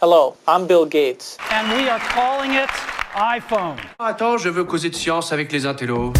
Hello, 0.00 0.36
I'm 0.46 0.68
Bill 0.68 0.86
Gates. 0.86 1.36
And 1.50 1.76
we 1.76 1.88
are 1.88 1.98
calling 2.14 2.52
it 2.52 2.70
iPhone. 3.16 3.74
Attends, 3.98 4.38
je 4.38 4.48
veux 4.48 4.62
causer 4.62 4.90
de 4.90 4.94
science 4.94 5.32
avec 5.32 5.50
les 5.50 5.66
intellos. 5.66 6.12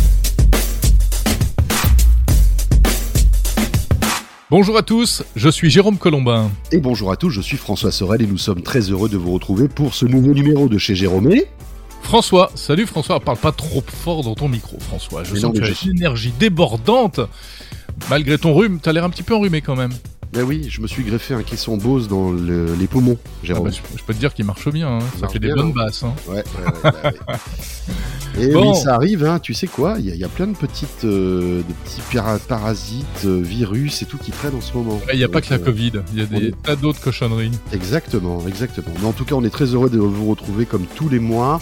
Bonjour 4.51 4.77
à 4.77 4.83
tous, 4.83 5.23
je 5.37 5.49
suis 5.49 5.71
Jérôme 5.71 5.97
Colombin. 5.97 6.51
Et 6.73 6.79
bonjour 6.79 7.13
à 7.13 7.17
tous, 7.17 7.31
je 7.31 7.41
suis 7.41 7.57
François 7.57 7.93
Sorel 7.93 8.21
et 8.23 8.27
nous 8.27 8.37
sommes 8.37 8.63
très 8.63 8.81
heureux 8.81 9.09
de 9.09 9.17
vous 9.17 9.33
retrouver 9.33 9.69
pour 9.69 9.95
ce 9.95 10.07
nouveau 10.07 10.35
numéro 10.35 10.69
de 10.69 10.77
chez 10.77 10.97
Jérôme. 10.97 11.31
Et... 11.31 11.47
François, 12.03 12.51
salut 12.57 12.85
François, 12.85 13.21
parle 13.21 13.39
pas 13.39 13.53
trop 13.53 13.85
fort 13.87 14.25
dans 14.25 14.35
ton 14.35 14.49
micro 14.49 14.77
François, 14.81 15.23
je 15.23 15.35
Mais 15.35 15.39
sens 15.39 15.45
non, 15.45 15.53
que 15.53 15.65
mais 15.65 15.73
tu 15.73 15.87
as 15.87 15.91
une 15.93 15.99
énergie 15.99 16.33
débordante. 16.37 17.21
Malgré 18.11 18.39
ton 18.39 18.55
rhume, 18.55 18.81
t'as 18.83 18.91
l'air 18.91 19.05
un 19.05 19.11
petit 19.11 19.23
peu 19.23 19.37
enrhumé 19.37 19.61
quand 19.61 19.77
même. 19.77 19.93
Ben 20.33 20.43
oui, 20.43 20.67
je 20.69 20.81
me 20.83 20.87
suis 20.87 21.05
greffé 21.05 21.33
un 21.35 21.43
caisson 21.43 21.77
Bose 21.79 22.07
dans 22.07 22.31
le- 22.31 22.75
les 22.79 22.87
poumons, 22.87 23.17
Ah 23.49 23.55
bah, 23.61 23.71
je, 23.71 23.79
je 23.99 24.03
peux 24.05 24.13
te 24.13 24.19
dire 24.19 24.35
qu'il 24.35 24.45
marche 24.45 24.69
bien, 24.69 24.89
hein. 24.89 24.99
ça 25.15 25.21
marche 25.23 25.33
fait 25.33 25.39
des 25.39 25.47
bien, 25.49 25.57
bonnes 25.57 25.69
hein. 25.71 25.85
basses. 25.87 26.03
hein. 26.03 26.13
Ouais, 26.29 26.35
ouais, 26.35 26.65
ouais, 26.67 26.73
bah 26.85 26.95
ouais. 28.37 28.43
Et 28.45 28.53
Bon. 28.53 28.75
ça 28.75 28.95
arrive, 28.95 29.25
hein, 29.25 29.39
tu 29.41 29.55
sais 29.55 29.67
quoi, 29.67 29.97
il 29.99 30.05
y, 30.07 30.11
a- 30.11 30.15
il 30.15 30.21
y 30.21 30.25
a 30.25 30.29
plein 30.29 30.47
de 30.49 30.57
petites, 30.57 31.05
euh, 31.05 31.59
de 31.67 31.73
petits 31.85 32.03
para- 32.13 32.39
parasites, 32.39 33.07
euh, 33.25 33.41
virus 33.43 34.03
et 34.03 34.05
tout 34.05 34.19
qui 34.19 34.31
traînent 34.31 34.55
en 34.55 34.61
ce 34.61 34.75
moment. 34.77 35.01
Il 35.13 35.19
n'y 35.19 35.25
a 35.25 35.29
pas 35.29 35.41
que 35.41 35.49
la 35.51 35.57
euh, 35.61 35.65
Covid, 35.65 35.93
il 36.13 36.19
y 36.19 36.23
a 36.23 36.27
des 36.27 36.53
tas 36.53 36.77
d'autres 36.77 37.01
cochonneries. 37.01 37.51
Exactement, 37.73 38.47
exactement. 38.47 38.89
Mais 39.01 39.07
en 39.07 39.13
tout 39.13 39.25
cas, 39.25 39.35
on 39.35 39.45
est 39.45 39.51
très 39.51 39.65
heureux 39.67 39.89
de 39.91 39.99
vous 39.99 40.29
retrouver 40.29 40.67
comme 40.67 40.85
tous 40.95 41.09
les 41.09 41.19
mois, 41.21 41.59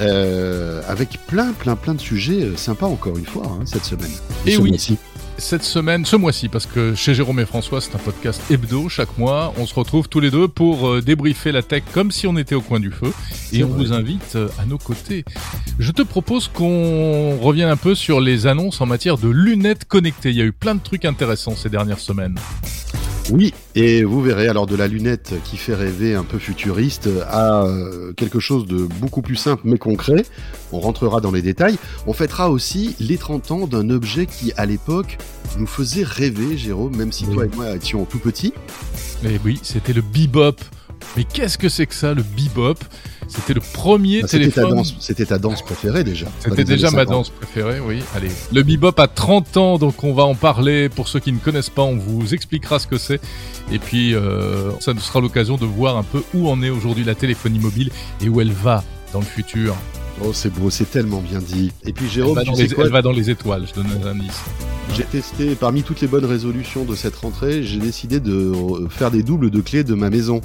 avec 0.00 1.18
plein, 1.26 1.52
plein, 1.52 1.74
plein 1.74 1.94
de 1.94 2.00
sujets 2.00 2.50
sympas 2.56 2.86
encore 2.86 3.16
une 3.16 3.24
fois 3.26 3.44
hein, 3.46 3.60
cette 3.64 3.84
semaine. 3.86 4.10
Et 4.44 4.52
ce 4.52 4.60
oui. 4.60 4.98
Cette 5.36 5.64
semaine, 5.64 6.04
ce 6.04 6.16
mois-ci, 6.16 6.48
parce 6.48 6.64
que 6.64 6.94
chez 6.94 7.14
Jérôme 7.14 7.40
et 7.40 7.44
François, 7.44 7.80
c'est 7.80 7.94
un 7.94 7.98
podcast 7.98 8.40
hebdo 8.50 8.88
chaque 8.88 9.18
mois, 9.18 9.52
on 9.58 9.66
se 9.66 9.74
retrouve 9.74 10.08
tous 10.08 10.20
les 10.20 10.30
deux 10.30 10.46
pour 10.46 10.88
euh, 10.88 11.02
débriefer 11.02 11.50
la 11.50 11.62
tech 11.62 11.82
comme 11.92 12.12
si 12.12 12.26
on 12.26 12.36
était 12.36 12.54
au 12.54 12.60
coin 12.60 12.78
du 12.78 12.90
feu. 12.90 13.12
Et 13.52 13.64
on 13.64 13.68
vrai. 13.68 13.84
vous 13.84 13.92
invite 13.92 14.36
euh, 14.36 14.48
à 14.58 14.64
nos 14.64 14.78
côtés. 14.78 15.24
Je 15.78 15.90
te 15.90 16.02
propose 16.02 16.48
qu'on 16.48 17.36
revienne 17.38 17.68
un 17.68 17.76
peu 17.76 17.94
sur 17.94 18.20
les 18.20 18.46
annonces 18.46 18.80
en 18.80 18.86
matière 18.86 19.18
de 19.18 19.28
lunettes 19.28 19.84
connectées. 19.86 20.30
Il 20.30 20.36
y 20.36 20.42
a 20.42 20.44
eu 20.44 20.52
plein 20.52 20.76
de 20.76 20.82
trucs 20.82 21.04
intéressants 21.04 21.56
ces 21.56 21.68
dernières 21.68 22.00
semaines. 22.00 22.38
Oui, 23.32 23.54
et 23.74 24.04
vous 24.04 24.20
verrez 24.20 24.48
alors 24.48 24.66
de 24.66 24.76
la 24.76 24.86
lunette 24.86 25.32
qui 25.44 25.56
fait 25.56 25.74
rêver 25.74 26.14
un 26.14 26.24
peu 26.24 26.38
futuriste 26.38 27.08
à 27.26 27.64
euh, 27.64 28.12
quelque 28.12 28.38
chose 28.38 28.66
de 28.66 28.86
beaucoup 29.00 29.22
plus 29.22 29.36
simple 29.36 29.62
mais 29.64 29.78
concret. 29.78 30.24
On 30.72 30.80
rentrera 30.80 31.22
dans 31.22 31.30
les 31.30 31.40
détails. 31.40 31.78
On 32.06 32.12
fêtera 32.12 32.50
aussi 32.50 32.94
les 33.00 33.16
30 33.16 33.50
ans 33.50 33.66
d'un 33.66 33.88
objet 33.88 34.26
qui, 34.26 34.52
à 34.58 34.66
l'époque, 34.66 35.16
nous 35.58 35.66
faisait 35.66 36.04
rêver, 36.04 36.58
Jérôme, 36.58 36.96
même 36.96 37.12
si 37.12 37.24
Oui. 37.24 37.34
toi 37.34 37.44
et 37.46 37.50
moi 37.56 37.76
étions 37.76 38.04
tout 38.04 38.18
petits. 38.18 38.52
Mais 39.22 39.40
oui, 39.42 39.58
c'était 39.62 39.94
le 39.94 40.02
bebop. 40.02 40.56
Mais 41.16 41.24
qu'est-ce 41.24 41.58
que 41.58 41.68
c'est 41.68 41.86
que 41.86 41.94
ça, 41.94 42.14
le 42.14 42.22
bebop? 42.22 42.74
C'était 43.26 43.54
le 43.54 43.60
premier 43.60 44.20
Bah, 44.22 44.28
C'était 44.28 44.48
ta, 44.48 44.54
téléphone. 44.62 44.76
danse, 44.76 44.94
c'était 45.00 45.24
ta 45.26 45.38
danse 45.38 45.62
préférée 45.62 46.04
déjà. 46.04 46.26
C'était 46.40 46.64
déjà 46.64 46.90
ma 46.90 46.98
50. 47.04 47.08
danse 47.08 47.30
préférée, 47.30 47.80
oui. 47.80 48.00
Allez. 48.14 48.28
Le 48.52 48.62
bebop 48.62 48.98
a 48.98 49.08
30 49.08 49.56
ans, 49.56 49.78
donc 49.78 50.04
on 50.04 50.12
va 50.12 50.24
en 50.24 50.34
parler. 50.34 50.88
Pour 50.90 51.08
ceux 51.08 51.20
qui 51.20 51.32
ne 51.32 51.38
connaissent 51.38 51.70
pas, 51.70 51.82
on 51.82 51.96
vous 51.96 52.34
expliquera 52.34 52.78
ce 52.78 52.86
que 52.86 52.98
c'est. 52.98 53.20
Et 53.72 53.78
puis, 53.78 54.14
euh, 54.14 54.70
ça 54.80 54.92
nous 54.92 55.00
sera 55.00 55.20
l'occasion 55.20 55.56
de 55.56 55.64
voir 55.64 55.96
un 55.96 56.02
peu 56.02 56.22
où 56.34 56.48
en 56.50 56.62
est 56.62 56.70
aujourd'hui 56.70 57.04
la 57.04 57.14
téléphonie 57.14 57.58
mobile 57.58 57.90
et 58.20 58.28
où 58.28 58.40
elle 58.40 58.52
va 58.52 58.84
dans 59.12 59.20
le 59.20 59.24
futur. 59.24 59.74
Oh, 60.22 60.32
c'est 60.32 60.52
beau, 60.52 60.70
c'est 60.70 60.88
tellement 60.90 61.20
bien 61.20 61.40
dit. 61.40 61.72
Et 61.84 61.92
puis 61.92 62.04
Elle 62.04 62.10
Jérôme, 62.12 62.34
va, 62.36 62.42
tu 62.42 62.50
dans 62.50 62.54
sais 62.56 62.66
les, 62.66 62.74
quoi 62.74 62.84
elle 62.84 62.92
va 62.92 63.02
dans 63.02 63.10
les 63.10 63.30
étoiles, 63.30 63.66
je 63.66 63.74
donne 63.74 63.88
un 64.04 64.06
indice. 64.10 64.42
J'ai 64.94 65.02
testé, 65.04 65.56
parmi 65.56 65.82
toutes 65.82 66.00
les 66.02 66.06
bonnes 66.06 66.24
résolutions 66.26 66.84
de 66.84 66.94
cette 66.94 67.16
rentrée, 67.16 67.62
j'ai 67.64 67.78
décidé 67.80 68.20
de 68.20 68.52
faire 68.90 69.10
des 69.10 69.22
doubles 69.24 69.50
de 69.50 69.60
clés 69.60 69.82
de 69.82 69.94
ma 69.94 70.10
maison. 70.10 70.40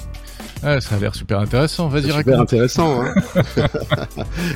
Ah, 0.61 0.81
ça 0.81 0.95
a 0.95 0.99
l'air 0.99 1.15
super 1.15 1.39
intéressant, 1.39 1.87
vas-y 1.87 2.11
raconte. 2.11 2.23
super 2.25 2.39
intéressant. 2.41 3.01
Hein 3.01 3.13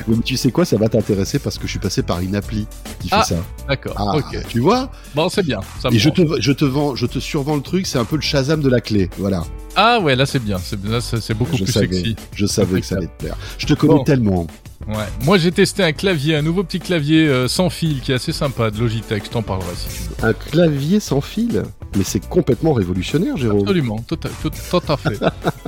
Oui, 0.08 0.16
mais 0.16 0.22
tu 0.22 0.36
sais 0.36 0.50
quoi, 0.50 0.64
ça 0.64 0.76
va 0.76 0.88
t'intéresser 0.88 1.38
parce 1.38 1.56
que 1.58 1.66
je 1.66 1.70
suis 1.70 1.78
passé 1.78 2.02
par 2.02 2.20
une 2.20 2.36
appli 2.36 2.66
qui 3.00 3.08
fait 3.08 3.16
Ah, 3.18 3.22
ça. 3.24 3.36
D'accord, 3.68 3.94
Ah, 3.96 4.16
ok. 4.16 4.46
tu 4.48 4.60
vois 4.60 4.90
Bon, 5.14 5.28
c'est 5.28 5.42
bien. 5.44 5.60
Ça 5.80 5.88
me 5.90 5.94
Et 5.94 5.98
je 5.98 6.10
te, 6.10 6.22
je 6.40 6.52
te 6.52 6.64
vends, 6.64 6.94
je 6.94 7.06
te 7.06 7.18
survends 7.18 7.56
le 7.56 7.62
truc, 7.62 7.86
c'est 7.86 7.98
un 7.98 8.04
peu 8.04 8.16
le 8.16 8.22
Shazam 8.22 8.60
de 8.60 8.68
la 8.68 8.80
clé. 8.80 9.08
Voilà. 9.18 9.44
Ah 9.76 9.98
ouais, 10.00 10.14
là 10.14 10.26
c'est 10.26 10.42
bien. 10.42 10.58
C'est, 10.58 10.82
là, 10.84 11.00
c'est 11.00 11.20
c'est 11.20 11.34
beaucoup 11.34 11.56
Je 11.56 11.64
plus 11.64 11.72
savais. 11.72 11.86
sexy. 11.92 12.16
Je 12.34 12.46
savais 12.46 12.80
que 12.80 12.86
ça 12.86 12.96
allait 12.96 13.06
te 13.06 13.22
plaire. 13.24 13.36
Je 13.58 13.66
te 13.66 13.74
connais 13.74 13.94
Bon. 13.94 14.04
tellement. 14.04 14.46
Ouais. 14.86 15.06
Moi 15.24 15.38
j'ai 15.38 15.50
testé 15.50 15.82
un 15.82 15.92
clavier, 15.92 16.36
un 16.36 16.42
nouveau 16.42 16.62
petit 16.62 16.78
clavier 16.78 17.26
euh, 17.26 17.48
sans 17.48 17.70
fil 17.70 18.00
qui 18.02 18.12
est 18.12 18.16
assez 18.16 18.32
sympa 18.32 18.70
de 18.70 18.78
Logitech. 18.78 19.24
Je 19.24 19.30
t'en 19.30 19.42
parlerai 19.42 19.70
si 19.76 19.88
tu 19.88 20.02
veux. 20.22 20.28
Un 20.28 20.32
clavier 20.34 21.00
sans 21.00 21.20
fil? 21.22 21.62
Mais 21.96 22.02
c'est 22.02 22.26
complètement 22.28 22.72
révolutionnaire, 22.72 23.36
Jérôme. 23.36 23.60
Absolument, 23.60 24.04
tout 24.08 24.18
à, 24.24 24.28
tout, 24.28 24.50
tout 24.50 24.92
à 24.92 24.96
fait. 24.96 25.20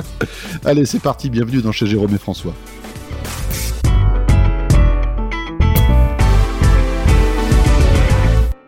Allez, 0.64 0.84
c'est 0.84 0.98
parti. 0.98 1.30
Bienvenue 1.30 1.62
dans 1.62 1.70
chez 1.70 1.86
Jérôme 1.86 2.14
et 2.14 2.18
François. 2.18 2.52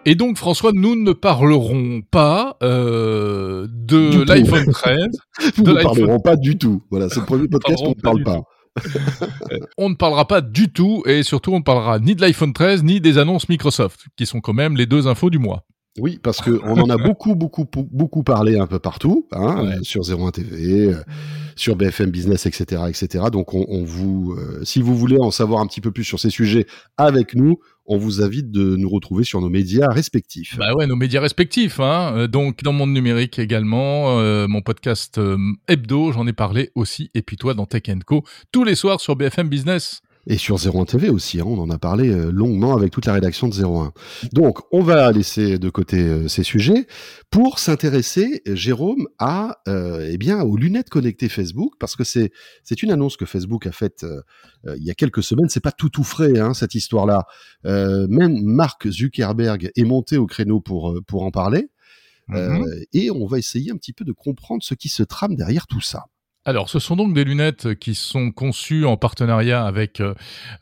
Et 0.05 0.15
donc 0.15 0.39
François, 0.39 0.71
nous 0.73 0.95
ne 0.95 1.13
parlerons 1.13 2.01
pas 2.11 2.57
euh, 2.63 3.67
de 3.71 4.23
l'iPhone 4.23 4.73
13. 4.73 5.09
Nous 5.59 5.65
ne 5.65 5.83
parlerons 5.83 6.21
pas 6.21 6.37
du 6.37 6.57
tout. 6.57 6.83
Voilà, 6.91 7.11
c'est 7.11 7.21
le 7.21 7.27
premier 7.27 7.49
podcast 7.49 7.83
où 7.83 7.89
on 7.89 7.91
ne 7.91 7.95
parle 7.95 8.23
pas. 8.23 8.41
On 9.77 9.91
ne 9.91 9.95
parlera 9.97 10.27
pas 10.27 10.41
du 10.41 10.73
tout 10.73 11.03
et 11.05 11.25
surtout 11.25 11.53
on 11.53 11.59
ne 11.59 11.65
parlera 11.65 11.99
ni 11.99 12.15
de 12.15 12.21
l'iPhone 12.21 12.53
13 12.53 12.85
ni 12.85 13.01
des 13.01 13.19
annonces 13.19 13.49
Microsoft, 13.49 14.07
qui 14.17 14.25
sont 14.25 14.41
quand 14.41 14.53
même 14.53 14.77
les 14.77 14.87
deux 14.87 15.09
infos 15.09 15.31
du 15.31 15.39
mois. 15.39 15.65
Oui, 15.99 16.19
parce 16.23 16.41
que 16.41 16.61
on 16.65 16.79
en 16.81 16.91
a 16.91 16.97
beaucoup, 16.97 17.35
beaucoup, 17.35 17.67
beaucoup 17.91 18.23
parlé 18.23 18.59
un 18.59 18.67
peu 18.67 18.79
partout, 18.79 19.27
hein, 19.33 19.63
Ouais. 19.65 19.75
euh, 19.75 19.83
sur 19.83 20.03
01 20.03 20.31
TV, 20.31 20.93
euh, 20.93 20.95
sur 21.57 21.77
BFM 21.77 22.11
Business, 22.11 22.47
etc., 22.47 22.83
etc. 22.89 23.25
Donc, 23.33 23.55
on, 23.55 23.65
on 23.69 23.85
vous, 23.85 24.35
euh, 24.39 24.65
si 24.65 24.81
vous 24.83 24.97
voulez 24.97 25.19
en 25.19 25.31
savoir 25.31 25.61
un 25.61 25.67
petit 25.67 25.81
peu 25.81 25.91
plus 25.91 26.05
sur 26.05 26.21
ces 26.21 26.31
sujets 26.31 26.67
avec 26.97 27.35
nous, 27.35 27.59
on 27.91 27.97
vous 27.97 28.21
invite 28.23 28.51
de 28.51 28.77
nous 28.77 28.89
retrouver 28.91 29.25
sur 29.25 29.41
nos 29.41 29.49
médias 29.49 29.89
respectifs. 29.89 30.57
Bah 30.59 30.75
ouais, 30.75 30.87
nos 30.87 30.95
médias 30.95 31.23
respectifs. 31.23 31.81
Hein. 31.81 32.29
Donc 32.29 32.63
dans 32.63 32.75
Monde 32.75 32.93
Numérique 32.93 33.39
également, 33.39 34.19
euh, 34.21 34.47
mon 34.47 34.61
podcast 34.61 35.17
euh, 35.17 35.39
hebdo, 35.69 36.13
j'en 36.13 36.27
ai 36.27 36.35
parlé 36.35 36.71
aussi. 36.75 37.11
Et 37.15 37.23
puis 37.23 37.39
toi 37.39 37.55
dans 37.55 37.65
Tech 37.65 37.85
Co, 38.07 38.25
tous 38.53 38.63
les 38.65 38.75
soirs 38.75 39.01
sur 39.01 39.17
BFM 39.17 39.49
Business. 39.49 40.03
Et 40.31 40.37
sur 40.37 40.56
01 40.59 40.84
TV 40.84 41.09
aussi, 41.09 41.41
hein, 41.41 41.44
on 41.47 41.59
en 41.59 41.71
a 41.71 41.78
parlé 41.78 42.11
euh, 42.11 42.31
longuement 42.31 42.75
avec 42.77 42.91
toute 42.93 43.06
la 43.06 43.15
rédaction 43.15 43.49
de 43.49 43.55
01. 43.55 43.93
Donc, 44.34 44.59
on 44.72 44.83
va 44.83 45.11
laisser 45.11 45.59
de 45.59 45.71
côté 45.71 45.97
euh, 46.00 46.28
ces 46.28 46.43
sujets 46.43 46.87
pour 47.31 47.59
s'intéresser, 47.59 48.43
Jérôme, 48.47 49.09
à, 49.19 49.56
euh, 49.69 50.06
eh 50.11 50.19
bien, 50.19 50.43
aux 50.43 50.59
lunettes 50.59 50.91
connectées 50.91 51.31
Facebook, 51.31 51.72
parce 51.81 51.97
que 51.97 52.05
c'est 52.05 52.31
c'est 52.62 52.83
une 52.83 52.91
annonce 52.91 53.17
que 53.17 53.25
Facebook 53.25 53.67
a 53.67 53.72
faite 53.72 54.05
euh, 54.05 54.21
euh, 54.67 54.77
il 54.77 54.84
y 54.84 54.91
a 54.91 54.94
quelques 54.94 55.22
semaines. 55.22 55.49
C'est 55.49 55.61
pas 55.61 55.72
tout 55.72 55.88
tout 55.88 56.05
frais 56.05 56.38
hein, 56.38 56.53
cette 56.53 56.75
histoire-là. 56.75 57.25
Euh, 57.65 58.06
même 58.11 58.43
Mark 58.43 58.87
Zuckerberg 58.88 59.71
est 59.75 59.84
monté 59.84 60.19
au 60.19 60.27
créneau 60.27 60.61
pour 60.61 60.94
pour 61.06 61.22
en 61.22 61.31
parler, 61.31 61.71
Euh, 62.34 62.50
Mhm. 62.50 62.84
et 62.93 63.11
on 63.11 63.25
va 63.27 63.38
essayer 63.38 63.71
un 63.72 63.77
petit 63.78 63.94
peu 63.94 64.05
de 64.05 64.12
comprendre 64.12 64.62
ce 64.62 64.75
qui 64.75 64.91
se 64.91 65.03
trame 65.03 65.34
derrière 65.34 65.67
tout 65.67 65.81
ça. 65.81 66.05
Alors, 66.49 66.71
ce 66.71 66.79
sont 66.79 66.97
donc 66.97 67.13
des 67.13 67.25
lunettes 67.25 67.75
qui 67.75 67.95
sont 67.95 68.31
conçues 68.31 68.87
en 68.87 68.97
partenariat 68.97 69.67
avec 69.67 70.01
euh, 70.01 70.15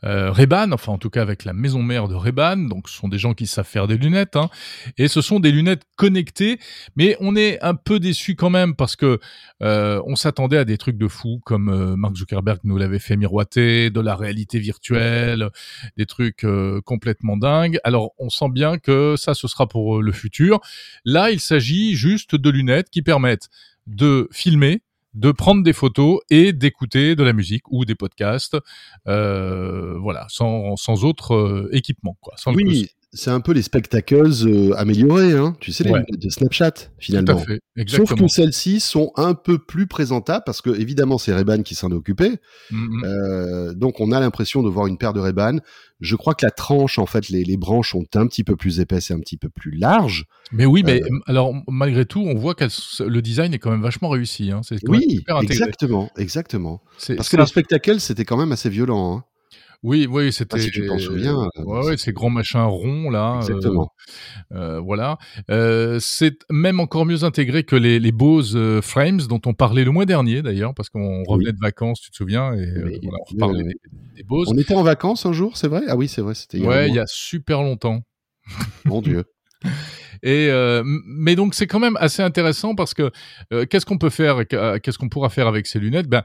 euh, 0.03 0.33
enfin 0.73 0.91
en 0.91 0.97
tout 0.97 1.09
cas 1.09 1.21
avec 1.21 1.45
la 1.45 1.53
maison 1.53 1.81
mère 1.81 2.09
de 2.09 2.13
Ray-Ban. 2.13 2.57
Donc, 2.57 2.89
ce 2.89 2.97
sont 2.97 3.07
des 3.07 3.17
gens 3.17 3.33
qui 3.33 3.47
savent 3.47 3.65
faire 3.65 3.87
des 3.87 3.95
lunettes, 3.95 4.35
hein. 4.35 4.49
et 4.97 5.07
ce 5.07 5.21
sont 5.21 5.39
des 5.39 5.49
lunettes 5.49 5.83
connectées. 5.95 6.59
Mais 6.97 7.15
on 7.21 7.37
est 7.37 7.63
un 7.63 7.73
peu 7.73 8.01
déçu 8.01 8.35
quand 8.35 8.49
même 8.49 8.75
parce 8.75 8.97
que 8.97 9.21
euh, 9.63 10.01
on 10.05 10.17
s'attendait 10.17 10.57
à 10.57 10.65
des 10.65 10.77
trucs 10.77 10.97
de 10.97 11.07
fou 11.07 11.39
comme 11.45 11.69
euh, 11.69 11.95
Mark 11.95 12.17
Zuckerberg 12.17 12.59
nous 12.65 12.75
l'avait 12.75 12.99
fait 12.99 13.15
miroiter, 13.15 13.89
de 13.89 14.01
la 14.01 14.17
réalité 14.17 14.59
virtuelle, 14.59 15.51
des 15.95 16.05
trucs 16.05 16.45
complètement 16.83 17.37
dingues. 17.37 17.79
Alors, 17.85 18.11
on 18.17 18.29
sent 18.29 18.49
bien 18.49 18.77
que 18.77 19.15
ça, 19.15 19.33
ce 19.33 19.47
sera 19.47 19.67
pour 19.69 20.01
le 20.01 20.11
futur. 20.11 20.59
Là, 21.05 21.31
il 21.31 21.39
s'agit 21.39 21.95
juste 21.95 22.35
de 22.35 22.49
lunettes 22.49 22.89
qui 22.89 23.01
permettent 23.01 23.47
de 23.87 24.27
filmer 24.33 24.81
de 25.17 25.31
prendre 25.31 25.63
des 25.63 25.73
photos 25.73 26.19
et 26.29 26.53
d'écouter 26.53 27.15
de 27.15 27.23
la 27.23 27.33
musique 27.33 27.63
ou 27.71 27.85
des 27.85 27.95
podcasts, 27.95 28.55
euh, 29.07 29.97
voilà, 29.97 30.27
sans, 30.29 30.75
sans 30.75 31.03
autre 31.05 31.33
euh, 31.33 31.69
équipement, 31.73 32.15
quoi. 32.21 32.35
Sans 32.37 32.51
le 32.51 32.57
Oui, 32.57 32.89
c'est 33.13 33.31
un 33.31 33.39
peu 33.39 33.53
les 33.53 33.61
spectacles 33.61 34.31
euh, 34.45 34.73
améliorés, 34.77 35.33
hein. 35.33 35.55
tu 35.61 35.71
sais, 35.71 35.83
les 35.85 35.91
Ouais. 35.91 36.03
de 36.09 36.29
Snapchat, 36.29 36.71
cos- 36.71 36.83
tout 36.85 36.89
finalement. 36.99 37.37
à 37.37 37.45
fait, 37.45 37.59
Sauf 37.87 38.13
que 38.15 38.27
celles-ci 38.27 38.79
sont 38.79 39.11
un 39.15 39.33
peu 39.33 39.57
plus 39.59 39.87
présentables 39.87 40.43
parce 40.45 40.61
que 40.61 40.69
évidemment 40.71 41.17
c'est 41.17 41.33
Ray-Ban 41.33 41.61
qui 41.63 41.73
s'en 41.75 41.89
est 41.91 41.95
occupé. 41.95 42.37
Mhm. 42.71 43.03
Euh, 43.05 43.73
donc 43.73 43.99
on 44.01 44.11
a 44.11 44.19
l'impression 44.19 44.61
de 44.63 44.69
voir 44.69 44.87
une 44.87 44.97
paire 44.97 45.13
de 45.13 45.19
Ray-Ban. 45.19 45.57
Je 45.99 46.15
crois 46.15 46.35
que 46.35 46.45
la 46.45 46.51
tranche, 46.51 46.99
en 46.99 47.05
fait, 47.07 47.29
les, 47.29 47.43
les 47.43 47.57
branches 47.57 47.91
sont 47.93 48.05
un 48.15 48.27
petit 48.27 48.43
peu 48.43 48.55
plus 48.55 48.79
épaisses 48.79 49.09
et 49.09 49.13
un 49.15 49.19
petit 49.19 49.37
peu 49.37 49.49
plus 49.49 49.71
larges. 49.71 50.25
Mais 50.51 50.65
oui, 50.65 50.83
mais 50.85 51.01
Euh, 51.01 51.07
alors 51.25 51.53
malgré 51.67 52.05
tout, 52.05 52.19
on 52.21 52.35
voit 52.35 52.53
que 52.55 52.65
le 53.03 53.21
design 53.21 53.53
est 53.53 53.59
quand 53.59 53.71
même 53.71 53.81
vachement 53.81 54.09
réussi. 54.09 54.51
Hein. 54.51 54.61
C'est 54.63 54.77
Oui, 54.87 55.05
super 55.09 55.39
exactement, 55.41 56.11
exactement. 56.17 56.81
Parce 57.15 57.29
que 57.29 57.37
les 57.37 57.45
spectacles, 57.47 57.99
c'était 57.99 58.25
quand 58.25 58.37
même 58.37 58.51
assez 58.51 58.69
violent. 58.69 59.17
hein. 59.17 59.23
Oui, 59.83 60.07
oui, 60.09 60.33
c'était. 60.33 60.59
si 60.59 60.71
tu 60.71 60.85
t'en 60.87 60.97
souviens. 60.97 61.49
Euh, 61.57 61.63
ouais, 61.63 61.85
ouais, 61.85 61.97
ces 61.97 62.11
grands 62.11 62.29
machins 62.29 62.61
ronds 62.61 63.09
là. 63.09 63.37
Exactement. 63.37 63.91
Euh, 64.51 64.79
voilà. 64.79 65.17
Euh, 65.51 65.99
c'est 65.99 66.39
même 66.49 66.79
encore 66.79 67.05
mieux 67.05 67.23
intégré 67.23 67.63
que 67.63 67.75
les, 67.75 67.99
les 67.99 68.11
Bose 68.11 68.57
Frames 68.81 69.21
dont 69.29 69.41
on 69.45 69.53
parlait 69.53 69.83
le 69.83 69.91
mois 69.91 70.05
dernier 70.05 70.41
d'ailleurs, 70.41 70.73
parce 70.73 70.89
qu'on 70.89 71.23
revenait 71.23 71.51
de 71.51 71.59
vacances, 71.61 72.01
tu 72.01 72.11
te 72.11 72.15
souviens, 72.15 72.53
et 72.53 72.99
voilà, 73.03 73.17
on 73.31 73.37
parlait 73.37 73.63
des, 73.63 73.75
des, 74.15 74.23
Bose. 74.23 74.49
On 74.51 74.57
était 74.57 74.75
en 74.75 74.83
vacances 74.83 75.25
un 75.25 75.33
jour, 75.33 75.57
c'est 75.57 75.67
vrai? 75.67 75.81
Ah 75.87 75.95
oui, 75.95 76.07
c'est 76.07 76.21
vrai, 76.21 76.33
c'était. 76.33 76.59
Ouais, 76.59 76.87
il 76.89 76.95
y 76.95 76.99
a 76.99 77.05
super 77.07 77.61
longtemps. 77.61 78.01
Mon 78.85 79.01
Dieu. 79.01 79.25
Et 80.23 80.47
euh, 80.49 80.83
mais 80.85 81.35
donc 81.35 81.53
c'est 81.53 81.67
quand 81.67 81.79
même 81.79 81.97
assez 81.99 82.21
intéressant 82.21 82.75
parce 82.75 82.93
que 82.93 83.11
euh, 83.53 83.65
qu'est-ce 83.65 83.85
qu'on 83.85 83.97
peut 83.97 84.09
faire, 84.09 84.43
euh, 84.53 84.79
qu'est-ce 84.79 84.97
qu'on 84.97 85.09
pourra 85.09 85.29
faire 85.29 85.47
avec 85.47 85.67
ces 85.67 85.79
lunettes? 85.79 86.07
Ben 86.07 86.23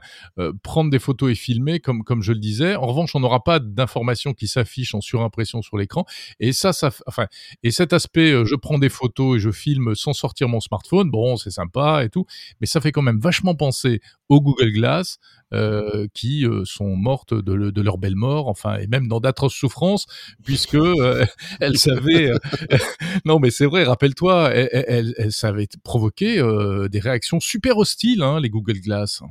prendre 0.63 0.89
des 0.89 0.99
photos 0.99 1.31
et 1.31 1.35
filmer 1.35 1.79
comme 1.79 2.03
comme 2.03 2.21
je 2.21 2.31
le 2.31 2.39
disais. 2.39 2.75
En 2.75 2.85
revanche, 2.85 3.15
on 3.15 3.19
n'aura 3.19 3.43
pas 3.43 3.59
d'informations 3.59 4.33
qui 4.33 4.47
s'affichent 4.47 4.95
en 4.95 5.01
surimpression 5.01 5.61
sur 5.61 5.77
l'écran. 5.77 6.05
Et 6.39 6.53
ça, 6.53 6.73
ça, 6.73 6.91
enfin, 7.07 7.27
et 7.63 7.71
cet 7.71 7.93
aspect, 7.93 8.45
je 8.45 8.55
prends 8.55 8.77
des 8.77 8.89
photos 8.89 9.37
et 9.37 9.39
je 9.39 9.51
filme 9.51 9.95
sans 9.95 10.13
sortir 10.13 10.47
mon 10.47 10.59
smartphone. 10.59 11.09
Bon, 11.09 11.37
c'est 11.37 11.51
sympa 11.51 12.03
et 12.03 12.09
tout, 12.09 12.25
mais 12.61 12.67
ça 12.67 12.81
fait 12.81 12.91
quand 12.91 13.01
même 13.01 13.19
vachement 13.19 13.55
penser 13.55 14.01
au 14.29 14.41
Google 14.41 14.71
Glass, 14.71 15.19
euh, 15.53 16.07
qui 16.13 16.45
euh, 16.45 16.63
sont 16.65 16.95
mortes 16.95 17.33
de, 17.33 17.81
leur 17.81 17.97
belle 17.97 18.15
mort, 18.15 18.47
enfin, 18.47 18.77
et 18.77 18.87
même 18.87 19.07
dans 19.07 19.19
d'atroces 19.19 19.53
souffrances, 19.53 20.05
puisque 20.43 20.75
euh, 20.75 21.25
elles 21.59 21.77
savaient. 21.77 22.31
non, 23.25 23.39
mais 23.39 23.51
c'est 23.51 23.65
vrai. 23.65 23.83
Rappelle-toi, 23.83 24.51
elles, 24.51 24.85
elles, 24.87 25.13
elles, 25.17 25.31
savaient 25.31 25.67
provoquer 25.83 26.41
des 26.89 26.99
réactions 26.99 27.39
super 27.39 27.77
hostiles, 27.77 28.23
hein, 28.23 28.39
les 28.39 28.49
Google 28.49 28.79
Glass. 28.79 29.21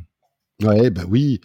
Ouais, 0.62 0.90
bah 0.90 1.02
oui. 1.08 1.40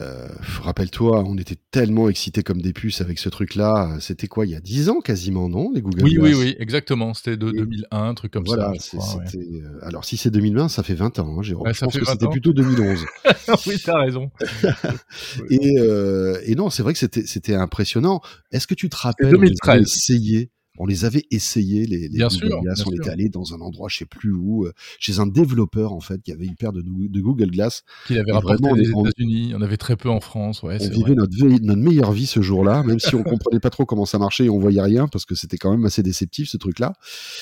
Euh, 0.00 0.28
Rappelle-toi, 0.62 1.22
on 1.26 1.36
était 1.38 1.56
tellement 1.70 2.08
excités 2.08 2.42
comme 2.42 2.60
des 2.60 2.72
puces 2.72 3.00
avec 3.00 3.18
ce 3.18 3.28
truc-là. 3.28 3.96
C'était 4.00 4.26
quoi, 4.26 4.46
il 4.46 4.52
y 4.52 4.54
a 4.54 4.60
10 4.60 4.88
ans 4.88 5.00
quasiment, 5.00 5.48
non 5.48 5.70
Les 5.72 5.82
Google 5.82 6.02
Oui, 6.02 6.14
Glass? 6.14 6.34
oui, 6.34 6.34
oui, 6.34 6.56
exactement. 6.58 7.14
C'était 7.14 7.36
de 7.36 7.50
2001, 7.50 8.02
un 8.08 8.14
truc 8.14 8.32
comme 8.32 8.44
voilà, 8.44 8.72
ça. 8.78 8.96
Voilà. 8.98 9.30
Ouais. 9.30 9.62
Alors, 9.82 10.04
si 10.04 10.16
c'est 10.16 10.30
2020, 10.30 10.68
ça 10.68 10.82
fait 10.82 10.94
20 10.94 11.18
ans, 11.18 11.38
hein, 11.38 11.42
Jérôme. 11.42 11.66
Ouais, 11.66 11.74
je 11.74 11.80
pense 11.80 11.96
que 11.96 12.04
c'était 12.04 12.28
plutôt 12.28 12.52
2011. 12.52 13.04
oui, 13.66 13.76
t'as 13.84 13.98
raison. 14.00 14.30
et, 15.50 15.78
euh, 15.78 16.40
et 16.44 16.54
non, 16.54 16.70
c'est 16.70 16.82
vrai 16.82 16.94
que 16.94 16.98
c'était 16.98 17.54
impressionnant. 17.54 18.20
Est-ce 18.50 18.66
que 18.66 18.74
tu 18.74 18.88
te 18.88 18.96
rappelles 18.96 19.30
2013. 19.30 19.82
essayer 19.82 20.50
on 20.78 20.86
les 20.86 21.04
avait 21.04 21.24
essayés, 21.30 21.86
les, 21.86 22.08
les 22.08 22.08
bien 22.08 22.28
Google 22.28 22.48
sûr, 22.48 22.60
Glass. 22.60 22.62
bien 22.62 22.84
on 22.86 22.90
sûr. 22.90 23.00
était 23.00 23.10
allé 23.10 23.28
dans 23.28 23.54
un 23.54 23.60
endroit, 23.60 23.88
je 23.88 23.98
sais 23.98 24.06
plus 24.06 24.32
où, 24.32 24.64
euh, 24.64 24.72
chez 24.98 25.20
un 25.20 25.26
développeur 25.26 25.92
en 25.92 26.00
fait, 26.00 26.20
qui 26.20 26.32
avait 26.32 26.46
une 26.46 26.56
paire 26.56 26.72
de, 26.72 26.82
de 26.82 27.20
Google 27.20 27.50
Glass. 27.50 27.84
Qu'il 28.06 28.18
avait 28.18 28.32
rapporté 28.32 28.62
des 28.74 28.90
États-Unis. 28.90 29.52
On 29.56 29.62
avait 29.62 29.76
très 29.76 29.96
peu 29.96 30.08
en 30.08 30.20
France. 30.20 30.62
Ouais, 30.62 30.78
on 30.80 30.88
vivait 30.88 31.14
notre, 31.14 31.34
vie, 31.34 31.60
notre, 31.62 31.80
meilleure 31.80 32.12
vie 32.12 32.26
ce 32.26 32.42
jour-là, 32.42 32.82
même 32.82 32.98
si 32.98 33.14
on 33.14 33.22
comprenait 33.22 33.60
pas 33.60 33.70
trop 33.70 33.86
comment 33.86 34.06
ça 34.06 34.18
marchait 34.18 34.46
et 34.46 34.50
on 34.50 34.58
voyait 34.58 34.82
rien 34.82 35.06
parce 35.08 35.24
que 35.24 35.34
c'était 35.34 35.58
quand 35.58 35.70
même 35.70 35.84
assez 35.84 36.02
déceptif 36.02 36.48
ce 36.48 36.56
truc-là. 36.56 36.94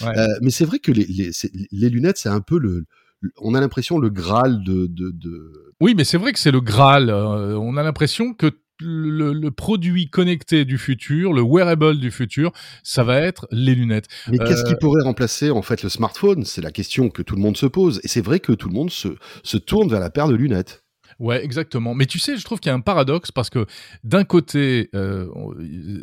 Ouais. 0.03 0.19
Euh, 0.19 0.27
mais 0.43 0.51
c'est 0.51 0.65
vrai 0.65 0.79
que 0.79 0.93
les, 0.93 1.07
les, 1.07 1.31
les 1.71 1.89
lunettes, 1.89 2.19
c'est 2.19 2.29
un 2.29 2.41
peu 2.41 2.59
le, 2.59 2.85
on 3.41 3.55
a 3.55 3.61
l'impression 3.61 3.99
le 3.99 4.11
Graal 4.11 4.63
de, 4.65 4.87
de, 4.87 5.11
de... 5.11 5.73
Oui, 5.81 5.95
mais 5.97 6.05
c'est 6.05 6.19
vrai 6.19 6.33
que 6.33 6.39
c'est 6.39 6.51
le 6.51 6.61
Graal. 6.61 7.11
Euh, 7.11 7.57
on 7.59 7.77
a 7.77 7.83
l'impression 7.83 8.35
que 8.35 8.51
le, 8.83 9.33
le, 9.33 9.51
produit 9.51 10.09
connecté 10.09 10.65
du 10.65 10.79
futur, 10.79 11.33
le 11.33 11.43
wearable 11.43 11.99
du 11.99 12.11
futur, 12.11 12.53
ça 12.83 13.05
va 13.05 13.19
être 13.21 13.47
les 13.51 13.75
lunettes. 13.75 14.09
Mais 14.29 14.41
euh... 14.41 14.45
qu'est-ce 14.47 14.65
qui 14.65 14.75
pourrait 14.75 15.03
remplacer 15.03 15.51
en 15.51 15.63
fait 15.63 15.83
le 15.83 15.89
smartphone? 15.89 16.45
C'est 16.45 16.63
la 16.63 16.73
question 16.73 17.09
que 17.09 17.23
tout 17.23 17.37
le 17.37 17.43
monde 17.43 17.57
se 17.57 17.67
pose. 17.67 18.01
Et 18.05 18.09
c'est 18.09 18.21
vrai 18.21 18.41
que 18.41 18.53
tout 18.53 18.69
le 18.69 18.75
monde 18.75 18.91
se, 18.91 19.09
se 19.43 19.57
tourne 19.57 19.89
vers 19.89 20.01
la 20.01 20.11
paire 20.11 20.29
de 20.29 20.35
lunettes. 20.35 20.85
Ouais, 21.19 21.45
exactement. 21.45 21.95
Mais 21.95 22.07
tu 22.07 22.19
sais, 22.19 22.37
je 22.37 22.45
trouve 22.45 22.59
qu'il 22.59 22.71
y 22.71 22.73
a 22.73 22.75
un 22.75 22.81
paradoxe 22.81 23.31
parce 23.31 23.51
que 23.51 23.67
d'un 24.03 24.25
côté, 24.25 24.89
euh, 24.95 25.29
on, 25.35 25.55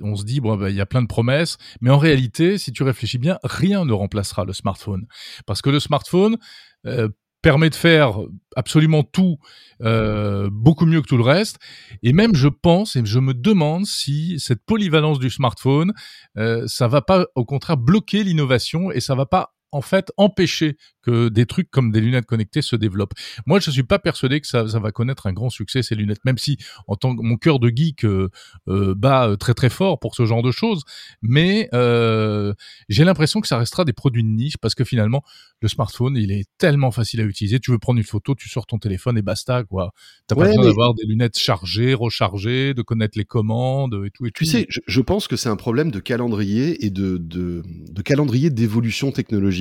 on, 0.03 0.15
se 0.15 0.23
dit 0.23 0.39
bon, 0.39 0.55
bah, 0.55 0.69
il 0.69 0.75
y 0.75 0.81
a 0.81 0.85
plein 0.85 1.01
de 1.01 1.07
promesses, 1.07 1.57
mais 1.81 1.89
en 1.89 1.97
réalité, 1.97 2.57
si 2.57 2.71
tu 2.71 2.83
réfléchis 2.83 3.17
bien, 3.17 3.39
rien 3.43 3.85
ne 3.85 3.93
remplacera 3.93 4.45
le 4.45 4.53
smartphone 4.53 5.07
parce 5.45 5.61
que 5.61 5.69
le 5.69 5.79
smartphone 5.79 6.37
euh, 6.85 7.09
permet 7.41 7.69
de 7.69 7.75
faire 7.75 8.19
absolument 8.55 9.03
tout 9.03 9.37
euh, 9.81 10.49
beaucoup 10.51 10.85
mieux 10.85 11.01
que 11.01 11.07
tout 11.07 11.17
le 11.17 11.23
reste. 11.23 11.57
Et 12.03 12.13
même, 12.13 12.35
je 12.35 12.47
pense 12.47 12.95
et 12.95 13.05
je 13.05 13.19
me 13.19 13.33
demande 13.33 13.85
si 13.85 14.39
cette 14.39 14.63
polyvalence 14.65 15.19
du 15.19 15.29
smartphone, 15.29 15.93
euh, 16.37 16.63
ça 16.67 16.87
va 16.87 17.01
pas 17.01 17.27
au 17.35 17.45
contraire 17.45 17.77
bloquer 17.77 18.23
l'innovation 18.23 18.91
et 18.91 18.99
ça 18.99 19.15
va 19.15 19.25
pas 19.25 19.53
en 19.71 19.81
fait 19.81 20.11
empêcher 20.17 20.77
que 21.01 21.29
des 21.29 21.45
trucs 21.45 21.69
comme 21.71 21.91
des 21.91 22.01
lunettes 22.01 22.25
connectées 22.25 22.61
se 22.61 22.75
développent. 22.75 23.13
Moi, 23.45 23.59
je 23.59 23.71
suis 23.71 23.83
pas 23.83 23.99
persuadé 23.99 24.41
que 24.41 24.47
ça, 24.47 24.67
ça 24.67 24.79
va 24.79 24.91
connaître 24.91 25.27
un 25.27 25.33
grand 25.33 25.49
succès 25.49 25.81
ces 25.83 25.95
lunettes, 25.95 26.23
même 26.25 26.37
si 26.37 26.57
en 26.87 26.95
tant 26.95 27.15
que 27.15 27.21
mon 27.21 27.37
cœur 27.37 27.59
de 27.59 27.69
geek 27.73 28.03
euh, 28.03 28.29
euh, 28.67 28.93
bat 28.95 29.35
très 29.39 29.53
très 29.53 29.69
fort 29.69 29.99
pour 29.99 30.15
ce 30.15 30.25
genre 30.25 30.43
de 30.43 30.51
choses. 30.51 30.83
Mais 31.21 31.69
euh, 31.73 32.53
j'ai 32.89 33.03
l'impression 33.03 33.41
que 33.41 33.47
ça 33.47 33.57
restera 33.57 33.85
des 33.85 33.93
produits 33.93 34.23
de 34.23 34.27
niche 34.29 34.57
parce 34.57 34.75
que 34.75 34.83
finalement, 34.83 35.23
le 35.61 35.67
smartphone, 35.67 36.15
il 36.17 36.31
est 36.31 36.47
tellement 36.57 36.91
facile 36.91 37.21
à 37.21 37.23
utiliser. 37.23 37.59
Tu 37.59 37.71
veux 37.71 37.79
prendre 37.79 37.97
une 37.99 38.05
photo, 38.05 38.35
tu 38.35 38.49
sors 38.49 38.65
ton 38.65 38.77
téléphone 38.77 39.17
et 39.17 39.21
basta 39.21 39.63
quoi. 39.63 39.91
T'as 40.27 40.35
Ouais, 40.35 40.45
pas 40.45 40.47
besoin 40.49 40.63
mais- 40.63 40.69
d'avoir 40.69 40.93
des 40.93 41.05
lunettes 41.05 41.37
chargées, 41.37 41.93
rechargées, 41.93 42.73
de 42.73 42.81
connaître 42.81 43.17
les 43.17 43.25
commandes 43.25 44.01
et 44.05 44.11
tout 44.11 44.25
et 44.25 44.31
Tu 44.31 44.45
tout. 44.45 44.49
sais, 44.51 44.65
je, 44.69 44.79
je 44.87 45.01
pense 45.01 45.27
que 45.27 45.35
c'est 45.35 45.49
un 45.49 45.55
problème 45.55 45.91
de 45.91 45.99
calendrier 45.99 46.85
et 46.85 46.89
de, 46.89 47.17
de, 47.17 47.63
de 47.67 48.01
calendrier 48.01 48.49
d'évolution 48.49 49.11
technologique. 49.11 49.58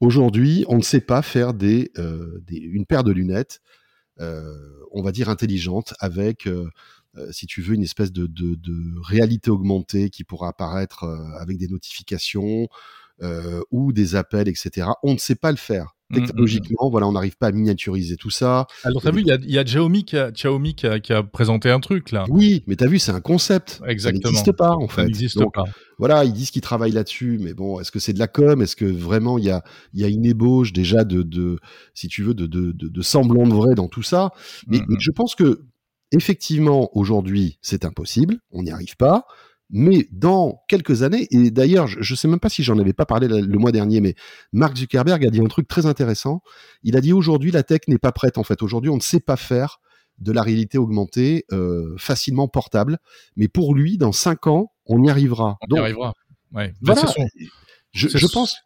Aujourd'hui, 0.00 0.64
on 0.68 0.76
ne 0.76 0.82
sait 0.82 1.00
pas 1.00 1.22
faire 1.22 1.54
des, 1.54 1.90
euh, 1.98 2.40
une 2.50 2.86
paire 2.86 3.04
de 3.04 3.12
lunettes, 3.12 3.60
euh, 4.20 4.54
on 4.92 5.02
va 5.02 5.12
dire 5.12 5.28
intelligentes, 5.28 5.94
avec, 6.00 6.46
euh, 6.46 6.68
si 7.30 7.46
tu 7.46 7.62
veux, 7.62 7.74
une 7.74 7.82
espèce 7.82 8.12
de, 8.12 8.28
réalité 9.02 9.50
augmentée 9.50 10.10
qui 10.10 10.24
pourra 10.24 10.48
apparaître 10.48 11.04
avec 11.40 11.58
des 11.58 11.68
notifications 11.68 12.68
ou 13.70 13.92
des 13.92 14.14
appels, 14.14 14.48
etc. 14.48 14.88
On 15.02 15.14
ne 15.14 15.18
sait 15.18 15.34
pas 15.34 15.50
le 15.50 15.56
faire. 15.56 15.96
Mm, 16.10 16.16
mm, 16.16 16.26
Technologiquement, 16.26 16.88
voilà, 16.90 17.06
on 17.06 17.12
n'arrive 17.12 17.36
pas 17.36 17.48
à 17.48 17.52
miniaturiser 17.52 18.16
tout 18.16 18.30
ça. 18.30 18.66
Alors 18.82 19.02
t'as 19.02 19.10
vu, 19.10 19.20
il 19.20 19.26
y 19.26 19.30
a, 19.32 19.36
il 19.42 19.50
y 19.50 19.58
a 19.58 19.64
Xiaomi, 19.64 20.04
qui 20.04 20.16
a, 20.16 20.30
Xiaomi 20.30 20.74
qui, 20.74 20.86
a, 20.86 21.00
qui 21.00 21.12
a 21.12 21.22
présenté 21.22 21.70
un 21.70 21.80
truc 21.80 22.12
là. 22.12 22.24
Oui, 22.30 22.64
mais 22.66 22.76
t'as 22.76 22.86
vu, 22.86 22.98
c'est 22.98 23.12
un 23.12 23.20
concept. 23.20 23.82
Exactement. 23.86 24.22
Ça 24.22 24.28
n'existe 24.30 24.52
pas, 24.52 24.70
en 24.72 24.88
Ça 24.88 24.94
fait. 24.94 25.04
n'existe 25.04 25.38
Donc, 25.38 25.52
pas. 25.54 25.64
voilà, 25.98 26.24
ils 26.24 26.32
disent 26.32 26.50
qu'ils 26.50 26.62
travaillent 26.62 26.92
là-dessus, 26.92 27.38
mais 27.42 27.52
bon, 27.52 27.78
est-ce 27.78 27.90
que 27.92 27.98
c'est 27.98 28.14
de 28.14 28.18
la 28.18 28.26
com? 28.28 28.62
Est-ce 28.62 28.74
que 28.76 28.86
vraiment 28.86 29.36
il 29.36 29.44
y 29.44 29.50
a, 29.50 29.62
il 29.92 30.00
y 30.00 30.04
a 30.04 30.08
une 30.08 30.24
ébauche 30.24 30.72
déjà 30.72 31.04
de, 31.04 31.22
de 31.22 31.58
si 31.92 32.08
tu 32.08 32.22
veux, 32.22 32.32
de, 32.34 32.46
de, 32.46 32.72
de, 32.72 32.88
de 32.88 33.02
semblant 33.02 33.46
de 33.46 33.52
vrai 33.52 33.74
dans 33.74 33.88
tout 33.88 34.02
ça? 34.02 34.30
Mais, 34.66 34.80
mais 34.88 34.96
je 35.00 35.10
pense 35.10 35.34
que 35.34 35.60
effectivement 36.10 36.88
aujourd'hui 36.96 37.58
c'est 37.60 37.84
impossible, 37.84 38.38
on 38.50 38.62
n'y 38.62 38.70
arrive 38.70 38.96
pas. 38.96 39.26
Mais 39.70 40.08
dans 40.12 40.62
quelques 40.68 41.02
années, 41.02 41.28
et 41.30 41.50
d'ailleurs, 41.50 41.86
je 41.86 42.12
ne 42.12 42.16
sais 42.16 42.28
même 42.28 42.40
pas 42.40 42.48
si 42.48 42.62
j'en 42.62 42.78
avais 42.78 42.94
pas 42.94 43.04
parlé 43.04 43.28
le, 43.28 43.40
le 43.40 43.58
mois 43.58 43.72
dernier, 43.72 44.00
mais 44.00 44.14
Mark 44.52 44.76
Zuckerberg 44.76 45.24
a 45.26 45.30
dit 45.30 45.40
un 45.40 45.46
truc 45.46 45.68
très 45.68 45.84
intéressant. 45.84 46.40
Il 46.82 46.96
a 46.96 47.00
dit 47.00 47.12
aujourd'hui 47.12 47.50
la 47.50 47.62
tech 47.62 47.80
n'est 47.86 47.98
pas 47.98 48.12
prête. 48.12 48.38
En 48.38 48.44
fait, 48.44 48.62
aujourd'hui, 48.62 48.90
on 48.90 48.96
ne 48.96 49.02
sait 49.02 49.20
pas 49.20 49.36
faire 49.36 49.80
de 50.18 50.32
la 50.32 50.42
réalité 50.42 50.78
augmentée 50.78 51.44
euh, 51.52 51.94
facilement 51.96 52.48
portable. 52.48 52.98
Mais 53.36 53.48
pour 53.48 53.74
lui, 53.74 53.98
dans 53.98 54.12
cinq 54.12 54.46
ans, 54.46 54.72
on 54.86 55.02
y 55.04 55.10
arrivera. 55.10 55.58
On 55.62 55.66
y 55.66 55.68
Donc, 55.68 55.78
arrivera. 55.80 56.14
Ouais. 56.52 56.72
voilà. 56.80 57.02
Son, 57.06 57.26
Je, 57.92 58.26
pense, 58.26 58.56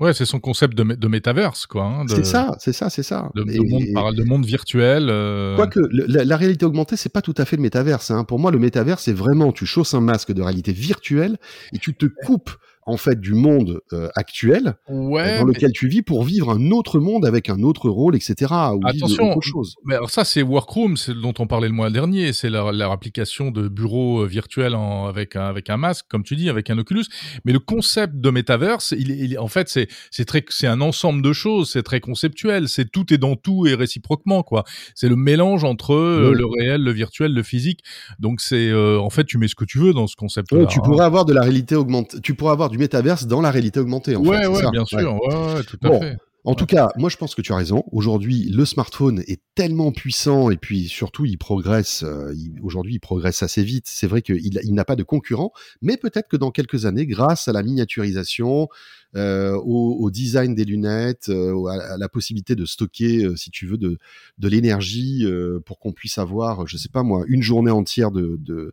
ouais, 0.00 0.12
c'est 0.14 0.24
son 0.24 0.40
concept 0.40 0.76
de, 0.76 0.82
de 0.82 1.08
métaverse, 1.08 1.66
quoi. 1.66 1.84
hein, 1.84 2.04
de, 2.04 2.10
c'est 2.10 2.24
ça, 2.24 2.56
c'est 2.58 2.72
ça, 2.72 2.90
c'est 2.90 3.02
ça. 3.02 3.30
De, 3.34 3.44
de 3.44 3.52
Et- 3.52 3.58
monde, 3.60 4.14
de 4.14 4.24
monde 4.24 4.44
virtuel. 4.44 5.08
euh, 5.10 5.54
Quoique 5.56 5.80
la 5.90 6.36
réalité 6.36 6.64
augmentée, 6.66 6.96
c'est 6.96 7.12
pas 7.12 7.22
tout 7.22 7.34
à 7.36 7.44
fait 7.44 7.56
le 7.56 7.62
métaverse. 7.62 8.10
Hein. 8.10 8.24
Pour 8.24 8.38
moi, 8.38 8.50
le 8.50 8.58
métaverse, 8.58 9.04
c'est 9.04 9.12
vraiment 9.12 9.52
tu 9.52 9.66
chausses 9.66 9.94
un 9.94 10.00
masque 10.00 10.32
de 10.32 10.42
réalité 10.42 10.72
virtuelle 10.72 11.38
et 11.72 11.78
tu 11.78 11.94
te 11.94 12.06
coupes 12.06 12.50
en 12.86 12.96
fait 12.96 13.20
du 13.20 13.34
monde 13.34 13.80
euh, 13.92 14.08
actuel 14.16 14.74
Ouais, 14.88 15.38
dans 15.38 15.44
mais- 15.46 15.52
lequel 15.52 15.72
tu 15.72 15.86
vis 15.88 16.02
pour 16.02 16.24
vivre 16.24 16.50
un 16.50 16.70
autre 16.70 16.98
monde 16.98 17.26
avec 17.26 17.48
un 17.48 17.62
autre 17.62 17.88
rôle, 17.88 18.16
etc. 18.16 18.34
Ou 18.74 18.80
Attention, 18.86 19.32
autre 19.36 19.42
chose. 19.46 19.76
Mais 19.84 19.94
alors 19.94 20.10
ça, 20.10 20.24
c'est 20.24 20.42
Workroom, 20.42 20.96
c'est 20.96 21.14
dont 21.14 21.34
on 21.38 21.46
parlait 21.46 21.68
le 21.68 21.74
mois 21.74 21.90
dernier. 21.90 22.32
C'est 22.32 22.50
leur, 22.50 22.72
leur 22.72 22.90
application 22.90 23.50
de 23.50 23.68
bureau 23.68 24.22
euh, 24.22 24.26
virtuel 24.26 24.74
en, 24.74 25.06
avec, 25.06 25.36
un, 25.36 25.42
avec 25.46 25.70
un 25.70 25.76
masque, 25.76 26.06
comme 26.08 26.24
tu 26.24 26.36
dis, 26.36 26.48
avec 26.48 26.70
un 26.70 26.78
Oculus. 26.78 27.04
Mais 27.44 27.52
le 27.52 27.58
concept 27.58 28.16
de 28.16 28.30
Metaverse, 28.30 28.94
il, 28.98 29.10
il 29.10 29.38
en 29.38 29.48
fait, 29.48 29.68
c'est 29.68 29.88
c'est 30.10 30.24
très, 30.24 30.44
c'est 30.48 30.66
un 30.66 30.80
ensemble 30.80 31.22
de 31.22 31.32
choses. 31.32 31.70
C'est 31.70 31.82
très 31.82 32.00
conceptuel. 32.00 32.68
C'est 32.68 32.90
tout 32.90 33.12
est 33.12 33.18
dans 33.18 33.36
tout 33.36 33.66
et 33.66 33.74
réciproquement, 33.74 34.42
quoi. 34.42 34.64
C'est 34.94 35.08
le 35.08 35.16
mélange 35.16 35.64
entre 35.64 35.94
euh, 35.94 36.32
le 36.34 36.46
réel, 36.46 36.82
le 36.82 36.92
virtuel, 36.92 37.32
le 37.34 37.42
physique. 37.42 37.80
Donc 38.18 38.40
c'est, 38.40 38.70
euh, 38.70 38.98
en 38.98 39.10
fait, 39.10 39.24
tu 39.24 39.38
mets 39.38 39.48
ce 39.48 39.54
que 39.54 39.64
tu 39.64 39.78
veux 39.78 39.92
dans 39.92 40.06
ce 40.06 40.16
concept-là. 40.16 40.60
Ouais, 40.60 40.66
tu 40.66 40.78
hein. 40.78 40.82
pourrais 40.84 41.04
avoir 41.04 41.24
de 41.24 41.32
la 41.32 41.42
réalité 41.42 41.76
augmentée. 41.76 42.18
Tu 42.22 42.34
pourrais 42.34 42.52
avoir 42.52 42.70
du 42.70 42.78
métaverse 42.80 43.26
dans 43.26 43.40
la 43.40 43.50
réalité 43.52 43.78
augmentée. 43.78 44.16
En 44.16 44.24
Ouais, 44.24 44.40
fait, 44.42 44.46
ouais, 44.48 44.70
bien 44.72 44.84
sûr. 44.84 44.98
Ouais, 45.14 45.34
ouais, 45.54 45.62
tout 45.62 45.78
à 45.84 45.88
Bon. 45.88 46.00
fait. 46.00 46.16
En 46.44 46.54
tout 46.54 46.64
cas, 46.64 46.88
moi 46.96 47.10
je 47.10 47.18
pense 47.18 47.34
que 47.34 47.42
tu 47.42 47.52
as 47.52 47.56
raison. 47.56 47.84
Aujourd'hui, 47.92 48.48
le 48.48 48.64
smartphone 48.64 49.22
est 49.26 49.42
tellement 49.54 49.92
puissant 49.92 50.48
et 50.50 50.56
puis 50.56 50.88
surtout 50.88 51.26
il 51.26 51.36
progresse. 51.36 52.02
euh, 52.02 52.32
Aujourd'hui, 52.62 52.94
il 52.94 52.98
progresse 52.98 53.42
assez 53.42 53.62
vite. 53.62 53.84
C'est 53.86 54.06
vrai 54.06 54.22
qu'il 54.22 54.40
il 54.64 54.72
n'a 54.72 54.86
pas 54.86 54.96
de 54.96 55.02
concurrent, 55.02 55.52
mais 55.82 55.98
peut-être 55.98 56.28
que 56.28 56.38
dans 56.38 56.50
quelques 56.50 56.86
années, 56.86 57.04
grâce 57.04 57.46
à 57.46 57.52
la 57.52 57.62
miniaturisation, 57.62 58.68
euh, 59.16 59.52
au, 59.54 59.98
au 60.00 60.10
design 60.10 60.54
des 60.54 60.64
lunettes, 60.64 61.28
euh, 61.28 61.66
à, 61.66 61.92
à 61.92 61.98
la 61.98 62.08
possibilité 62.08 62.54
de 62.54 62.64
stocker, 62.64 63.28
si 63.36 63.50
tu 63.50 63.66
veux, 63.66 63.76
de, 63.76 63.98
de 64.38 64.48
l'énergie 64.48 65.26
pour 65.66 65.78
qu'on 65.78 65.92
puisse 65.92 66.16
avoir, 66.16 66.66
je 66.66 66.78
sais 66.78 66.88
pas 66.88 67.02
moi, 67.02 67.22
une 67.28 67.42
journée 67.42 67.70
entière 67.70 68.10
de, 68.12 68.38
de 68.40 68.72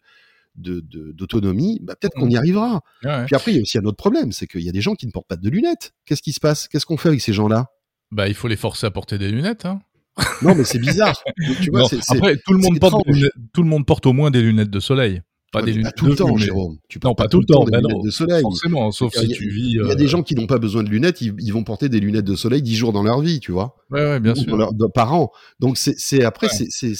de- 0.57 0.79
de- 0.81 1.11
d'autonomie, 1.11 1.79
bah, 1.83 1.95
peut-être 1.99 2.13
qu'on 2.15 2.29
y 2.29 2.37
arrivera. 2.37 2.81
Ouais. 3.03 3.25
Puis 3.25 3.35
après, 3.35 3.51
il 3.51 3.55
y 3.55 3.59
a 3.59 3.61
aussi 3.61 3.77
un 3.77 3.85
autre 3.85 3.97
problème, 3.97 4.31
c'est 4.31 4.47
qu'il 4.47 4.61
y 4.61 4.69
a 4.69 4.71
des 4.71 4.81
gens 4.81 4.95
qui 4.95 5.05
ne 5.07 5.11
portent 5.11 5.27
pas 5.27 5.35
de 5.37 5.49
lunettes. 5.49 5.93
Qu'est-ce 6.05 6.21
qui 6.21 6.33
se 6.33 6.39
passe? 6.39 6.67
Qu'est-ce 6.67 6.85
qu'on 6.85 6.97
fait 6.97 7.09
avec 7.09 7.21
ces 7.21 7.33
gens-là? 7.33 7.67
Bah, 8.11 8.27
il 8.27 8.33
faut 8.33 8.47
les 8.47 8.55
forcer 8.55 8.85
à 8.87 8.91
porter 8.91 9.17
des 9.17 9.29
lunettes. 9.31 9.65
Hein. 9.65 9.79
Non, 10.41 10.55
mais 10.55 10.63
c'est 10.63 10.79
bizarre. 10.79 11.15
Donc, 11.47 11.57
tu 11.61 11.69
vois, 11.69 11.81
Non, 11.81 11.87
c'est- 11.87 12.01
c'est- 12.01 12.17
Après, 12.17 12.37
tout 12.45 12.53
le 12.53 12.59
monde 12.59 12.79
porte 12.79 13.05
des 13.07 13.29
tout 13.53 13.61
le 13.63 13.69
monde 13.69 13.85
porte 13.85 14.05
au 14.07 14.13
moins 14.13 14.31
des 14.31 14.41
lunettes 14.41 14.71
de 14.71 14.79
soleil. 14.79 15.21
Pas 15.53 15.61
Ouais, 15.63 15.71
des 15.71 15.81
pas 15.81 15.91
tout 15.93 16.05
le 16.07 16.11
de 16.11 16.17
temps, 16.17 16.35
Jérôme. 16.35 16.77
Tu 16.89 16.99
Non, 17.01 17.15
pas 17.15 17.29
tout 17.29 17.39
le 17.39 17.45
temps, 17.45 17.63
des 17.63 17.71
bah 17.71 17.77
lunettes 17.77 17.95
non, 17.97 18.03
de 18.03 18.09
soleil. 18.09 18.41
Forcément, 18.41 18.91
sauf 18.91 19.13
Il 19.15 19.19
si 19.21 19.27
y 19.27 19.33
a- 19.33 19.35
tu 19.37 19.49
vis. 19.49 19.61
Il 19.69 19.71
y 19.75 19.79
euh, 19.79 19.91
a 19.91 19.95
des 19.95 20.07
gens 20.09 20.21
qui 20.21 20.35
n'ont 20.35 20.45
pas 20.45 20.57
besoin 20.59 20.83
de 20.83 20.89
lunettes, 20.89 21.21
ils, 21.21 21.33
ils 21.39 21.53
vont 21.53 21.63
porter 21.63 21.87
des 21.87 22.01
lunettes 22.01 22.25
de 22.25 22.35
soleil 22.35 22.61
10 22.61 22.75
jours 22.75 22.91
dans 22.91 23.01
leur 23.03 23.21
vie, 23.21 23.39
tu 23.39 23.53
vois, 23.53 23.75
Ouais, 23.89 24.01
ouais, 24.01 24.19
bien 24.19 24.35
sûr. 24.35 24.57
leur- 24.57 24.73
par 24.93 25.13
an. 25.13 25.31
Donc 25.61 25.77
c'est 25.77 26.23
après 26.25 26.47
Ouais. 26.47 26.67
c'est 26.69 26.95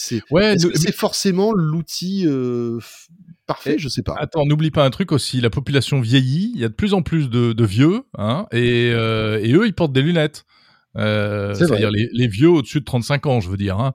c'est 0.75 0.95
forcément 0.95 1.51
l'outil 1.51 2.23
euh, 2.25 2.79
parfait, 3.47 3.75
Et- 3.75 3.79
je 3.79 3.87
sais 3.89 4.03
pas. 4.03 4.15
Attends, 4.19 4.45
n'oublie 4.45 4.71
pas 4.71 4.85
un 4.85 4.89
truc 4.91 5.11
aussi, 5.11 5.41
la 5.41 5.49
population 5.49 5.99
vieillit, 6.01 6.51
il 6.53 6.61
y 6.61 6.65
a 6.65 6.69
de 6.69 6.73
plus 6.73 6.93
en 6.93 7.01
plus 7.01 7.29
de, 7.29 7.53
de 7.53 7.65
vieux, 7.65 8.03
hein, 8.17 8.45
et, 8.51 8.91
euh, 8.93 9.39
et 9.41 9.53
eux, 9.53 9.65
ils 9.65 9.73
portent 9.73 9.93
des 9.93 10.01
lunettes. 10.03 10.45
Euh. 10.95 11.53
C'est-à-dire 11.53 11.91
les, 11.91 12.09
les 12.11 12.27
vieux 12.27 12.49
au-dessus 12.49 12.79
de 12.79 12.85
35 12.85 13.27
ans, 13.27 13.39
je 13.39 13.49
veux 13.49 13.57
dire. 13.57 13.77
Hein. 13.79 13.93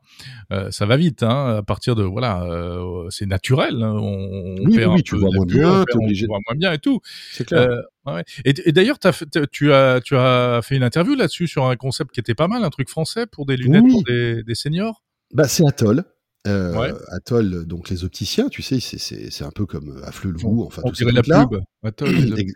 Euh, 0.52 0.71
ça 0.71 0.87
va 0.87 0.97
vite, 0.97 1.25
hein, 1.25 1.56
à 1.56 1.62
partir 1.62 1.97
de 1.97 2.04
voilà, 2.04 2.44
euh, 2.44 3.06
c'est 3.11 3.26
naturel. 3.26 3.82
hein, 3.82 3.94
on, 4.00 4.56
Oui, 4.64 4.76
perd 4.76 4.94
oui, 4.94 5.02
tu 5.02 5.16
vois 5.16 5.30
moins 5.35 5.44
bien, 5.44 5.80
on 5.94 6.04
obligé- 6.04 6.26
voit 6.26 6.38
moins 6.47 6.56
bien 6.56 6.73
et 6.73 6.78
tout. 6.78 7.00
C'est 7.32 7.44
clair. 7.44 7.66
Ouais. 8.06 8.23
Et, 8.44 8.54
et 8.66 8.71
d'ailleurs, 8.73 9.00
tu 9.00 9.09
as 9.09 9.47
tu 10.00 10.16
as 10.16 10.61
fait 10.62 10.76
une 10.76 10.85
interview 10.85 11.16
là-dessus 11.16 11.49
sur 11.49 11.64
un 11.66 11.75
concept 11.75 12.12
qui 12.12 12.21
était 12.21 12.35
pas 12.37 12.47
mal, 12.47 12.62
un 12.62 12.71
truc 12.71 12.88
français 12.88 13.26
pour 13.26 13.47
des 13.47 13.56
lunettes 13.56 13.88
pour 13.90 14.04
des, 14.04 14.44
des 14.44 14.54
seniors? 14.54 15.02
Bah 15.35 15.49
c'est 15.49 15.66
Atoll. 15.66 16.04
Euh, 16.46 16.76
Ouais. 16.76 16.92
Atoll, 17.08 17.66
donc 17.66 17.88
les 17.88 18.04
opticiens, 18.04 18.49
tu 18.49 18.62
sais, 18.62 18.80
c'est- 18.80 19.44
un 19.44 19.50
peu 19.50 19.64
comme 19.66 20.00
Afflelou, 20.04 20.64
enfin 20.66 20.82
On 20.84 20.90
dirait 20.90 21.12
la 21.12 21.22
pub. 21.46 21.61
Les 22.06 22.32
Ex- 22.40 22.54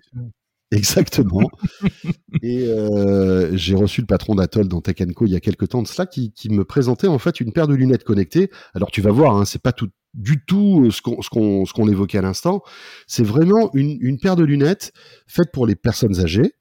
Exactement. 0.73 1.49
et 2.43 2.67
euh, 2.67 3.57
j'ai 3.57 3.77
reçu 3.77 4.01
le 4.01 4.07
patron 4.09 4.35
d'Atoll 4.35 4.67
dans 4.67 4.81
Tech 4.81 4.97
Co 5.15 5.27
il 5.27 5.33
y 5.33 5.37
a 5.37 5.41
quelques 5.41 5.69
temps 5.69 5.83
de 5.83 5.87
cela 5.87 6.07
qui, 6.07 6.33
qui 6.33 6.49
me 6.51 6.65
présentait 6.65 7.07
en 7.07 7.19
fait 7.21 7.41
une 7.41 7.53
paire 7.53 7.69
de 7.69 7.75
lunettes 7.75 8.03
connectées. 8.03 8.51
Alors 8.75 8.91
tu 8.91 9.01
vas 9.01 9.13
voir, 9.13 9.37
hein, 9.37 9.45
c'est 9.45 9.63
pas 9.63 9.73
tout 9.73 9.89
du 10.15 10.45
tout 10.45 10.91
ce 10.91 11.01
qu'on 11.01 11.89
évoquait 11.89 12.19
à 12.19 12.23
l'instant. 12.23 12.63
C'est 13.07 13.23
vraiment 13.23 13.71
une, 13.75 13.97
une 14.01 14.19
paire 14.19 14.35
de 14.35 14.43
lunettes 14.45 14.93
faite 15.29 15.53
pour 15.53 15.67
les 15.67 15.77
personnes 15.77 16.19
âgées 16.19 16.55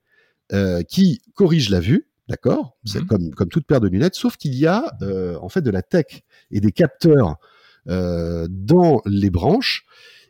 euh, 0.54 0.84
qui 0.84 1.22
corrige 1.34 1.70
la 1.72 1.80
vue. 1.80 2.08
D'accord, 2.28 2.78
c'est 2.86 3.02
Mhm. 3.02 3.08
comme 3.08 3.30
comme 3.36 3.50
toute 3.50 3.68
paire 3.68 3.80
de 3.82 3.88
lunettes, 3.88 4.16
sauf 4.16 4.36
qu'il 4.38 4.56
y 4.56 4.66
a 4.66 4.84
euh, 5.02 5.38
en 5.42 5.50
fait 5.50 5.62
de 5.62 5.70
la 5.70 5.84
tech 5.84 6.06
et 6.50 6.60
des 6.60 6.72
capteurs 6.72 7.36
euh, 7.88 8.48
dans 8.50 9.02
les 9.06 9.30
branches. 9.30 9.86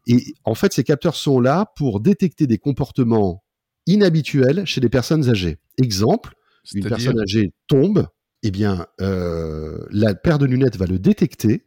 Et 0.08 0.34
en 0.44 0.56
fait, 0.56 0.74
ces 0.74 0.84
capteurs 0.84 1.16
sont 1.16 1.40
là 1.40 1.72
pour 1.78 2.02
détecter 2.02 2.48
des 2.48 2.58
comportements 2.58 3.44
inhabituels 3.88 4.66
chez 4.66 4.82
les 4.82 4.90
personnes 4.90 5.30
âgées. 5.30 5.58
Exemple, 5.78 6.34
une 6.74 6.84
personne 6.86 7.20
âgée 7.20 7.54
tombe, 7.68 8.08
eh 8.44 8.52
bien, 8.52 8.86
euh, 9.02 9.86
la 9.90 10.14
paire 10.16 10.38
de 10.38 10.46
lunettes 10.46 10.76
va 10.78 10.86
le 10.86 11.00
détecter. 11.00 11.66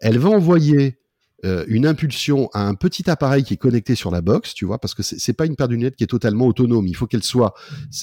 Elle 0.00 0.18
va 0.18 0.28
envoyer 0.30 0.98
euh, 1.44 1.64
une 1.68 1.86
impulsion 1.86 2.48
à 2.52 2.66
un 2.66 2.74
petit 2.74 3.08
appareil 3.08 3.44
qui 3.44 3.54
est 3.54 3.58
connecté 3.58 3.94
sur 3.94 4.10
la 4.10 4.20
box, 4.22 4.54
tu 4.54 4.64
vois, 4.64 4.78
parce 4.78 4.94
que 4.94 5.02
c'est 5.02 5.32
pas 5.32 5.46
une 5.46 5.54
paire 5.54 5.68
de 5.68 5.74
lunettes 5.74 5.94
qui 5.96 6.02
est 6.04 6.08
totalement 6.08 6.46
autonome. 6.46 6.86
Il 6.88 6.94
faut 6.96 7.06
qu'elle 7.06 7.22
soit 7.22 7.54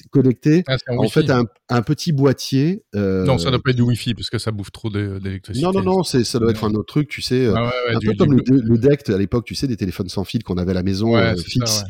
connectée 0.09 0.63
Ah, 0.67 0.77
en 0.89 0.97
Wi-Fi. 0.97 1.11
fait 1.11 1.29
à 1.29 1.39
un, 1.39 1.43
à 1.67 1.77
un 1.77 1.81
petit 1.81 2.11
boîtier. 2.11 2.83
euh, 2.95 3.25
Non, 3.25 3.37
ça 3.37 3.49
doit 3.49 3.61
pas 3.61 3.71
être 3.71 3.75
du 3.75 3.81
Wi-Fi 3.81 4.13
parce 4.13 4.29
que 4.29 4.37
ça 4.37 4.51
bouffe 4.51 4.71
trop 4.71 4.89
d'électricité. 4.89 5.65
non, 5.65 5.71
non, 5.73 5.83
non, 5.83 6.03
ça 6.03 6.39
doit 6.39 6.51
être 6.51 6.63
un 6.63 6.71
autre 6.73 6.85
truc, 6.85 7.09
tu 7.09 7.21
sais. 7.21 7.45
euh, 7.45 7.53
Ah 7.55 7.63
ouais, 7.63 7.67
ouais, 7.89 7.95
un 7.95 7.99
du- 7.99 8.07
peu 8.07 8.11
du- 8.13 8.17
comme 8.17 8.33
le, 8.33 8.43
le 8.61 8.77
DECT 8.77 9.09
à 9.09 9.17
l'époque, 9.17 9.45
tu 9.45 9.55
sais, 9.55 9.67
des 9.67 9.77
téléphones 9.77 10.09
sans 10.09 10.23
fil 10.23 10.43
qu'on 10.43 10.57
avait 10.57 10.71
à 10.71 10.75
la 10.75 10.83
maison 10.83 11.13
Ouais, 11.15 11.21
euh, 11.21 11.35
fixe. 11.35 11.71
ça. 11.79 11.83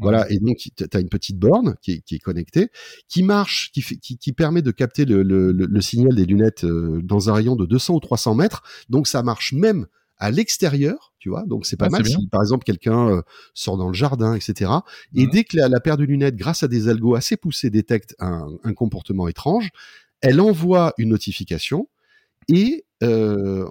Voilà, 0.00 0.30
et 0.30 0.38
donc 0.38 0.56
tu 0.58 0.70
as 0.92 1.00
une 1.00 1.08
petite 1.08 1.38
borne 1.38 1.74
qui 1.82 1.92
est, 1.92 2.00
qui 2.00 2.14
est 2.14 2.20
connectée, 2.20 2.68
qui 3.08 3.22
marche, 3.22 3.70
qui, 3.72 3.82
fait- 3.82 3.96
qui, 3.96 4.18
qui 4.18 4.32
permet 4.32 4.62
de 4.62 4.70
capter 4.70 5.04
le, 5.04 5.22
le, 5.22 5.52
le- 5.52 5.66
le 5.66 5.80
signal 5.80 6.14
des 6.14 6.24
lunettes 6.26 6.64
dans 6.64 7.28
un 7.28 7.32
rayon 7.34 7.56
de 7.56 7.66
200 7.66 7.94
ou 7.94 8.00
300 8.00 8.34
mètres. 8.34 8.62
Donc 8.88 9.06
ça 9.06 9.22
marche 9.22 9.52
même 9.52 9.86
à 10.22 10.30
l'extérieur, 10.30 11.12
tu 11.18 11.28
vois. 11.30 11.44
Donc 11.46 11.66
c'est 11.66 11.76
pas 11.76 11.86
Ah, 11.86 11.90
mal 11.90 12.06
si, 12.06 12.28
par 12.28 12.40
exemple, 12.42 12.64
quelqu'un 12.64 13.08
euh, 13.08 13.22
sort 13.54 13.76
dans 13.76 13.88
le 13.88 13.94
jardin, 13.94 14.34
etc. 14.36 14.70
Et 15.14 15.26
dès 15.26 15.42
que 15.44 15.56
la, 15.56 15.68
la 15.68 15.80
paire 15.80 15.96
de 15.96 16.04
lunettes, 16.04 16.36
grâce 16.36 16.62
à 16.62 16.68
des 16.68 16.88
algos 16.88 17.16
assez 17.16 17.36
poussés, 17.36 17.70
détecte 17.70 18.14
un, 18.20 18.46
un 18.62 18.72
comportement 18.72 19.26
étrange, 19.26 19.70
elle 20.20 20.40
envoie 20.40 20.94
une 20.96 21.08
notification 21.08 21.88
et 22.48 22.84
euh, 23.02 23.66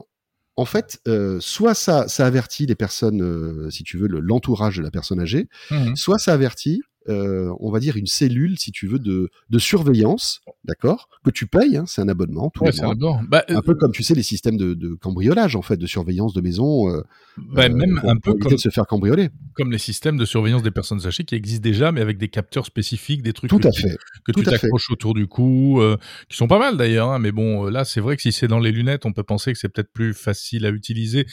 en 0.57 0.65
fait, 0.65 0.99
euh, 1.07 1.39
soit 1.39 1.73
ça, 1.73 2.07
ça 2.09 2.25
avertit 2.27 2.65
les 2.65 2.75
personnes, 2.75 3.69
si 3.71 3.83
tu 3.83 3.97
veux, 3.97 4.07
le- 4.07 4.19
l'entourage 4.19 4.75
de 4.77 4.83
la 4.83 4.91
personne 4.91 5.19
âgée, 5.21 5.47
Mhm. 5.71 5.95
soit 5.95 6.17
ça 6.19 6.33
avertit, 6.33 6.81
euh, 7.09 7.51
on 7.59 7.71
va 7.71 7.79
dire, 7.79 7.97
une 7.97 8.05
cellule, 8.07 8.59
si 8.59 8.71
tu 8.71 8.87
veux, 8.87 8.99
de, 8.99 9.29
de 9.49 9.59
surveillance, 9.59 10.41
d'accord, 10.65 11.09
que 11.25 11.31
tu 11.31 11.47
payes, 11.47 11.77
hein, 11.77 11.85
c'est 11.87 12.01
un 12.01 12.09
abonnement 12.09 12.49
tous 12.53 12.63
Ouais, 12.63 12.71
les 12.71 12.81
mois. 12.81 13.19
un. 13.19 13.23
Bah, 13.23 13.43
euh, 13.49 13.57
Un 13.57 13.61
peu 13.61 13.73
comme 13.75 13.91
tu 13.91 14.03
sais 14.03 14.13
les 14.13 14.23
systèmes 14.23 14.57
de, 14.57 14.73
de 14.73 14.93
cambriolage 14.93 15.55
en 15.55 15.61
fait, 15.61 15.77
de 15.77 15.87
surveillance 15.87 16.33
de 16.33 16.41
maison, 16.41 16.89
euh, 16.89 17.01
bah, 17.37 17.69
même 17.69 17.99
pour- 17.99 18.09
un 18.09 18.17
peu 18.17 18.33
comme, 18.35 18.51
de 18.51 18.57
se 18.57 18.69
faire 18.69 18.85
cambrioler. 18.85 19.29
comme 19.55 19.71
les 19.71 19.77
systèmes 19.77 20.17
de 20.17 20.25
surveillance 20.25 20.63
des 20.63 20.71
personnes 20.71 21.05
âgées 21.07 21.23
qui 21.23 21.35
existent 21.35 21.63
déjà, 21.63 21.91
mais 21.91 22.01
avec 22.01 22.17
des 22.17 22.27
capteurs 22.29 22.65
spécifiques, 22.65 23.23
des 23.23 23.33
trucs 23.33 23.49
Tout 23.49 23.59
que 23.59 23.67
à 23.67 23.71
tu- 23.71 23.81
fait. 23.83 23.97
que 24.25 24.31
tout 24.31 24.43
tu 24.43 24.45
t'accroches 24.49 24.91
autour 24.91 25.13
du 25.13 25.27
cou, 25.27 25.81
qui 26.29 26.37
sont 26.37 26.47
pas 26.47 26.59
mal 26.59 26.77
d'ailleurs. 26.77 27.09
hein, 27.09 27.19
mais 27.19 27.31
bon, 27.31 27.65
là, 27.65 27.83
c'est 27.85 28.01
vrai 28.01 28.15
que 28.15 28.21
si 28.21 28.31
c'est 28.31 28.47
dans 28.47 28.59
les 28.59 28.71
lunettes, 28.71 29.05
on 29.05 29.13
peut 29.13 29.23
penser 29.23 29.51
que 29.53 29.57
c'est 29.59 29.69
peut-être 29.69 29.91
plus 29.91 30.13
facile 30.13 30.65
à 30.65 30.69
utiliser. 30.69 31.25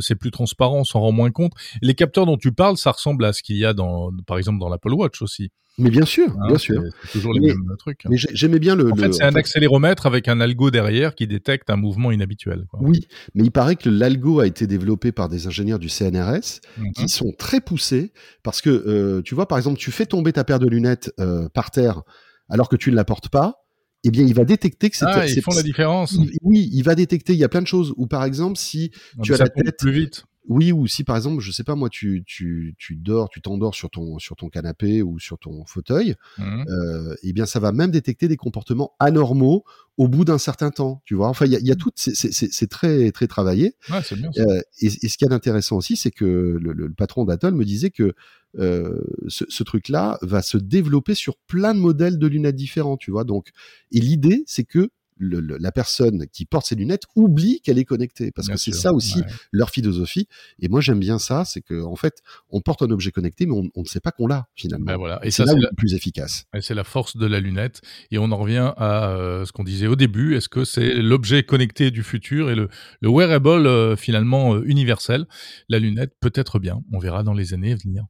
C'est 0.00 0.14
plus 0.14 0.30
transparent, 0.30 0.78
on 0.80 0.84
s'en 0.84 1.00
rend 1.00 1.12
moins 1.12 1.30
compte. 1.30 1.52
Les 1.82 1.94
capteurs 1.94 2.24
dont 2.26 2.36
tu 2.36 2.52
parles, 2.52 2.76
ça 2.76 2.92
ressemble 2.92 3.24
à 3.24 3.32
ce 3.32 3.42
qu'il 3.42 3.56
y 3.56 3.64
a 3.64 3.74
dans, 3.74 4.10
par 4.26 4.38
exemple, 4.38 4.58
dans 4.58 4.68
l'Apple 4.68 4.92
Watch 4.94 5.01
aussi. 5.22 5.50
Mais 5.78 5.88
bien 5.88 6.04
sûr, 6.04 6.28
hein, 6.38 6.48
bien 6.48 6.58
sûr. 6.58 6.82
C'est 7.04 7.12
toujours 7.12 7.32
les 7.32 7.40
Mais- 7.40 7.46
mêmes 7.48 7.76
trucs. 7.78 8.04
hein. 8.04 8.10
Mais 8.10 8.18
j'ai- 8.18 8.28
j'aimais 8.34 8.58
bien 8.58 8.76
le. 8.76 8.92
En 8.92 8.94
le- 8.94 9.02
fait, 9.02 9.12
c'est 9.14 9.22
un 9.24 9.32
fait, 9.32 9.38
accéléromètre 9.38 10.04
avec 10.04 10.28
un 10.28 10.38
algo 10.40 10.70
derrière 10.70 11.14
qui 11.14 11.26
détecte 11.26 11.70
un 11.70 11.76
mouvement 11.76 12.12
inhabituel. 12.12 12.66
quoi. 12.68 12.78
Oui, 12.82 13.06
mais 13.34 13.42
il 13.44 13.50
paraît 13.50 13.76
que 13.76 13.88
l'algo 13.88 14.40
a 14.40 14.46
été 14.46 14.66
développé 14.66 15.12
par 15.12 15.30
des 15.30 15.46
ingénieurs 15.46 15.78
du 15.78 15.88
CNRS 15.88 16.60
Mhm. 16.76 16.92
qui 16.92 17.08
sont 17.08 17.32
très 17.38 17.62
poussés 17.62 18.12
parce 18.42 18.60
que 18.60 18.68
euh, 18.68 19.22
tu 19.22 19.34
vois 19.34 19.48
par 19.48 19.56
exemple 19.56 19.78
tu 19.78 19.90
fais 19.92 20.04
tomber 20.04 20.32
ta 20.34 20.44
paire 20.44 20.58
de 20.58 20.66
lunettes 20.68 21.10
euh, 21.20 21.48
par 21.48 21.70
terre 21.70 22.02
alors 22.50 22.68
que 22.68 22.76
tu 22.76 22.90
ne 22.90 22.96
la 22.96 23.04
portes 23.06 23.30
pas, 23.30 23.64
eh 24.04 24.10
bien 24.10 24.26
il 24.26 24.34
va 24.34 24.44
détecter 24.44 24.90
que 24.90 24.96
c'est 24.98 25.06
Ah, 25.08 25.26
ils 25.26 25.40
font 25.40 25.54
la 25.54 25.62
différence. 25.62 26.12
il- 26.12 26.32
oui, 26.42 26.68
il 26.74 26.82
va 26.82 26.94
détecter, 26.94 27.32
il 27.32 27.38
y 27.38 27.44
a 27.44 27.48
plein 27.48 27.62
de 27.62 27.66
choses 27.66 27.94
ou 27.96 28.06
par 28.06 28.24
exemple 28.24 28.58
si 28.58 28.90
tu 29.22 29.32
as 29.32 29.38
ça 29.38 29.44
la 29.44 29.48
tête 29.64 29.78
plus 29.78 29.92
vite. 29.92 30.24
Oui 30.48 30.72
ou 30.72 30.86
si 30.86 31.04
par 31.04 31.16
exemple 31.16 31.40
je 31.40 31.52
sais 31.52 31.62
pas 31.64 31.74
moi 31.76 31.88
tu 31.88 32.24
tu 32.26 32.74
tu 32.78 32.96
dors, 32.96 33.28
tu 33.30 33.40
t'endors 33.40 33.74
sur 33.74 33.90
ton 33.90 34.18
sur 34.18 34.34
ton 34.36 34.48
canapé 34.48 35.00
ou 35.02 35.18
sur 35.18 35.38
ton 35.38 35.64
fauteuil, 35.66 36.14
Mhm. 36.38 36.64
euh, 36.68 37.14
eh 37.22 37.32
bien 37.32 37.46
ça 37.46 37.60
va 37.60 37.70
même 37.72 37.90
détecter 37.90 38.26
des 38.28 38.36
comportements 38.36 38.92
anormaux 38.98 39.64
au 39.98 40.08
bout 40.08 40.24
d'un 40.24 40.38
certain 40.38 40.70
temps, 40.70 41.02
tu 41.04 41.14
vois. 41.14 41.28
Enfin 41.28 41.46
il 41.46 41.52
y 41.52 41.56
a, 41.56 41.60
y 41.60 41.70
a 41.70 41.76
tout 41.76 41.90
c'est- 41.94 42.66
très 42.68 43.12
très 43.12 43.26
travaillé. 43.28 43.76
Ouais, 43.90 44.02
c'est 44.02 44.16
bien. 44.16 44.30
Euh, 44.38 44.60
et, 44.80 44.86
et 44.86 45.08
ce 45.08 45.16
qu'il 45.16 45.26
y 45.26 45.28
a 45.28 45.30
d'intéressant 45.30 45.76
aussi, 45.76 45.96
c'est 45.96 46.10
que 46.10 46.24
le, 46.24 46.72
le- 46.72 46.86
le 46.88 46.94
patron 46.94 47.24
d'Atoll 47.24 47.54
me 47.54 47.64
disait 47.64 47.90
que 47.90 48.14
euh, 48.58 49.00
ce, 49.28 49.44
ce 49.48 49.62
truc-là 49.62 50.18
va 50.22 50.42
se 50.42 50.58
développer 50.58 51.14
sur 51.14 51.36
plein 51.46 51.72
de 51.74 51.78
modèles 51.78 52.18
de 52.18 52.26
lunettes 52.26 52.56
différents, 52.56 52.96
tu 52.96 53.10
vois. 53.10 53.24
Donc, 53.24 53.50
et 53.92 54.00
l'idée, 54.00 54.42
c'est 54.46 54.64
que 54.64 54.90
le- 55.16 55.40
le- 55.40 55.56
la 55.58 55.72
personne 55.72 56.26
qui 56.32 56.44
porte 56.44 56.66
ses 56.66 56.74
lunettes 56.74 57.04
oublie 57.16 57.60
qu'elle 57.60 57.78
est 57.78 57.84
connectée, 57.84 58.30
parce 58.32 58.48
Bien 58.48 58.56
que 58.56 58.60
c'est 58.60 58.72
ça 58.72 58.92
aussi 58.92 59.18
ouais. 59.20 59.26
leur 59.52 59.70
philosophie. 59.70 60.26
Et 60.60 60.68
moi, 60.68 60.80
j'aime 60.80 60.98
bien 61.00 61.18
ça, 61.18 61.44
c'est 61.44 61.60
que 61.60 61.82
en 61.82 61.96
fait, 61.96 62.22
on 62.50 62.60
porte 62.60 62.82
un 62.82 62.90
objet 62.90 63.10
connecté, 63.10 63.46
mais 63.46 63.52
on, 63.54 63.68
on 63.74 63.82
ne 63.82 63.86
sait 63.86 64.00
pas 64.00 64.10
qu'on 64.10 64.26
l'a 64.26 64.46
finalement. 64.54 64.86
Ben 64.86 64.96
voilà. 64.96 65.20
Et 65.24 65.30
c'est 65.30 65.44
là 65.44 65.52
où 65.54 65.56
la- 65.58 65.68
le 65.70 65.76
plus 65.76 65.94
efficace. 65.94 66.44
Et 66.54 66.60
c'est 66.60 66.74
la 66.74 66.84
force 66.84 67.16
de 67.16 67.26
la 67.26 67.40
lunette. 67.40 67.80
Et 68.10 68.18
on 68.18 68.30
en 68.32 68.36
revient 68.36 68.72
à 68.76 69.10
euh, 69.10 69.44
ce 69.44 69.52
qu'on 69.52 69.64
disait 69.64 69.86
au 69.86 69.96
début. 69.96 70.34
Est-ce 70.36 70.48
que 70.48 70.64
c'est 70.64 70.94
l'objet 70.94 71.42
connecté 71.42 71.90
du 71.90 72.02
futur 72.02 72.50
et 72.50 72.54
le, 72.54 72.68
le 73.00 73.08
wearable 73.08 73.66
euh, 73.66 73.96
finalement 73.96 74.54
euh, 74.54 74.62
universel? 74.66 75.26
La 75.68 75.78
lunette 75.78 76.12
peut 76.20 76.32
être 76.34 76.58
bien. 76.58 76.82
On 76.92 76.98
verra 76.98 77.22
dans 77.22 77.34
les 77.34 77.54
années 77.54 77.72
à 77.72 77.76
venir. 77.76 78.04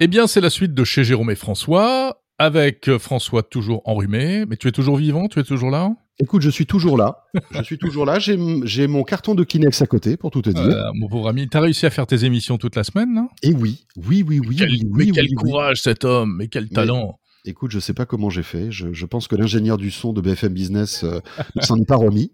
Eh 0.00 0.06
bien, 0.08 0.26
c'est 0.26 0.40
la 0.40 0.50
suite 0.50 0.72
de 0.74 0.82
chez 0.84 1.04
Jérôme 1.04 1.30
et 1.30 1.34
François, 1.34 2.22
avec 2.38 2.88
euh, 2.88 2.98
François 2.98 3.42
toujours 3.42 3.82
enrhumé. 3.84 4.46
Mais 4.48 4.56
tu 4.56 4.66
es 4.68 4.72
toujours 4.72 4.96
vivant? 4.96 5.28
Tu 5.28 5.38
es 5.40 5.44
toujours 5.44 5.70
là? 5.70 5.92
Écoute, 6.18 6.40
je 6.42 6.48
suis 6.50 6.64
toujours 6.66 6.96
là. 6.96 7.24
je 7.54 7.62
suis 7.62 7.78
toujours 7.78 8.06
là. 8.06 8.18
J'ai 8.18 8.86
mon 8.86 9.02
carton 9.02 9.34
de 9.34 9.44
Kinex 9.44 9.82
à 9.82 9.86
côté, 9.86 10.16
pour 10.16 10.30
tout 10.30 10.40
te 10.42 10.50
dire. 10.50 10.62
Euh, 10.62 10.90
Mon 10.94 11.08
pauvre 11.08 11.28
ami, 11.28 11.48
t'as 11.48 11.60
réussi 11.60 11.84
à 11.86 11.90
faire 11.90 12.06
tes 12.06 12.24
émissions 12.24 12.56
toute 12.58 12.76
la 12.76 12.84
semaine 12.84 13.12
non? 13.14 13.28
Et 13.42 13.52
oui, 13.52 13.84
oui, 13.96 14.24
oui, 14.26 14.40
oui, 14.40 14.56
Quel- 14.56 14.70
oui, 14.70 14.82
Mais 14.90 15.04
oui, 15.04 15.12
quel 15.14 15.24
oui, 15.24 15.30
oui. 15.36 15.50
courage 15.50 15.82
cet 15.82 16.04
homme 16.04 16.36
Mais 16.38 16.48
quel 16.48 16.68
talent 16.70 17.18
Écoute, 17.46 17.70
je 17.70 17.78
sais 17.78 17.94
pas 17.94 18.04
comment 18.06 18.28
j'ai 18.30 18.42
fait. 18.42 18.70
Je, 18.70 18.92
je 18.92 19.06
pense 19.06 19.26
que 19.28 19.34
l'ingénieur 19.36 19.76
du 19.78 19.90
son 19.90 20.12
de 20.12 20.20
BFM 20.20 20.52
Business 20.52 21.04
euh, 21.04 21.20
ne 21.56 21.62
s'en 21.62 21.78
est 21.80 21.86
pas 21.88 21.96
remis. 21.96 22.32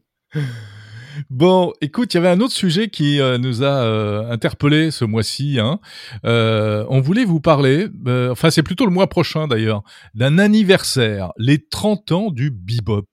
Bon, 1.30 1.72
écoute, 1.80 2.14
il 2.14 2.16
y 2.16 2.20
avait 2.20 2.28
un 2.28 2.40
autre 2.40 2.54
sujet 2.54 2.88
qui 2.88 3.20
euh, 3.20 3.38
nous 3.38 3.62
a 3.62 3.84
euh, 3.84 4.30
interpellé 4.30 4.90
ce 4.90 5.04
mois-ci. 5.04 5.58
Hein. 5.58 5.80
Euh, 6.24 6.84
on 6.88 7.00
voulait 7.00 7.24
vous 7.24 7.40
parler, 7.40 7.88
euh, 8.06 8.30
enfin 8.30 8.50
c'est 8.50 8.62
plutôt 8.62 8.86
le 8.86 8.92
mois 8.92 9.08
prochain 9.08 9.48
d'ailleurs, 9.48 9.82
d'un 10.14 10.38
anniversaire, 10.38 11.32
les 11.38 11.64
30 11.64 12.12
ans 12.12 12.30
du 12.30 12.50
bebop. 12.50 13.08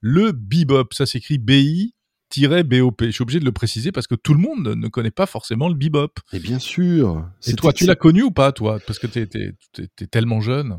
Le 0.00 0.32
bebop, 0.32 0.92
ça 0.92 1.06
s'écrit 1.06 1.38
bebop. 1.38 2.96
Je 3.00 3.10
suis 3.10 3.22
obligé 3.22 3.40
de 3.40 3.44
le 3.44 3.52
préciser 3.52 3.92
parce 3.92 4.06
que 4.06 4.14
tout 4.14 4.34
le 4.34 4.40
monde 4.40 4.74
ne 4.76 4.88
connaît 4.88 5.10
pas 5.10 5.26
forcément 5.26 5.68
le 5.68 5.74
bebop. 5.74 6.18
Et 6.32 6.40
bien 6.40 6.58
sûr. 6.58 7.26
Et 7.46 7.52
toi, 7.54 7.72
tu 7.72 7.86
l'as 7.86 7.94
connu 7.94 8.22
ou 8.22 8.30
pas, 8.30 8.52
toi? 8.52 8.78
Parce 8.86 8.98
que 8.98 9.06
t'es 9.06 10.06
tellement 10.06 10.40
jeune. 10.40 10.78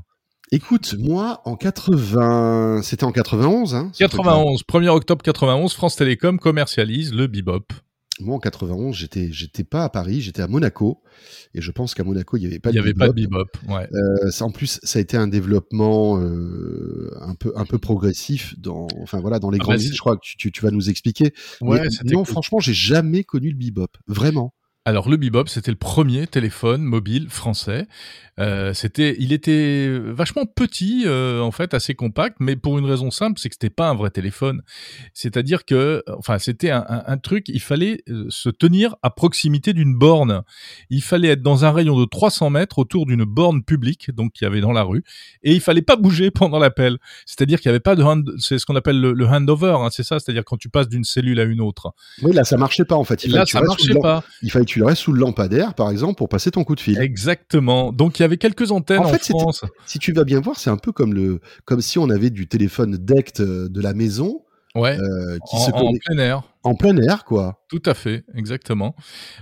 Écoute, 0.51 0.95
moi, 0.99 1.41
en 1.45 1.55
80, 1.55 2.81
c'était 2.83 3.03
en 3.03 3.11
91, 3.11 3.73
hein. 3.73 3.89
ce 3.93 4.03
truc-là. 4.03 4.31
91, 4.31 4.61
1er 4.63 4.89
octobre 4.89 5.23
91, 5.23 5.73
France 5.73 5.95
Télécom 5.95 6.39
commercialise 6.39 7.13
le 7.13 7.27
bebop. 7.27 7.65
Moi, 8.21 8.35
en 8.35 8.39
91, 8.39 8.95
j'étais, 8.95 9.29
j'étais 9.31 9.65
pas 9.65 9.83
à 9.83 9.89
Paris, 9.89 10.21
j'étais 10.21 10.41
à 10.41 10.47
Monaco. 10.47 11.01
Et 11.53 11.61
je 11.61 11.71
pense 11.71 11.93
qu'à 11.93 12.03
Monaco, 12.05 12.37
il 12.37 12.41
n'y 12.41 12.45
avait 12.45 12.59
pas 12.59 12.69
Il 12.69 12.73
n'y 12.73 12.79
avait 12.79 12.93
pas 12.93 13.09
de 13.09 13.13
bebop. 13.13 13.49
Ouais. 13.67 13.89
Euh, 13.93 14.29
ça, 14.29 14.45
en 14.45 14.51
plus, 14.51 14.79
ça 14.83 14.99
a 14.99 15.01
été 15.01 15.17
un 15.17 15.27
développement 15.27 16.17
euh, 16.21 17.11
un 17.19 17.35
peu 17.35 17.51
un 17.57 17.65
peu 17.65 17.77
progressif 17.77 18.57
dans 18.57 18.87
enfin 19.01 19.19
voilà 19.19 19.39
dans 19.39 19.49
les 19.49 19.57
Ah 19.59 19.63
grandes 19.63 19.75
bah, 19.75 19.81
villes. 19.81 19.93
Je 19.93 19.99
crois 19.99 20.15
que 20.15 20.21
tu, 20.23 20.37
tu, 20.37 20.51
tu 20.51 20.61
vas 20.61 20.71
nous 20.71 20.89
expliquer. 20.89 21.33
Ouais, 21.59 21.81
Mais 21.81 22.11
non, 22.11 22.23
cool. 22.23 22.27
franchement, 22.27 22.59
j'ai 22.59 22.73
jamais 22.73 23.25
connu 23.25 23.49
le 23.49 23.57
bebop, 23.57 23.87
vraiment. 24.07 24.53
Alors 24.87 25.09
le 25.09 25.17
Bebop, 25.17 25.47
c'était 25.47 25.71
le 25.71 25.77
premier 25.77 26.27
téléphone 26.27 26.83
mobile 26.83 27.27
français. 27.29 27.87
Euh, 28.37 28.73
c'était, 28.73 29.15
il 29.17 29.31
était 29.33 29.87
vachement 29.97 30.45
petit, 30.45 31.03
euh, 31.05 31.39
en 31.39 31.51
fait, 31.51 31.73
assez 31.73 31.95
compact, 31.95 32.35
mais 32.41 32.55
pour 32.57 32.77
une 32.77 32.85
raison 32.85 33.09
simple, 33.09 33.39
c'est 33.39 33.47
que 33.49 33.55
c'était 33.55 33.69
pas 33.69 33.87
un 33.89 33.95
vrai 33.95 34.09
téléphone. 34.11 34.61
C'est-à-dire 35.13 35.63
que, 35.65 36.03
enfin, 36.19 36.37
c'était 36.37 36.69
un, 36.69 36.85
un- 36.87 37.03
un 37.07 37.17
truc, 37.17 37.45
il 37.47 37.61
fallait 37.61 38.03
euh, 38.09 38.25
se 38.29 38.49
tenir 38.49 38.95
à 39.01 39.09
proximité 39.09 39.71
d'une 39.73 39.95
borne. 39.97 40.43
Il 40.89 41.01
fallait 41.01 41.29
être 41.29 41.41
dans 41.41 41.63
un 41.65 41.71
rayon 41.71 41.97
de 41.97 42.05
300 42.05 42.49
mètres 42.51 42.77
autour 42.77 43.05
d'une 43.05 43.23
borne 43.23 43.63
publique, 43.63 44.11
donc 44.13 44.33
qu'il 44.33 44.45
y 44.45 44.47
avait 44.47 44.61
dans 44.61 44.73
la 44.73 44.83
rue, 44.83 45.03
et 45.43 45.53
il 45.53 45.61
fallait 45.61 45.81
pas 45.81 45.95
bouger 45.95 46.29
pendant 46.31 46.59
l'appel. 46.59 46.97
C'est-à-dire 47.25 47.59
qu'il 47.59 47.69
y 47.69 47.71
avait 47.71 47.79
pas 47.79 47.95
de 47.95 48.03
hand, 48.03 48.29
c'est 48.37 48.59
ce 48.59 48.65
qu'on 48.65 48.75
appelle 48.75 48.99
le, 48.99 49.13
le 49.13 49.25
handover, 49.25 49.77
hein, 49.79 49.89
c'est 49.91 50.03
ça, 50.03 50.19
c'est-à-dire 50.19 50.43
quand 50.45 50.57
tu 50.57 50.69
passes 50.69 50.89
d'une 50.89 51.05
cellule 51.05 51.39
à 51.39 51.43
une 51.45 51.61
autre. 51.61 51.93
Oui, 52.21 52.33
là, 52.33 52.43
ça 52.43 52.57
marchait 52.57 52.85
pas 52.85 52.95
en 52.97 53.05
fait. 53.05 53.23
Il 53.23 53.31
Là, 53.31 53.45
ça 53.45 53.61
marchait 53.61 53.95
pas. 54.01 54.23
Il 54.43 54.51
fallait 54.51 54.65
que 54.65 54.74
tu 54.75 54.83
restes 54.83 55.03
sous 55.03 55.13
le 55.13 55.21
lampadaire, 55.21 55.73
par 55.73 55.89
exemple, 55.89 56.15
pour 56.15 56.27
passer 56.27 56.51
ton 56.51 56.65
coup 56.65 56.75
de 56.75 56.81
fil. 56.81 56.99
Exactement. 56.99 57.93
Donc 57.93 58.19
il 58.19 58.23
y 58.23 58.25
avait 58.25 58.35
quelques 58.35 58.71
antennes 58.71 58.99
En 58.99 59.05
en, 59.05 59.07
fait, 59.07 59.25
France. 59.25 59.63
Si 59.85 59.99
tu 59.99 60.11
vas 60.11 60.25
bien 60.25 60.41
voir, 60.41 60.59
c'est 60.59 60.69
un 60.69 60.75
peu 60.75 60.91
comme 60.91 61.13
le 61.13 61.39
comme 61.63 61.79
si 61.79 61.97
on 61.97 62.09
avait 62.09 62.29
du 62.29 62.47
téléphone 62.47 62.97
DECT 62.97 63.39
euh, 63.39 63.69
de 63.69 63.81
la 63.81 63.93
maison 63.93 64.41
Ouais. 64.75 64.99
euh, 64.99 65.37
qui 65.49 65.55
en, 65.55 65.59
se 65.59 65.71
en 65.71 65.93
plein 65.93 66.17
air. 66.17 66.43
En 66.65 66.75
plein 66.75 66.97
air, 66.97 67.23
quoi. 67.25 67.61
Tout 67.69 67.81
à 67.85 67.93
fait, 67.93 68.23
exactement. 68.35 68.95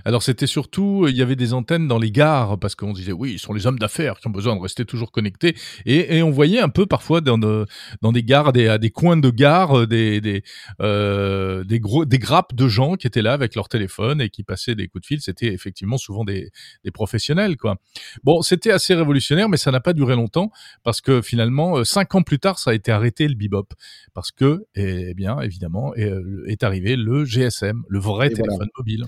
Alors 0.04 0.22
c'était 0.22 0.46
surtout, 0.46 1.06
il 1.08 1.16
y 1.16 1.22
avait 1.22 1.36
des 1.36 1.52
antennes 1.54 1.88
dans 1.88 1.98
les 1.98 2.10
gares 2.10 2.58
parce 2.58 2.74
qu'on 2.74 2.92
disait 2.92 3.12
oui, 3.12 3.32
ils 3.32 3.38
sont 3.38 3.52
les 3.52 3.66
hommes 3.66 3.78
d'affaires 3.78 4.18
qui 4.20 4.28
ont 4.28 4.30
besoin 4.30 4.54
de 4.56 4.60
rester 4.60 4.84
toujours 4.84 5.10
connectés 5.12 5.54
et, 5.86 6.16
et 6.18 6.22
on 6.22 6.30
voyait 6.30 6.60
un 6.60 6.68
peu 6.68 6.86
parfois 6.86 7.20
dans, 7.20 7.38
de- 7.38 7.66
dans 8.02 8.12
des 8.12 8.22
gares, 8.22 8.52
des, 8.52 8.68
à 8.68 8.78
des 8.78 8.90
coins 8.90 9.16
de 9.16 9.30
gare, 9.30 9.78
euh, 9.80 9.86
des 9.86 10.20
des, 10.20 10.42
euh, 10.80 11.64
des 11.64 11.80
gros 11.80 12.04
des 12.04 12.18
grappes 12.18 12.54
de 12.54 12.68
gens 12.68 12.94
qui 12.96 13.06
étaient 13.06 13.22
là 13.22 13.32
avec 13.32 13.54
leur 13.54 13.68
téléphone 13.68 14.20
et 14.20 14.28
qui 14.30 14.42
passaient 14.42 14.74
des 14.74 14.88
coups 14.88 15.02
de 15.02 15.06
fil. 15.06 15.20
C'était 15.20 15.52
effectivement 15.52 15.98
souvent 15.98 16.24
des, 16.24 16.50
des 16.84 16.90
professionnels 16.90 17.56
quoi. 17.56 17.76
Bon, 18.22 18.42
c'était 18.42 18.70
assez 18.72 18.94
révolutionnaire, 18.94 19.48
mais 19.48 19.56
ça 19.58 19.70
n'a 19.70 19.80
pas 19.80 19.92
duré 19.92 20.14
longtemps 20.14 20.50
parce 20.82 21.00
que 21.00 21.22
finalement 21.22 21.78
euh, 21.78 21.84
cinq 21.84 22.14
ans 22.14 22.22
plus 22.22 22.38
tard, 22.38 22.58
ça 22.58 22.70
a 22.70 22.74
été 22.74 22.92
arrêté 22.92 23.28
le 23.28 23.34
bebop 23.34 23.68
parce 24.12 24.30
que 24.30 24.64
eh 24.74 25.14
bien 25.14 25.40
évidemment 25.40 25.94
est 25.94 26.62
arrivé 26.64 26.96
le 26.96 27.13
GSM, 27.24 27.82
le 27.88 27.98
vrai 27.98 28.26
Et 28.26 28.30
téléphone 28.30 28.56
voilà. 28.56 28.70
mobile. 28.78 29.04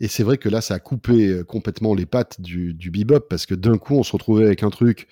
Et 0.00 0.08
c'est 0.08 0.24
vrai 0.24 0.38
que 0.38 0.48
là, 0.48 0.60
ça 0.60 0.74
a 0.74 0.78
coupé 0.80 1.28
euh, 1.28 1.44
complètement 1.44 1.94
les 1.94 2.06
pattes 2.06 2.40
du, 2.40 2.74
du 2.74 2.90
bebop 2.90 3.28
parce 3.28 3.46
que 3.46 3.54
d'un 3.54 3.78
coup, 3.78 3.94
on 3.94 4.02
se 4.02 4.12
retrouvait 4.12 4.44
avec 4.46 4.62
un 4.64 4.70
truc 4.70 5.06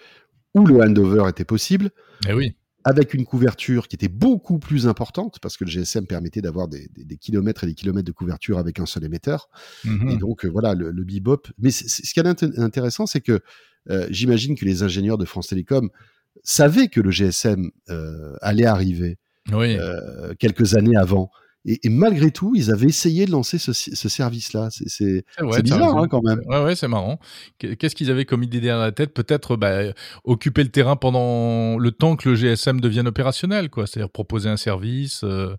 où 0.55 0.67
le 0.67 0.81
handover 0.83 1.29
était 1.29 1.45
possible, 1.45 1.91
Eh 2.29 2.35
oui. 2.35 2.57
avec 2.85 3.15
une 3.15 3.25
couverture 3.25 3.87
qui 3.87 3.95
était 3.97 4.09
beaucoup 4.09 4.59
plus 4.59 4.89
importante 4.89 5.39
parce 5.41 5.57
que 5.57 5.65
le 5.65 5.71
GSM 5.71 6.07
permettait 6.07 6.41
d'avoir 6.43 6.67
des, 6.69 6.89
des- 6.95 7.05
des 7.05 7.17
kilomètres 7.17 7.63
et 7.65 7.69
des 7.69 7.75
kilomètres 7.75 8.07
de 8.09 8.13
couverture 8.13 8.59
avec 8.59 8.81
un 8.81 8.87
seul 8.87 9.05
émetteur. 9.05 9.49
Mhm. 9.85 10.09
Et 10.11 10.17
donc, 10.17 10.45
euh, 10.45 10.49
voilà, 10.49 10.75
le, 10.75 10.91
le 10.91 11.05
bebop. 11.05 11.43
Mais 11.59 11.71
ce 11.71 12.13
qui 12.13 12.19
est 12.19 12.25
int- 12.25 12.61
intéressant, 12.61 13.07
c'est 13.07 13.21
que 13.21 13.39
euh, 13.91 14.07
j'imagine 14.11 14.57
que 14.57 14.65
les 14.65 14.83
ingénieurs 14.83 15.17
de 15.17 15.25
France 15.25 15.47
Télécom 15.47 15.91
savaient 16.43 16.89
que 16.89 17.01
le 17.01 17.11
GSM 17.13 17.71
euh, 17.89 18.35
allait 18.41 18.67
arriver 18.67 19.19
Oui. 19.53 19.77
euh, 19.79 20.35
quelques 20.39 20.75
années 20.75 20.97
avant. 20.97 21.31
Et, 21.65 21.79
et 21.87 21.89
malgré 21.89 22.31
tout, 22.33 22.53
ils 22.57 22.71
avaient 22.73 22.87
essayé 22.89 23.25
de 23.25 23.31
lancer 23.31 23.57
ce, 23.59 23.73
ce 23.73 24.09
service-là. 24.09 24.69
C'est- 24.71 24.89
c'est 24.89 25.25
t'as 25.39 25.63
bizarre 25.63 25.97
hein, 25.97 26.09
quand 26.09 26.23
même. 26.23 26.41
Ouais, 26.47 26.63
ouais, 26.65 26.75
c'est 26.75 26.89
marrant. 26.89 27.21
Qu- 27.59 27.77
Qu'est-ce 27.77 27.95
qu'ils 27.95 28.11
avaient 28.11 28.25
comme 28.25 28.43
idée 28.43 28.61
derrière 28.61 28.83
la 28.83 28.91
tête? 28.93 29.15
Peut-être 29.15 29.57
bah, 29.57 29.83
occuper 30.25 30.65
le 30.65 30.71
terrain 30.71 30.97
pendant 30.97 31.79
le 31.79 31.91
temps 31.93 32.17
que 32.17 32.29
le 32.31 32.35
GSM 32.35 32.81
devienne 32.81 33.07
opérationnel, 33.07 33.71
quoi. 33.71 33.87
C'est-à-dire 33.87 34.11
proposer 34.11 34.49
un 34.49 34.57
service, 34.57 35.23
euh, 35.25 35.55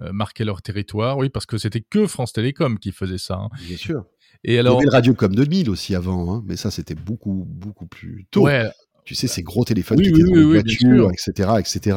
euh, 0.00 0.12
marquer 0.12 0.44
leur 0.44 0.60
territoire. 0.62 1.18
Oui, 1.18 1.28
parce 1.28 1.46
que 1.46 1.56
c'était 1.58 1.80
que 1.82 2.06
France 2.06 2.32
Télécom 2.32 2.78
qui 2.78 2.90
faisait 2.92 3.18
ça. 3.18 3.34
hein. 3.34 3.48
Bien 3.66 3.76
sûr. 3.76 4.04
Et 4.44 4.52
Il 4.52 4.54
y 4.54 4.58
alors, 4.58 4.76
avait 4.76 4.84
le 4.86 4.90
Radiocom 4.92 5.34
2000 5.34 5.68
aussi 5.70 5.94
avant, 5.96 6.32
hein, 6.32 6.42
mais 6.46 6.56
ça 6.56 6.70
c'était 6.70 6.94
beaucoup 6.94 7.44
beaucoup 7.48 7.86
plus 7.86 8.26
tôt. 8.30 8.42
ouais, 8.44 8.70
Tu 9.08 9.14
sais 9.14 9.26
ces 9.26 9.42
gros 9.42 9.64
téléphones 9.64 9.96
Oui, 9.96 10.04
qui 10.04 10.12
oui, 10.12 10.20
étaient 10.20 10.28
dans 10.28 10.34
oui, 10.36 10.40
les 10.40 10.60
voitures, 10.60 11.10
etc., 11.10 11.48
etc. 11.60 11.96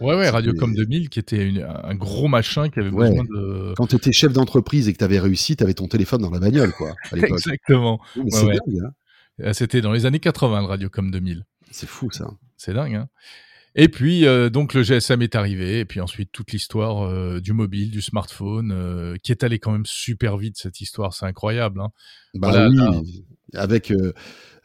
ouais, 0.00 0.14
ouais, 0.16 0.30
Radiocom 0.30 0.74
2000 0.74 1.10
qui 1.10 1.18
était 1.18 1.46
une- 1.46 1.62
un 1.84 1.94
gros 1.94 2.26
machin 2.26 2.70
qui 2.70 2.78
avait 2.80 2.88
Ouais. 2.88 3.10
besoin 3.10 3.24
de. 3.24 3.74
Quand 3.76 3.86
tu 3.88 3.96
étais 3.96 4.12
chef 4.12 4.32
d'entreprise 4.32 4.88
et 4.88 4.94
que 4.94 4.98
tu 4.98 5.04
avais 5.04 5.18
réussi, 5.20 5.56
tu 5.56 5.62
avais 5.62 5.74
ton 5.74 5.88
téléphone 5.88 6.22
dans 6.22 6.30
la 6.30 6.38
bagnole, 6.40 6.72
quoi. 6.72 6.94
À. 7.12 7.16
Exactement. 7.44 8.00
Ouais, 8.16 8.44
ouais. 8.44 8.56
hein. 8.82 8.90
Euh, 9.42 9.52
C'était 9.52 9.82
dans 9.82 9.92
les 9.92 10.06
années 10.06 10.20
80, 10.20 10.62
le 10.62 10.66
Radiocom 10.68 11.10
2000. 11.10 11.44
C'est 11.70 11.86
fou 11.86 12.10
ça. 12.10 12.30
C'est 12.56 12.72
dingue, 12.72 12.94
hein 12.94 13.08
et 13.74 13.88
puis, 13.88 14.26
euh, 14.26 14.48
donc, 14.48 14.72
le 14.74 14.82
GSM 14.82 15.20
est 15.22 15.36
arrivé, 15.36 15.80
et 15.80 15.84
puis 15.84 16.00
ensuite, 16.00 16.32
toute 16.32 16.50
l'histoire 16.50 17.02
euh, 17.06 17.38
du 17.40 17.52
mobile, 17.52 17.90
du 17.90 18.00
smartphone, 18.00 18.72
euh, 18.72 19.16
qui 19.22 19.30
est 19.30 19.44
allée 19.44 19.58
quand 19.60 19.70
même 19.70 19.84
super 19.86 20.36
vite, 20.38 20.56
cette 20.56 20.80
histoire, 20.80 21.12
c'est 21.12 21.26
incroyable. 21.26 21.80
Hein. 21.82 21.90
Bah 22.34 22.48
Voilà, 22.50 22.68
oui, 22.70 22.76
là. 22.76 23.62
avec 23.62 23.92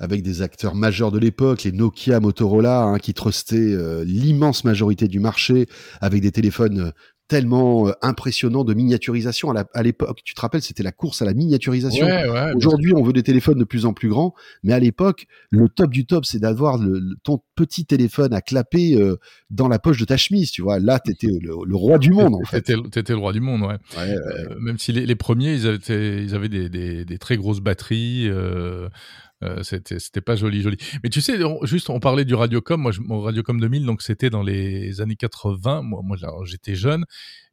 avec 0.04 0.22
des 0.22 0.42
acteurs 0.42 0.76
majeurs 0.76 1.12
de 1.12 1.18
l'époque, 1.20 1.63
les 1.63 1.72
Nokia, 1.72 2.20
Motorola, 2.20 2.84
hein, 2.84 3.00
qui 3.00 3.13
trustaient 3.13 3.56
euh, 3.58 4.04
l'immense 4.06 4.63
majorité 4.66 5.08
du 5.08 5.20
marché, 5.20 5.66
avec 6.02 6.22
des 6.22 6.32
téléphones 6.32 6.80
euh, 6.80 6.92
tellement 7.30 7.88
euh, 7.88 7.94
impressionnants 8.02 8.66
de 8.66 8.74
miniaturisation 8.74 9.52
à 9.52 9.82
l'époque. 9.84 10.20
Tu 10.26 10.34
te 10.34 10.42
rappelles, 10.42 10.62
c'était 10.62 10.84
la 10.84 10.92
course 10.92 11.22
à 11.22 11.26
la 11.26 11.34
miniaturisation. 11.34 12.06
Ouais, 12.06 12.30
ouais, 12.30 12.32
bien 12.48 12.54
Aujourd'hui, 12.54 12.94
on 12.94 13.02
veut 13.02 13.13
des 13.13 13.24
téléphones 13.24 13.58
de 13.58 13.63
plus 13.63 13.86
en 13.86 13.94
plus 13.94 14.10
grands, 14.10 14.36
mais 14.62 14.74
à 14.74 14.80
l'époque, 14.80 15.26
le 15.50 15.70
top 15.70 15.89
du 15.89 16.06
top, 16.06 16.26
c'est 16.26 16.39
d'avoir 16.39 16.78
le- 16.78 17.00
le- 17.00 17.16
ton 17.24 17.39
petit 17.56 17.86
téléphone 17.86 18.34
à 18.34 18.42
clapper 18.42 18.96
euh, 18.98 19.16
dans 19.50 19.70
la 19.70 19.80
poche 19.80 19.98
de 20.00 20.06
ta 20.06 20.18
chemise, 20.18 20.52
tu 20.52 20.62
vois. 20.62 20.80
Là, 20.80 21.00
t'étais 21.00 21.28
le, 21.42 21.54
le 21.66 21.76
roi 21.76 21.98
du 21.98 22.12
monde, 22.12 22.36
en 22.36 22.44
fait. 22.46 22.62
T'étais 22.92 23.13
le- 23.13 23.20
roi 23.20 23.32
du 23.32 23.39
monde, 23.39 23.62
ouais. 23.62 23.78
Même 24.60 24.78
si 24.78 24.92
les, 24.92 25.06
les 25.06 25.16
premiers, 25.16 25.54
ils 25.56 25.66
avaient, 25.66 26.24
ils 26.24 26.36
avaient 26.36 26.50
des, 26.50 26.68
des, 26.68 27.06
des 27.06 27.18
très 27.18 27.38
grosses 27.38 27.62
batteries. 27.62 28.30
Euh, 29.43 29.62
c'était 29.63 29.99
c'était 29.99 30.21
pas 30.21 30.36
joli, 30.36 30.62
joli. 30.62 30.77
Mais 31.03 31.10
tu 31.10 31.19
sais, 31.21 31.43
on- 31.43 31.65
juste, 31.65 31.89
on 31.89 31.99
parlait 31.99 32.23
du 32.25 32.34
Radiocom. 32.34 32.79
Moi, 32.82 32.91
je- 32.91 33.01
mon 33.01 33.19
Radiocom 33.21 33.60
2000, 33.60 33.86
donc 33.86 34.01
c'était 34.01 34.29
dans 34.29 34.41
les 34.43 35.01
années 35.01 35.15
80. 35.17 35.82
Moi, 35.82 36.01
moi 36.03 36.17
j'étais 36.45 36.75
jeune. 36.75 37.03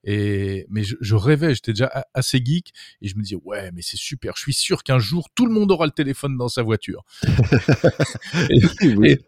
Et, 0.05 0.66
mais 0.70 0.83
je, 0.83 0.96
je 1.00 1.14
rêvais, 1.14 1.55
j'étais 1.55 1.72
déjà 1.72 1.87
a- 1.92 2.07
assez 2.14 2.40
geek. 2.44 2.72
Et 3.03 3.09
je 3.09 3.16
me 3.16 3.22
disais, 3.22 3.37
ouais, 3.44 3.70
mais 3.74 3.83
c'est 3.83 3.96
super. 3.98 4.35
Je 4.37 4.42
suis 4.42 4.55
sûr 4.55 4.83
qu'un 4.85 4.98
jour, 4.98 5.29
tout 5.35 5.46
le 5.46 5.53
monde 5.53 5.70
aura 5.72 5.85
le 5.87 5.92
téléphone 5.92 6.37
dans 6.38 6.48
sa 6.48 6.62
voiture. 6.62 7.03
et, 8.50 8.61
Oui. 8.96 9.11
et- 9.11 9.20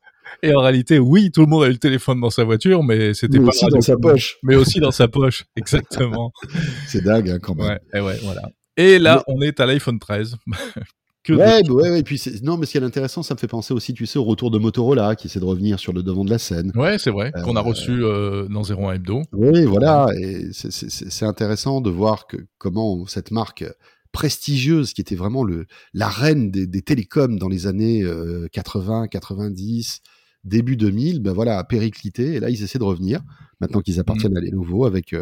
et 0.44 0.54
en 0.54 0.60
réalité, 0.60 0.98
oui, 0.98 1.30
tout 1.30 1.40
le 1.42 1.46
monde 1.46 1.64
a 1.64 1.68
eu 1.68 1.72
le 1.72 1.78
téléphone 1.78 2.20
dans 2.20 2.30
sa 2.30 2.44
voiture, 2.44 2.82
mais 2.82 3.12
c'était 3.12 3.38
Mais 3.38 3.44
pas 3.44 3.50
aussi 3.50 3.66
dans 3.68 3.80
sa 3.80 3.96
poche. 3.96 4.38
Mais 4.42 4.56
aussi 4.56 4.80
dans 4.80 4.90
sa 4.90 5.06
poche, 5.08 5.44
exactement. 5.56 6.32
C'est 6.86 7.02
dingue, 7.02 7.28
hein, 7.28 7.38
quand 7.40 7.54
même. 7.54 7.66
Ouais, 7.66 7.80
et 7.94 8.00
ouais, 8.00 8.18
voilà. 8.22 8.42
Et 8.76 8.98
là, 8.98 9.22
on 9.26 9.40
est 9.42 9.60
à 9.60 9.66
l'iPhone 9.66 9.98
13. 9.98 10.36
que 11.24 11.32
de- 11.32 11.38
Ouais, 11.38 11.62
bah 11.62 11.72
ouais, 11.74 11.90
ouais, 11.90 12.00
et 12.00 12.02
puis 12.02 12.18
c'est- 12.18 12.42
non, 12.42 12.56
mais 12.56 12.66
ce 12.66 12.72
qui 12.72 12.78
est 12.78 12.82
intéressant, 12.82 13.22
ça 13.22 13.34
me 13.34 13.38
fait 13.38 13.46
penser 13.48 13.72
aussi, 13.74 13.94
tu 13.94 14.06
sais, 14.06 14.18
au 14.18 14.24
retour 14.24 14.50
de 14.50 14.58
Motorola 14.58 15.14
qui 15.16 15.26
essaie 15.28 15.40
de 15.40 15.44
revenir 15.44 15.78
sur 15.78 15.92
le 15.92 16.02
devant 16.02 16.24
de 16.24 16.30
la 16.30 16.38
scène. 16.38 16.72
Ouais, 16.74 16.98
c'est 16.98 17.10
vrai, 17.10 17.32
qu'on 17.44 17.56
a 17.56 17.60
Euh, 17.60 17.62
reçu 17.62 18.04
euh, 18.04 18.48
dans 18.48 18.62
01 18.64 18.92
Hebdo. 18.94 19.22
Oui, 19.32 19.64
voilà, 19.64 20.06
et 20.20 20.48
c'est- 20.52 21.24
intéressant 21.24 21.80
de 21.80 21.90
voir 21.90 22.26
que 22.26 22.36
comment 22.58 23.06
cette 23.06 23.30
marque 23.30 23.64
prestigieuse 24.12 24.92
qui 24.92 25.00
était 25.00 25.14
vraiment 25.16 25.42
le 25.42 25.66
la 25.94 26.08
reine 26.08 26.50
des, 26.50 26.66
des 26.66 26.82
télécoms 26.82 27.38
dans 27.38 27.48
les 27.48 27.66
années 27.66 28.02
euh, 28.02 28.46
80, 28.52 29.08
90, 29.08 30.00
début 30.44 30.76
2000, 30.76 31.20
ben 31.20 31.32
voilà, 31.32 31.58
a 31.58 31.64
périclité 31.64 32.34
et 32.34 32.40
là 32.40 32.50
ils 32.50 32.62
essaient 32.62 32.78
de 32.78 32.84
revenir 32.84 33.22
maintenant 33.60 33.80
qu'ils 33.80 34.00
appartiennent 34.00 34.36
à 34.36 34.40
Lenovo 34.40 34.84
avec 34.84 35.14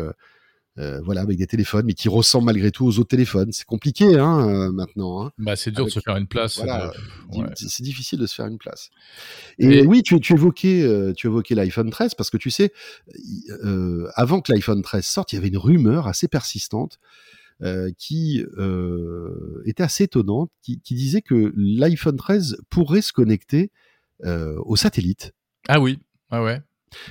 euh, 0.78 1.00
voilà 1.02 1.22
avec 1.22 1.36
des 1.36 1.46
téléphones 1.48 1.84
mais 1.84 1.94
qui 1.94 2.08
ressemblent 2.08 2.46
malgré 2.46 2.70
tout 2.70 2.86
aux 2.86 2.98
autres 2.98 3.08
téléphones. 3.08 3.50
C'est 3.52 3.64
compliqué 3.66 4.16
hein 4.18 4.48
euh, 4.48 4.72
maintenant. 4.72 5.24
Hein. 5.26 5.32
Bah, 5.36 5.56
c'est 5.56 5.70
dur 5.72 5.80
avec- 5.80 5.94
de 5.94 6.00
se 6.00 6.00
faire 6.00 6.16
une 6.16 6.26
place. 6.28 6.56
Voilà, 6.56 6.92
euh, 7.34 7.38
ouais. 7.38 7.48
C'est 7.56 7.82
difficile 7.82 8.18
de 8.20 8.26
se 8.26 8.34
faire 8.34 8.46
une 8.46 8.58
place. 8.58 8.90
Et, 9.58 9.78
Et- 9.80 9.86
oui, 9.86 10.02
tu, 10.02 10.18
tu 10.20 10.34
évoquais, 10.34 11.12
tu 11.16 11.26
évoquais 11.26 11.54
l'iPhone 11.54 11.90
13 11.90 12.14
parce 12.14 12.30
que 12.30 12.36
tu 12.36 12.50
sais, 12.50 12.72
avant 14.14 14.40
que 14.40 14.52
l'iPhone 14.52 14.82
13 14.82 15.04
sorte, 15.04 15.32
il 15.32 15.36
y 15.36 15.38
avait 15.38 15.48
une 15.48 15.58
rumeur 15.58 16.06
assez 16.06 16.28
persistante 16.28 16.98
qui 17.98 18.44
était 19.66 19.82
assez 19.82 20.04
étonnante, 20.04 20.50
qui, 20.62 20.80
qui 20.80 20.94
disait 20.94 21.20
que 21.22 21.52
l'iPhone 21.56 22.16
13 22.16 22.58
pourrait 22.70 23.02
se 23.02 23.12
connecter 23.12 23.70
au 24.24 24.76
satellite 24.76 25.32
Ah 25.68 25.80
oui, 25.80 25.98
ah 26.30 26.42
ouais. 26.42 26.62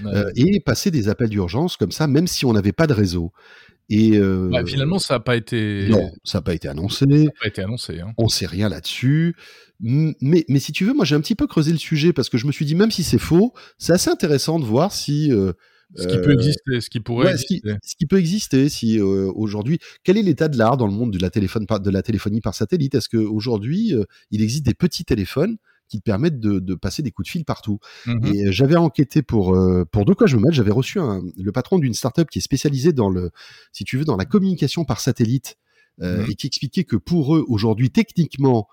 Euh, 0.05 0.31
et 0.35 0.59
passer 0.59 0.91
des 0.91 1.09
appels 1.09 1.29
d'urgence 1.29 1.77
comme 1.77 1.91
ça, 1.91 2.07
même 2.07 2.27
si 2.27 2.45
on 2.45 2.53
n'avait 2.53 2.73
pas 2.73 2.87
de 2.87 2.93
réseau. 2.93 3.31
Et 3.89 4.17
euh, 4.17 4.49
Bah, 4.51 4.63
finalement, 4.65 4.99
ça 4.99 5.15
n'a 5.15 5.19
pas 5.19 5.35
été. 5.35 5.87
non, 5.89 6.11
ça 6.23 6.37
n'a 6.37 6.41
pas 6.43 6.53
été 6.53 6.67
annoncé. 6.67 7.05
Ça 7.05 7.23
n'a 7.23 7.31
pas 7.41 7.47
été 7.47 7.61
annoncé. 7.61 7.99
Hein. 7.99 8.13
On 8.17 8.27
sait 8.27 8.45
rien 8.45 8.69
là-dessus. 8.69 9.35
Mais, 9.81 10.45
mais 10.49 10.59
si 10.59 10.73
tu 10.73 10.83
veux, 10.83 10.93
moi 10.93 11.05
j'ai 11.05 11.15
un 11.15 11.21
petit 11.21 11.35
peu 11.35 11.47
creusé 11.47 11.71
le 11.71 11.77
sujet 11.77 12.11
parce 12.11 12.27
que 12.29 12.37
je 12.37 12.45
me 12.45 12.51
suis 12.51 12.65
dit, 12.65 12.75
même 12.75 12.91
si 12.91 13.03
c'est 13.03 13.17
faux, 13.17 13.53
c'est 13.77 13.93
assez 13.93 14.09
intéressant 14.09 14.59
de 14.59 14.65
voir 14.65 14.91
si 14.91 15.31
euh, 15.31 15.53
Ce 15.95 16.05
qui 16.05 16.17
peut 16.17 16.33
exister, 16.33 16.81
ce 16.81 16.89
qui 16.89 16.99
pourrait 16.99 17.27
Ouais, 17.27 17.37
ce, 17.37 17.45
qui, 17.45 17.55
exister. 17.55 17.77
ce 17.81 17.95
qui 17.95 18.05
peut 18.05 18.19
exister 18.19 18.67
si 18.69 18.99
euh, 18.99 19.31
aujourd'hui, 19.33 19.79
quel 20.03 20.17
est 20.17 20.21
l'état 20.21 20.49
de 20.49 20.57
l'art 20.57 20.75
dans 20.75 20.85
le 20.85 20.91
monde 20.91 21.13
de 21.13 21.19
la, 21.19 21.29
téléphone 21.29 21.65
par, 21.65 21.79
de 21.79 21.89
la 21.89 22.03
téléphonie 22.03 22.41
par 22.41 22.55
satellite? 22.55 22.93
Est-ce 22.93 23.07
qu'aujourd'hui, 23.07 23.95
euh, 23.95 24.03
il 24.31 24.41
existe 24.41 24.65
des 24.65 24.73
petits 24.73 25.05
téléphones 25.05 25.55
qui 25.89 25.97
te 25.99 26.03
permettent 26.03 26.39
de, 26.39 26.59
de 26.59 26.75
passer 26.75 27.01
des 27.03 27.11
coups 27.11 27.27
de 27.27 27.31
fil 27.31 27.43
partout 27.45 27.79
Mhm. 28.05 28.25
Et 28.25 28.45
euh, 28.47 28.51
j'avais 28.51 28.77
enquêté 28.77 29.21
pour 29.21 29.53
euh, 29.55 29.83
pour 29.85 30.05
de 30.05 30.13
quoi 30.13 30.27
je 30.27 30.37
me 30.37 30.43
mets. 30.43 30.51
J'avais 30.53 30.71
reçu 30.71 30.99
un, 30.99 31.21
le 31.35 31.51
patron 31.51 31.79
d'une 31.79 31.93
startup 31.93 32.29
qui 32.29 32.37
est 32.39 32.41
spécialisée 32.41 32.93
dans 32.93 33.09
le, 33.09 33.31
si 33.73 33.83
tu 33.83 33.97
veux, 33.97 34.05
dans 34.05 34.15
la 34.17 34.25
communication 34.25 34.85
par 34.85 34.99
satellite 35.01 35.57
euh, 36.01 36.23
Mhm. 36.23 36.31
et 36.31 36.35
qui 36.35 36.47
expliquait 36.47 36.85
que 36.85 36.95
pour 36.95 37.35
eux 37.35 37.43
aujourd'hui, 37.49 37.89
techniquement, 37.91 38.67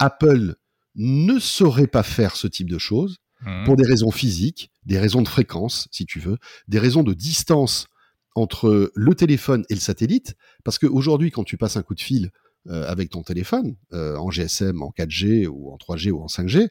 Apple 0.00 0.56
ne 0.96 1.38
saurait 1.38 1.86
pas 1.86 2.02
faire 2.02 2.34
ce 2.36 2.46
type 2.48 2.68
de 2.68 2.78
choses 2.78 3.18
Mhm. 3.44 3.64
pour 3.64 3.76
des 3.76 3.84
raisons 3.86 4.10
physiques, 4.10 4.70
des 4.84 4.98
raisons 4.98 5.22
de 5.22 5.28
fréquence, 5.28 5.88
si 5.90 6.06
tu 6.06 6.18
veux, 6.20 6.38
des 6.68 6.78
raisons 6.78 7.02
de 7.02 7.12
distance 7.14 7.86
entre 8.34 8.90
le 8.94 9.14
téléphone 9.14 9.64
et 9.68 9.74
le 9.74 9.80
satellite, 9.80 10.36
parce 10.64 10.78
qu'aujourd'hui, 10.78 11.30
quand 11.30 11.44
tu 11.44 11.56
passes 11.58 11.76
un 11.76 11.82
coup 11.82 11.94
de 11.94 12.00
fil 12.00 12.30
avec 12.68 13.10
ton 13.10 13.22
téléphone, 13.22 13.76
euh, 13.92 14.16
en 14.16 14.30
GSM, 14.30 14.82
en 14.82 14.90
4G 14.90 15.46
ou 15.46 15.70
en 15.72 15.76
3G 15.76 16.10
ou 16.10 16.20
en 16.20 16.26
5G, 16.26 16.68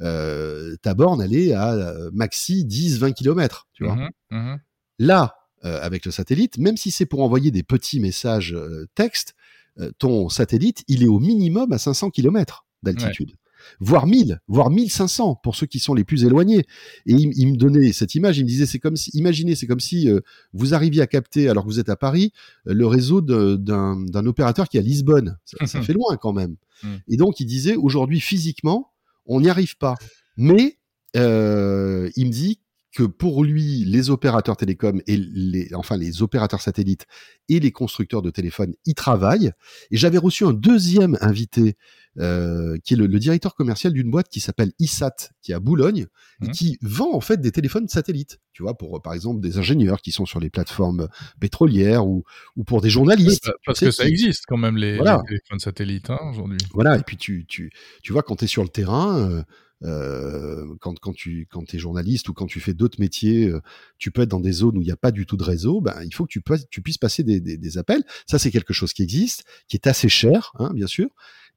euh, 0.00 0.76
ta 0.82 0.94
borne, 0.94 1.22
elle 1.22 1.34
est 1.34 1.52
à 1.52 1.72
euh, 1.72 2.10
maxi 2.12 2.64
10-20 2.64 3.12
km, 3.12 3.68
tu 3.72 3.84
vois. 3.84 3.96
Mhm. 3.96 4.10
Mhm. 4.30 4.60
Là, 4.98 5.36
euh, 5.64 5.80
avec 5.82 6.04
le 6.04 6.10
satellite, 6.10 6.58
même 6.58 6.76
si 6.76 6.90
c'est 6.90 7.06
pour 7.06 7.22
envoyer 7.22 7.50
des 7.50 7.62
petits 7.62 8.00
messages 8.00 8.52
euh, 8.52 8.86
texte, 8.94 9.34
euh, 9.78 9.90
ton 9.98 10.28
satellite, 10.28 10.84
il 10.88 11.02
est 11.02 11.08
au 11.08 11.18
minimum 11.18 11.72
à 11.72 11.78
500 11.78 12.10
km 12.10 12.66
d'altitude. 12.82 13.32
Voire 13.80 14.06
1000, 14.06 14.40
voire 14.48 14.70
1500 14.70 15.40
pour 15.42 15.56
ceux 15.56 15.66
qui 15.66 15.78
sont 15.78 15.94
les 15.94 16.04
plus 16.04 16.24
éloignés. 16.24 16.64
Et 17.06 17.12
il, 17.12 17.32
il 17.36 17.52
me 17.52 17.56
donnait 17.56 17.92
cette 17.92 18.14
image, 18.14 18.38
il 18.38 18.44
me 18.44 18.48
disait, 18.48 18.66
c'est 18.66 18.78
comme 18.78 18.96
si, 18.96 19.10
imaginez, 19.14 19.54
c'est 19.54 19.66
comme 19.66 19.80
si 19.80 20.08
euh, 20.08 20.20
vous 20.52 20.74
arriviez 20.74 21.02
à 21.02 21.06
capter, 21.06 21.48
alors 21.48 21.64
que 21.64 21.68
vous 21.68 21.80
êtes 21.80 21.88
à 21.88 21.96
Paris, 21.96 22.32
euh, 22.68 22.74
le 22.74 22.86
réseau 22.86 23.20
d'un 23.20 24.26
opérateur 24.26 24.68
qui 24.68 24.76
est 24.76 24.80
à 24.80 24.82
Lisbonne. 24.82 25.38
Ça, 25.44 25.66
ça 25.66 25.82
fait 25.82 25.92
loin 25.92 26.16
quand 26.16 26.32
même. 26.32 26.56
Mm. 26.82 26.88
Et 27.08 27.16
donc, 27.16 27.40
il 27.40 27.46
disait, 27.46 27.76
aujourd'hui, 27.76 28.20
physiquement, 28.20 28.92
on 29.26 29.40
n'y 29.40 29.48
arrive 29.48 29.76
pas. 29.76 29.94
Mais 30.36 30.78
euh, 31.16 32.10
il 32.16 32.26
me 32.26 32.32
dit 32.32 32.60
que 32.92 33.02
pour 33.02 33.42
lui, 33.42 33.84
les 33.84 34.10
opérateurs 34.10 34.56
télécoms 34.56 35.02
et 35.08 35.16
les, 35.16 35.68
enfin 35.74 35.96
les 35.96 36.22
opérateurs 36.22 36.60
satellites 36.60 37.06
et 37.48 37.58
les 37.58 37.72
constructeurs 37.72 38.22
de 38.22 38.30
téléphones 38.30 38.74
y 38.86 38.94
travaillent. 38.94 39.50
Et 39.90 39.96
j'avais 39.96 40.18
reçu 40.18 40.44
un 40.44 40.52
deuxième 40.52 41.18
invité, 41.20 41.76
euh, 42.18 42.76
qui 42.84 42.94
est 42.94 42.96
le, 42.96 43.06
le 43.06 43.18
directeur 43.18 43.54
commercial 43.54 43.92
d'une 43.92 44.10
boîte 44.10 44.28
qui 44.28 44.40
s'appelle 44.40 44.72
ISAT, 44.78 45.30
qui 45.42 45.52
est 45.52 45.54
à 45.54 45.60
Boulogne, 45.60 46.06
et 46.42 46.46
Mhm. 46.46 46.52
qui 46.52 46.78
vend 46.82 47.12
en 47.14 47.20
fait 47.20 47.40
des 47.40 47.50
téléphones 47.52 47.88
satellites. 47.88 48.38
Tu 48.52 48.62
vois, 48.62 48.74
pour 48.76 49.00
par 49.02 49.14
exemple 49.14 49.40
des 49.40 49.58
ingénieurs 49.58 50.00
qui 50.00 50.12
sont 50.12 50.26
sur 50.26 50.40
les 50.40 50.50
plateformes 50.50 51.08
pétrolières 51.40 52.06
ou, 52.06 52.24
ou 52.56 52.64
pour 52.64 52.80
des 52.80 52.90
journalistes. 52.90 53.46
bah, 53.46 53.52
parce 53.66 53.80
que 53.80 53.90
ça 53.90 54.04
qui- 54.04 54.10
existe 54.10 54.44
quand 54.46 54.56
même 54.56 54.76
les, 54.76 54.96
Voilà. 54.96 55.22
les 55.22 55.36
téléphones 55.38 55.58
satellites 55.60 56.10
hein, 56.10 56.18
aujourd'hui. 56.30 56.58
Voilà, 56.72 56.96
et 56.98 57.02
puis 57.02 57.16
tu, 57.16 57.46
tu, 57.46 57.72
tu 58.02 58.12
vois, 58.12 58.22
quand 58.22 58.36
tu 58.36 58.44
es 58.44 58.48
sur 58.48 58.62
le 58.62 58.68
terrain, 58.68 59.18
euh, 59.18 59.42
euh, 59.82 60.64
quand, 60.80 60.98
quand 60.98 61.12
tu 61.12 61.46
quand 61.50 61.74
es 61.74 61.78
journaliste 61.78 62.28
ou 62.28 62.32
quand 62.32 62.46
tu 62.46 62.60
fais 62.60 62.74
d'autres 62.74 63.00
métiers, 63.00 63.48
euh, 63.48 63.60
tu 63.98 64.10
peux 64.10 64.22
être 64.22 64.30
dans 64.30 64.40
des 64.40 64.52
zones 64.52 64.78
où 64.78 64.82
il 64.82 64.86
n'y 64.86 64.90
a 64.92 64.96
pas 64.96 65.10
du 65.10 65.26
tout 65.26 65.36
de 65.36 65.42
réseau, 65.44 65.80
ben, 65.80 65.94
il 66.04 66.14
faut 66.14 66.24
que 66.24 66.30
tu, 66.30 66.40
puisses- 66.40 66.66
tu 66.70 66.80
puisses 66.82 66.98
passer 66.98 67.22
des, 67.22 67.40
des, 67.40 67.56
des 67.58 67.78
appels. 67.78 68.02
Ça, 68.26 68.38
c'est 68.38 68.50
quelque 68.50 68.72
chose 68.72 68.92
qui 68.92 69.02
existe, 69.02 69.44
qui 69.68 69.76
est 69.76 69.86
assez 69.86 70.08
cher, 70.08 70.52
hein, 70.58 70.70
bien 70.74 70.86
sûr. 70.86 71.08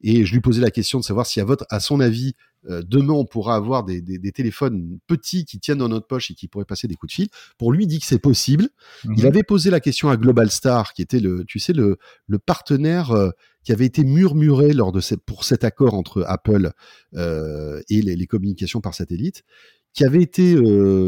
Et 0.02 0.26
je 0.26 0.34
lui 0.34 0.42
posais 0.42 0.62
la 0.62 0.72
question 0.72 1.00
de 1.00 1.04
savoir 1.04 1.26
si, 1.26 1.40
à, 1.42 1.46
votre, 1.46 1.66
à 1.70 1.80
son 1.80 2.00
avis, 2.00 2.34
euh, 2.70 2.82
demain, 2.86 3.14
on 3.14 3.26
pourra 3.26 3.56
avoir 3.56 3.84
des, 3.84 4.02
des, 4.02 4.18
des 4.20 4.32
téléphones 4.32 5.00
petits 5.08 5.46
qui 5.46 5.60
tiennent 5.60 5.78
dans 5.80 5.90
notre 5.90 6.06
poche 6.08 6.30
et 6.32 6.34
qui 6.36 6.48
pourraient 6.48 6.66
passer 6.66 6.88
des 6.88 6.96
coups 6.96 7.12
de 7.12 7.16
fil. 7.16 7.28
Pour 7.58 7.72
lui, 7.72 7.86
il 7.86 7.88
dit 7.88 8.00
que 8.00 8.06
c'est 8.06 8.20
possible. 8.20 8.70
Il 9.06 9.12
Mhm. 9.22 9.26
avait 9.26 9.44
posé 9.44 9.70
la 9.70 9.80
question 9.80 10.10
à 10.10 10.18
Global 10.18 10.52
Star, 10.52 10.94
qui 10.94 11.02
était 11.02 11.20
le, 11.20 11.46
tu 11.46 11.60
sais, 11.60 11.74
le, 11.74 11.98
le 12.28 12.40
partenaire 12.40 13.12
euh, 13.12 13.30
qui 13.64 13.72
avait 13.72 13.86
été 13.86 14.04
murmuré 14.04 14.74
lors 14.74 14.92
de 14.92 15.00
cette, 15.02 15.22
pour 15.22 15.44
cet 15.44 15.64
accord 15.64 15.94
entre 15.94 16.24
Apple 16.28 16.72
euh, 17.16 17.82
et 17.90 18.02
les, 18.02 18.16
les 18.16 18.28
communications 18.28 18.82
par 18.82 18.94
satellite, 18.94 19.44
qui 19.94 20.04
avait 20.04 20.22
été, 20.22 20.56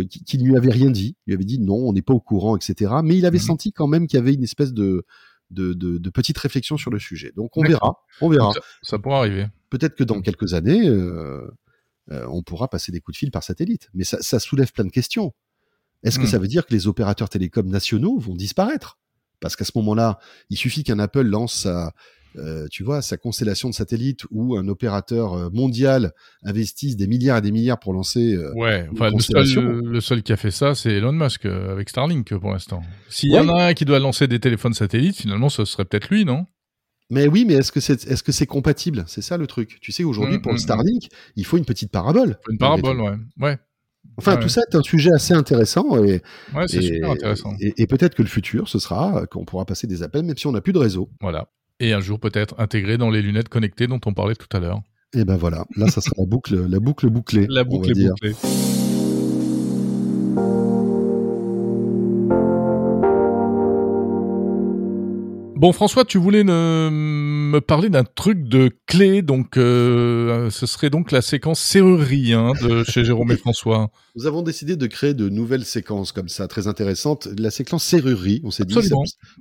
qui, 0.09 0.23
qui 0.23 0.37
ne 0.39 0.43
lui 0.45 0.57
avait 0.57 0.71
rien 0.71 0.89
dit. 0.89 1.15
Il 1.27 1.31
lui 1.31 1.33
avait 1.35 1.45
dit 1.45 1.59
non, 1.59 1.75
on 1.75 1.93
n'est 1.93 2.01
pas 2.01 2.13
au 2.13 2.19
courant, 2.19 2.57
etc. 2.57 2.91
Mais 3.03 3.17
il 3.17 3.25
avait 3.25 3.37
Mhm. 3.37 3.43
senti 3.43 3.71
quand 3.71 3.87
même 3.87 4.07
qu'il 4.07 4.17
y 4.17 4.21
avait 4.21 4.33
une 4.33 4.43
espèce 4.43 4.73
de, 4.73 5.05
de, 5.51 5.73
de, 5.73 5.97
de 5.97 6.09
petite 6.09 6.37
réflexion 6.37 6.77
sur 6.77 6.91
le 6.91 6.99
sujet. 6.99 7.31
Donc 7.35 7.57
on 7.57 7.63
verra, 7.63 7.97
on 8.21 8.29
verra. 8.29 8.51
Ça, 8.53 8.59
ça 8.81 8.99
pourrait 8.99 9.17
arriver. 9.17 9.47
Peut-être 9.69 9.95
que 9.95 10.03
dans 10.03 10.21
quelques 10.21 10.53
années, 10.53 10.87
euh, 10.87 11.49
euh, 12.11 12.25
on 12.29 12.41
pourra 12.43 12.67
passer 12.69 12.91
des 12.91 13.01
coups 13.01 13.15
de 13.15 13.19
fil 13.19 13.31
par 13.31 13.43
satellite. 13.43 13.89
Mais 13.93 14.03
ça, 14.03 14.17
ça 14.21 14.39
soulève 14.39 14.71
plein 14.71 14.85
de 14.85 14.91
questions. 14.91 15.33
Est-ce 16.03 16.17
que 16.17 16.23
Mhm. 16.23 16.29
ça 16.29 16.37
veut 16.39 16.47
dire 16.47 16.65
que 16.65 16.73
les 16.73 16.87
opérateurs 16.87 17.29
télécoms 17.29 17.67
nationaux 17.69 18.17
vont 18.19 18.35
disparaître? 18.35 18.97
Parce 19.41 19.55
qu'à 19.55 19.65
ce 19.65 19.71
moment-là, 19.75 20.19
il 20.49 20.57
suffit 20.57 20.83
qu'un 20.83 20.99
Apple 20.99 21.21
lance 21.23 21.53
sa, 21.61 21.93
euh, 22.37 22.67
tu 22.69 22.83
vois, 22.83 23.01
sa 23.01 23.17
constellation 23.17 23.69
de 23.69 23.73
satellites 23.73 24.25
ou 24.31 24.55
un 24.55 24.67
opérateur 24.67 25.33
euh, 25.33 25.49
mondial 25.51 26.13
investisse 26.43 26.95
des 26.95 27.07
milliards 27.07 27.37
et 27.37 27.41
des 27.41 27.51
milliards 27.51 27.79
pour 27.79 27.93
lancer. 27.93 28.33
euh, 28.33 28.53
Ouais, 28.55 28.85
une 28.85 28.91
enfin, 28.93 29.09
le 29.09 29.19
seul, 29.19 29.81
le 29.83 30.01
seul 30.01 30.21
qui 30.23 30.31
a 30.31 30.37
fait 30.37 30.51
ça, 30.51 30.75
c'est 30.75 30.91
Elon 30.93 31.11
Musk 31.13 31.45
euh, 31.45 31.71
avec 31.71 31.89
Starlink 31.89 32.37
pour 32.37 32.51
l'instant. 32.51 32.81
S'il 33.09 33.31
y 33.31 33.39
en 33.39 33.49
a 33.49 33.65
un 33.69 33.73
qui 33.73 33.85
doit 33.85 33.99
lancer 33.99 34.27
des 34.27 34.39
téléphones 34.39 34.73
satellites, 34.73 35.17
finalement, 35.17 35.49
ce 35.49 35.65
serait 35.65 35.85
peut-être 35.85 36.09
lui, 36.09 36.25
non? 36.25 36.45
Mais 37.11 37.27
oui, 37.27 37.43
mais 37.45 37.55
est-ce 37.55 37.71
que 37.71 37.79
c'est 37.79 38.05
est-ce 38.07 38.21
que 38.21 38.31
c'est 38.31 38.45
compatible? 38.45 39.03
C'est 39.07 39.23
ça 39.23 39.35
le 39.37 39.47
truc. 39.47 39.79
Tu 39.81 39.91
sais, 39.91 40.03
aujourd'hui, 40.03 40.35
Mhm, 40.35 40.41
pour 40.43 40.51
le 40.51 40.57
mhm. 40.57 40.63
Starlink, 40.63 41.03
il 41.35 41.43
faut 41.45 41.57
une 41.57 41.65
petite 41.65 41.91
parabole. 41.91 42.37
Une 42.51 42.59
parabole, 42.59 43.01
ouais. 43.01 43.15
Ouais, 43.39 43.57
Enfin, 44.17 44.35
Ouais. 44.35 44.41
tout 44.41 44.49
ça 44.49 44.61
est 44.69 44.75
un 44.75 44.81
sujet 44.83 45.11
assez 45.11 45.33
intéressant 45.33 46.03
et, 46.03 46.21
ouais 46.55 46.67
c'est 46.67 46.81
super 46.81 47.11
intéressant. 47.11 47.53
Et, 47.61 47.73
et 47.81 47.87
peut-être 47.87 48.15
que 48.15 48.21
le 48.21 48.27
futur, 48.27 48.67
ce 48.69 48.77
sera 48.79 49.25
qu'on 49.27 49.43
pourra 49.45 49.65
passer 49.65 49.87
des 49.87 50.03
appels 50.03 50.23
même 50.23 50.37
si 50.37 50.45
on 50.47 50.51
n'a 50.51 50.61
plus 50.61 50.71
de 50.73 50.77
réseau. 50.77 51.09
Voilà. 51.19 51.49
Et 51.79 51.93
un 51.93 52.01
jour, 52.01 52.19
peut-être 52.19 52.55
intégré 52.57 52.97
dans 52.97 53.09
les 53.09 53.21
lunettes 53.21 53.49
connectées 53.49 53.87
dont 53.87 54.01
on 54.05 54.13
parlait 54.13 54.35
tout 54.35 54.47
à 54.55 54.59
l'heure. 54.59 54.81
Et 55.13 55.23
ben 55.23 55.37
voilà, 55.37 55.65
là, 55.75 55.87
ça 55.87 56.01
sera 56.01 56.13
la 56.17 56.25
boucle, 56.25 56.67
la 56.67 56.79
boucle 56.79 57.09
bouclée. 57.09 57.47
La 57.49 57.63
boucle 57.63 57.93
bouclée. 57.93 58.33
Bon, 65.55 65.73
François, 65.73 66.05
tu 66.05 66.17
voulais 66.17 66.45
ne- 66.45 66.89
me 66.89 67.59
parler 67.59 67.89
d'un 67.89 68.05
truc 68.05 68.43
de 68.43 68.71
clé, 68.85 69.21
donc 69.21 69.57
euh, 69.57 70.49
ce 70.49 70.65
serait 70.65 70.89
donc 70.89 71.11
la 71.11 71.21
séquence 71.21 71.59
serrurerie 71.59 72.31
hein, 72.31 72.53
de 72.61 72.85
chez 72.85 73.03
Jérôme 73.03 73.29
et 73.33 73.35
François. 73.37 73.91
Nous 74.15 74.25
avons 74.25 74.41
décidé 74.41 74.77
de 74.77 74.87
créer 74.87 75.13
de 75.13 75.27
nouvelles 75.27 75.65
séquences 75.65 76.13
comme 76.13 76.29
ça, 76.29 76.47
très 76.47 76.67
intéressantes. 76.67 77.27
La 77.37 77.51
séquence 77.51 77.83
serrurerie, 77.83 78.39
on 78.45 78.51
s'est 78.51 78.63
dit, 78.63 78.73
ça, 78.73 78.81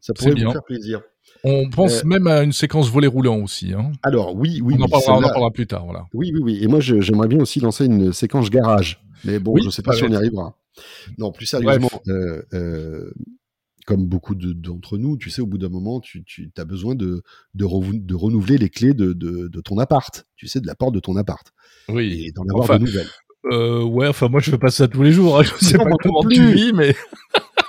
ça 0.00 0.12
pourrait 0.14 0.32
vous 0.32 0.50
faire 0.50 0.64
plaisir. 0.64 1.02
On 1.44 1.70
pense 1.70 2.00
Euh, 2.00 2.06
même 2.06 2.26
à 2.26 2.42
une 2.42 2.52
séquence 2.52 2.90
volet 2.90 3.06
roulant 3.06 3.36
aussi. 3.42 3.72
Hein. 3.72 3.92
Alors, 4.02 4.34
oui, 4.34 4.60
oui, 4.62 4.74
on, 4.78 4.82
en 4.82 4.88
parlera, 4.88 5.14
on 5.18 5.22
en 5.22 5.28
parlera 5.28 5.50
plus 5.52 5.66
tard. 5.66 5.84
Voilà. 5.84 6.06
oui, 6.12 6.32
oui, 6.34 6.40
oui. 6.42 6.58
Et 6.62 6.66
moi, 6.66 6.80
j'aimerais 6.80 7.28
bien 7.28 7.38
aussi 7.40 7.60
lancer 7.60 7.84
une 7.86 8.12
séquence 8.12 8.50
garage. 8.50 9.00
Mais 9.24 9.38
bon, 9.38 9.52
Oui, 9.52 9.62
je 9.64 9.70
sais 9.70 9.82
pas 9.82 9.92
si 9.92 10.02
on 10.04 10.08
y 10.10 10.16
arrivera. 10.16 10.56
Non, 11.18 11.32
plus 11.32 11.46
sérieusement, 11.46 11.90
euh, 12.08 12.42
euh, 12.54 13.10
comme 13.86 14.06
beaucoup 14.06 14.34
de- 14.34 14.52
d'entre 14.52 14.98
nous, 14.98 15.16
tu 15.16 15.30
sais, 15.30 15.40
au 15.40 15.46
bout 15.46 15.58
d'un 15.58 15.68
moment, 15.68 16.00
tu, 16.00 16.22
tu 16.24 16.50
as 16.56 16.64
besoin 16.64 16.94
de, 16.94 17.22
de, 17.54 17.64
renou- 17.64 18.04
de 18.04 18.14
renouveler 18.14 18.58
les 18.58 18.68
clés 18.68 18.94
de, 18.94 19.12
de, 19.12 19.60
ton 19.60 19.78
appart. 19.78 20.26
Tu 20.36 20.46
sais, 20.46 20.60
de 20.60 20.66
la 20.66 20.74
porte 20.74 20.94
de 20.94 21.00
ton 21.00 21.16
appart. 21.16 21.46
Oui. 21.88 22.24
Et 22.26 22.32
d'en 22.32 22.42
avoir 22.44 22.64
Enfin, 22.64 22.78
de 22.78 22.84
nouvelles. 22.84 23.06
Euh, 23.52 23.82
ouais, 23.84 24.08
enfin 24.08 24.28
moi 24.28 24.40
je 24.40 24.50
fais 24.50 24.58
pas 24.58 24.68
ça 24.70 24.88
tous 24.88 25.02
les 25.02 25.12
jours. 25.12 25.38
hein. 25.38 25.42
Je 25.44 25.64
sais 25.64 25.78
Non, 25.78 25.84
pas 25.84 25.90
comment 26.02 26.20
plus. 26.22 26.34
tu 26.34 26.52
vis, 26.52 26.72
mais 26.72 26.94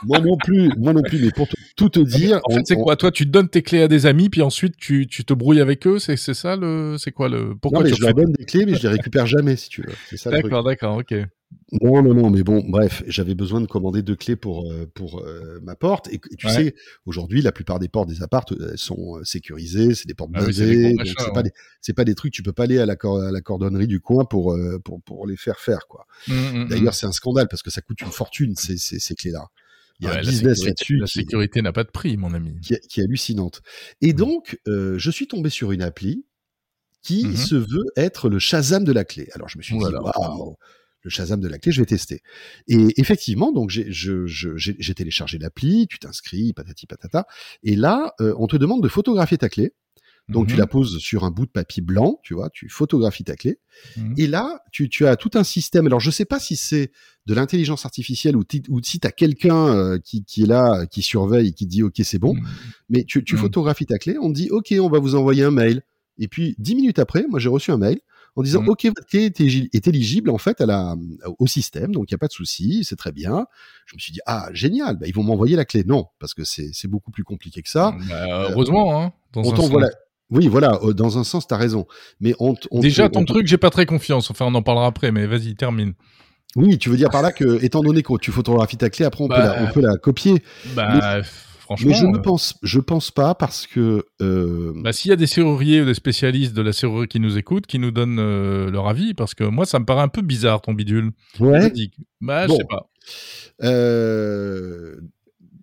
Moi 0.04 0.22
non 0.22 0.38
plus, 0.38 0.74
moi 0.78 0.94
non 0.94 1.02
plus, 1.04 1.20
mais 1.20 1.32
pour 1.32 1.48
tout 1.76 1.90
te 1.90 2.00
dire. 2.00 2.42
en 2.46 2.52
fait 2.52 2.62
c'est 2.66 2.76
quoi? 2.76 2.96
Toi 2.96 3.12
tu 3.12 3.26
donnes 3.26 3.50
tes 3.50 3.62
clés 3.62 3.82
à 3.82 3.88
des 3.88 4.06
amis, 4.06 4.30
puis 4.30 4.42
ensuite 4.42 4.76
tu, 4.78 5.08
tu 5.08 5.26
te 5.26 5.34
brouilles 5.34 5.62
avec 5.62 5.86
eux? 5.88 6.00
C'est 6.00 6.18
ça 6.18 6.56
le 6.56 6.96
C'est 6.98 7.12
quoi 7.12 7.30
le 7.30 7.56
Pourquoi 7.56 7.80
Non, 7.80 7.84
mais 7.86 7.90
tu 7.94 8.00
je 8.00 8.06
leur 8.06 8.14
donne 8.14 8.32
des 8.34 8.46
clés, 8.46 8.66
mais 8.66 8.76
je 8.76 8.84
les 8.84 8.90
récupère 8.90 9.26
jamais, 9.26 9.56
si 9.56 9.70
tu 9.70 9.82
veux. 9.82 9.96
D'accord, 10.32 10.64
d'accord, 10.64 10.98
ok. 10.98 11.14
Non, 11.82 12.02
non, 12.02 12.14
non, 12.16 12.30
mais 12.32 12.42
bon, 12.44 12.64
bref, 12.68 13.04
j'avais 13.08 13.36
besoin 13.36 13.62
de 13.62 13.68
commander 13.68 14.02
deux 14.02 14.16
clés 14.16 14.36
pour 14.36 14.72
euh, 14.72 14.86
pour 14.96 15.20
euh, 15.20 15.60
ma 15.62 15.76
porte. 15.76 16.08
Et, 16.08 16.16
et 16.16 16.36
tu 16.36 16.48
Ouais. 16.48 16.54
sais, 16.54 16.76
aujourd'hui, 17.06 17.42
la 17.42 17.52
plupart 17.52 17.78
des 17.80 17.90
portes 17.90 18.10
des 18.10 18.24
appartes 18.24 18.54
elles 18.72 18.78
sont 18.78 19.18
euh, 19.18 19.24
sécurisées, 19.24 19.94
c'est 19.94 20.08
des 20.08 20.14
portes 20.16 20.32
Ah 20.34 20.40
oui, 20.46 20.54
donc 20.96 21.06
c'est 21.20 21.32
pas 21.34 21.44
ouais. 21.44 21.52
des 21.88 21.94
pas 21.94 22.06
des 22.06 22.16
trucs 22.16 22.34
tu 22.34 22.42
peux 22.44 22.54
pas 22.54 22.64
aller 22.64 22.80
à 22.80 22.86
la, 22.86 22.96
cor- 22.96 23.22
à 23.22 23.32
la 23.32 23.42
cordonnerie 23.42 23.88
du 23.88 24.00
coin 24.00 24.26
pour 24.26 24.54
euh, 24.54 24.80
pour 24.84 25.02
pour 25.02 25.28
les 25.28 25.38
faire 25.38 25.60
faire 25.60 25.88
quoi. 25.88 26.06
Mm, 26.28 26.34
mm, 26.34 26.70
D'ailleurs, 26.70 26.94
c'est 26.96 27.06
un 27.08 27.12
scandale 27.12 27.48
parce 27.50 27.62
que 27.62 27.70
ça 27.72 27.82
coûte 27.82 28.02
une 28.02 28.12
fortune 28.12 28.56
ces 28.56 28.78
ces, 28.78 29.00
ces 29.00 29.16
clés 29.16 29.32
là. 29.32 29.48
Il 30.00 30.06
y 30.06 30.08
a 30.08 30.12
Ouais, 30.12 30.18
un 30.20 30.22
la 30.22 30.30
business 30.30 30.58
sécurité- 30.60 30.66
là-dessus 30.70 30.98
La 30.98 31.08
sécurité 31.08 31.62
n'a 31.62 31.74
pas 31.74 31.84
de 31.84 31.90
prix, 31.92 32.16
mon 32.18 32.34
ami. 32.34 32.60
qui 32.62 32.74
est, 32.74 32.80
qui 32.88 33.02
est 33.02 33.04
hallucinante. 33.04 33.62
Et 34.02 34.14
Mm. 34.14 34.18
donc, 34.18 34.60
euh, 34.68 34.98
je 34.98 35.12
suis 35.12 35.28
tombé 35.28 35.50
sur 35.50 35.72
une 35.72 35.82
appli 35.82 36.26
qui 37.02 37.26
Mhm. 37.26 37.36
se 37.36 37.56
veut 37.56 37.86
être 37.98 38.30
le 38.30 38.40
Shazam 38.40 38.84
de 38.84 38.92
la 38.92 39.04
clé. 39.06 39.28
Alors, 39.34 39.48
je 39.50 39.58
me 39.58 39.64
suis 39.64 39.78
là 39.80 39.90
dit, 39.90 39.96
waouh, 39.96 40.56
le 41.04 41.10
Shazam 41.10 41.40
de 41.40 41.48
la 41.48 41.58
clé, 41.60 41.72
je 41.72 41.82
vais 41.82 41.86
tester. 41.86 42.22
Et 42.68 43.00
effectivement, 43.00 43.52
donc 43.54 43.70
j'ai 43.70 44.94
téléchargé 44.96 45.38
l'appli, 45.38 45.88
tu 45.88 45.98
t'inscris, 46.00 46.52
patati 46.54 46.88
patata, 46.88 47.26
et 47.64 47.76
là, 47.78 48.14
euh, 48.20 48.34
on 48.38 48.48
te 48.48 48.58
demande 48.58 48.84
de 48.84 48.88
photographier 48.90 49.38
ta 49.38 49.48
clé. 49.50 49.74
Donc 50.30 50.48
tu 50.48 50.54
Mhm. 50.54 50.60
la 50.60 50.68
poses 50.68 50.98
sur 51.00 51.24
un 51.24 51.32
bout 51.32 51.46
de 51.46 51.52
papier 51.52 51.82
blanc, 51.82 52.20
tu 52.24 52.34
vois, 52.34 52.50
tu 52.52 52.70
photographies 52.70 53.24
ta 53.24 53.36
clé. 53.36 53.60
Mhm. 53.98 54.14
Et 54.18 54.28
là, 54.28 54.62
tu, 54.72 54.88
tu 54.88 55.06
as 55.08 55.16
tout 55.16 55.32
un 55.34 55.44
système. 55.44 55.88
Alors 55.88 56.00
je 56.00 56.12
sais 56.12 56.26
pas 56.26 56.40
si 56.40 56.56
c'est 56.56 56.92
de 57.26 57.34
l'intelligence 57.34 57.86
artificielle 57.86 58.36
ou, 58.38 58.44
si 58.84 59.00
tu 59.00 59.08
as 59.08 59.12
quelqu'un 59.12 59.68
euh, 59.76 59.98
qui, 60.00 60.24
qui 60.24 60.44
est 60.44 60.48
là, 60.48 60.86
qui 60.86 61.02
surveille 61.02 61.54
qui 61.54 61.66
dit 61.66 61.84
OK 61.84 61.96
c'est 62.04 62.20
bon, 62.20 62.36
Mhm. 62.36 62.44
mais 62.90 63.04
tu, 63.06 63.24
tu 63.24 63.38
photographies 63.38 63.86
ta 63.88 63.98
clé, 63.98 64.18
on 64.22 64.30
te 64.30 64.36
dit 64.36 64.50
OK 64.52 64.74
on 64.80 64.90
va 64.90 65.00
vous 65.00 65.16
envoyer 65.16 65.44
un 65.44 65.52
mail. 65.52 65.82
Et 66.18 66.28
puis 66.28 66.56
dix 66.60 66.76
minutes 66.76 67.00
après, 67.00 67.26
moi 67.30 67.40
j'ai 67.40 67.50
reçu 67.50 67.72
un 67.72 67.78
mail 67.78 68.00
en 68.36 68.44
disant. 68.44 68.64
OK 68.68 68.86
votre 68.86 69.08
clé 69.08 69.26
est, 69.26 69.88
éligible 69.88 70.30
en 70.30 70.38
fait 70.38 70.62
à 70.62 70.66
la, 70.66 70.96
au 71.40 71.48
système, 71.48 71.92
donc 71.94 72.10
il 72.10 72.14
y 72.14 72.16
a 72.16 72.18
pas 72.20 72.28
de 72.28 72.32
souci, 72.34 72.84
c'est 72.84 72.96
très 72.96 73.12
bien. 73.12 73.48
Je 73.88 73.96
me 73.96 74.00
suis 74.00 74.14
dit 74.14 74.20
ah 74.28 74.50
génial, 74.54 74.98
bah, 74.98 75.08
ils 75.08 75.14
vont 75.16 75.24
m'envoyer 75.24 75.56
la 75.56 75.66
clé. 75.66 75.84
Non, 75.86 76.06
parce 76.20 76.34
que 76.34 76.44
c'est 76.44 76.88
beaucoup 76.88 77.10
plus 77.12 77.24
compliqué 77.24 77.62
que 77.64 77.70
ça. 77.70 77.96
Bah, 78.08 78.50
heureusement, 78.52 79.02
hein. 79.02 79.14
Dans 79.34 79.42
On 79.44 79.54
un 79.54 79.56
t'envoie 79.56 79.82
sens. 79.82 79.92
la- 79.92 79.96
Oui, 80.32 80.48
voilà, 80.48 80.80
euh, 80.84 80.94
dans 80.94 81.18
un 81.18 81.24
sens, 81.24 81.48
t'as 81.48 81.58
raison. 81.58 81.86
Mais 82.20 82.34
on, 82.40 82.54
t- 82.54 82.68
on 82.72 82.80
Déjà, 82.82 83.10
ton 83.10 83.22
on 83.22 83.26
truc, 83.26 83.48
j'ai 83.48 83.58
pas 83.58 83.70
très 83.70 83.86
confiance. 83.86 84.30
Enfin, 84.30 84.46
on 84.48 84.54
en 84.56 84.62
parlera 84.62 84.86
après, 84.88 85.12
mais 85.12 85.26
vas-y, 85.26 85.56
termine. 85.56 85.94
Oui, 86.56 86.78
tu 86.78 86.90
veux 86.90 86.98
dire 86.98 87.10
par 87.10 87.22
là 87.22 87.32
que, 87.32 87.64
étant 87.64 87.82
donné 87.82 88.02
que 88.04 88.18
tu 88.20 88.32
photographies 88.32 88.78
ta 88.78 88.90
clé, 88.90 89.06
après 89.06 89.24
on, 89.24 89.28
peut, 89.28 89.36
Bah, 89.36 89.56
la, 89.60 89.64
on 89.64 89.72
peut 89.72 89.82
la 89.82 89.98
copier. 89.98 90.42
Bah, 90.76 91.22
franchement. 91.60 91.90
Mais 91.92 91.96
je 91.96 92.06
ne 92.06 92.18
euh, 92.18 92.22
pense, 92.22 92.56
je 92.64 92.80
pense 92.80 93.12
pas 93.12 93.36
parce 93.36 93.68
que. 93.68 94.04
Euh, 94.22 94.74
Bah, 94.84 94.92
s'il 94.92 95.10
y 95.10 95.14
a 95.14 95.16
des 95.16 95.28
serruriers 95.28 95.82
ou 95.82 95.86
des 95.86 95.94
spécialistes 95.94 96.54
de 96.56 96.62
la 96.64 96.74
serrurerie 96.74 97.08
qui 97.08 97.20
nous 97.20 97.38
écoutent, 97.38 97.68
qui 97.68 97.78
nous 97.78 97.92
donnent 97.92 98.18
euh, 98.20 98.72
leur 98.72 98.88
avis, 98.88 99.14
parce 99.14 99.36
que 99.36 99.44
moi, 99.44 99.66
ça 99.66 99.78
me 99.80 99.86
paraît 99.86 100.02
un 100.02 100.08
peu 100.08 100.22
bizarre 100.24 100.62
ton 100.62 100.74
bidule. 100.74 101.12
ouais. 101.40 101.72
Bah, 102.22 102.48
Bon. 102.48 102.54
je 102.54 102.58
sais 102.58 102.68
pas. 102.70 102.90
Euh, 103.64 104.96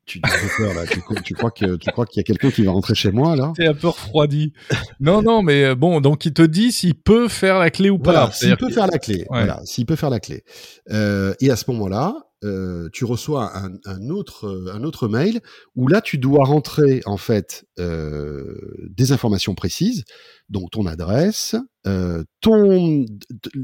tu 0.07 0.21
peur 0.21 0.73
là. 0.75 0.87
Tu, 0.87 1.03
tu 1.25 1.35
crois 1.35 1.51
que 1.51 1.77
tu 1.77 1.91
crois 1.91 2.07
qu'il 2.07 2.21
y 2.21 2.21
a 2.21 2.25
quelqu'un 2.25 2.51
qui 2.51 2.63
va 2.65 2.71
rentrer 2.73 2.95
chez 2.95 3.11
moi 3.11 3.37
là? 3.37 3.53
T'es 3.57 3.67
un 3.67 3.75
peu 3.75 3.89
refroidi. 3.89 4.53
non, 5.01 5.21
non, 5.23 5.43
mais 5.43 5.65
euh, 5.65 5.75
bon, 5.75 6.01
donc 6.01 6.25
il 6.25 6.33
te 6.33 6.43
dit 6.43 6.73
s'il 6.73 6.95
peut 6.95 7.29
faire 7.29 7.59
la 7.59 7.71
clé 7.71 7.91
ou 7.91 7.99
pas. 7.99 8.13
Voilà, 8.13 8.31
s'il 8.33 8.57
peut 8.57 8.69
que- 8.69 8.73
faire 8.75 8.87
la 8.87 8.99
clé. 8.99 9.19
Ouais. 9.19 9.45
Voilà, 9.45 9.61
s'il 9.65 9.85
peut 9.85 9.97
faire 9.97 10.11
la 10.11 10.21
clé. 10.21 10.45
Euh, 10.91 11.35
et 11.41 11.51
à 11.51 11.57
ce 11.57 11.71
moment-là, 11.73 12.15
euh, 12.45 12.89
tu 12.93 13.05
reçois 13.05 13.57
un, 13.57 13.73
un 13.87 14.09
autre 14.11 14.71
un 14.73 14.85
autre 14.85 15.09
mail 15.09 15.41
où 15.75 15.89
là 15.89 16.01
tu 16.01 16.19
dois 16.19 16.45
rentrer 16.45 17.01
en 17.07 17.17
fait 17.17 17.65
euh, 17.79 18.55
des 18.91 19.11
informations 19.13 19.55
précises, 19.55 20.05
donc 20.49 20.71
ton 20.71 20.87
adresse, 20.87 21.57
euh, 21.87 22.25
ton, 22.41 23.05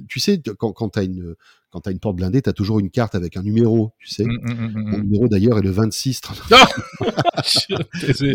tu 0.09 0.21
sais 0.21 0.41
quand 0.59 0.73
une 1.05 1.35
quand 1.71 1.81
t'as 1.81 1.91
une 1.91 2.01
porte 2.01 2.17
blindée, 2.17 2.43
t'as 2.43 2.53
toujours 2.53 2.81
une 2.81 2.91
carte 2.91 3.15
avec 3.15 3.39
un 3.39 3.43
numéro, 3.43 3.93
tu 3.99 4.07
sais. 4.09 4.25
Hum, 4.25 4.39
hum, 4.45 4.59
hum, 4.77 4.91
Mon 4.91 4.99
numéro 4.99 5.27
d'ailleurs 5.29 5.59
est 5.59 5.63
le 5.63 5.71
26. 5.71 6.21
Tais- 8.01 8.35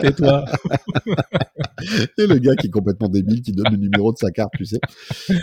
Tais-toi. 0.00 0.44
Et 2.18 2.26
le 2.26 2.38
gars 2.38 2.54
qui 2.56 2.68
est 2.68 2.70
complètement 2.70 3.08
débile 3.08 3.42
qui 3.42 3.52
donne 3.52 3.72
le 3.72 3.76
numéro 3.76 4.12
de 4.12 4.18
sa 4.18 4.30
carte, 4.30 4.52
tu 4.56 4.64
sais. 4.64 4.78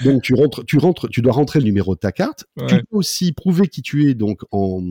Donc 0.05 0.21
tu 0.21 0.33
rentres, 0.35 0.63
tu 0.65 0.77
rentres, 0.77 1.09
tu 1.09 1.21
dois 1.21 1.33
rentrer 1.33 1.59
le 1.59 1.65
numéro 1.65 1.95
de 1.95 1.99
ta 1.99 2.11
carte. 2.11 2.45
Tu 2.67 2.75
peux 2.77 2.97
aussi 2.97 3.31
prouver 3.33 3.67
qui 3.67 3.81
tu 3.81 4.09
es 4.09 4.13
donc 4.15 4.41
en 4.51 4.81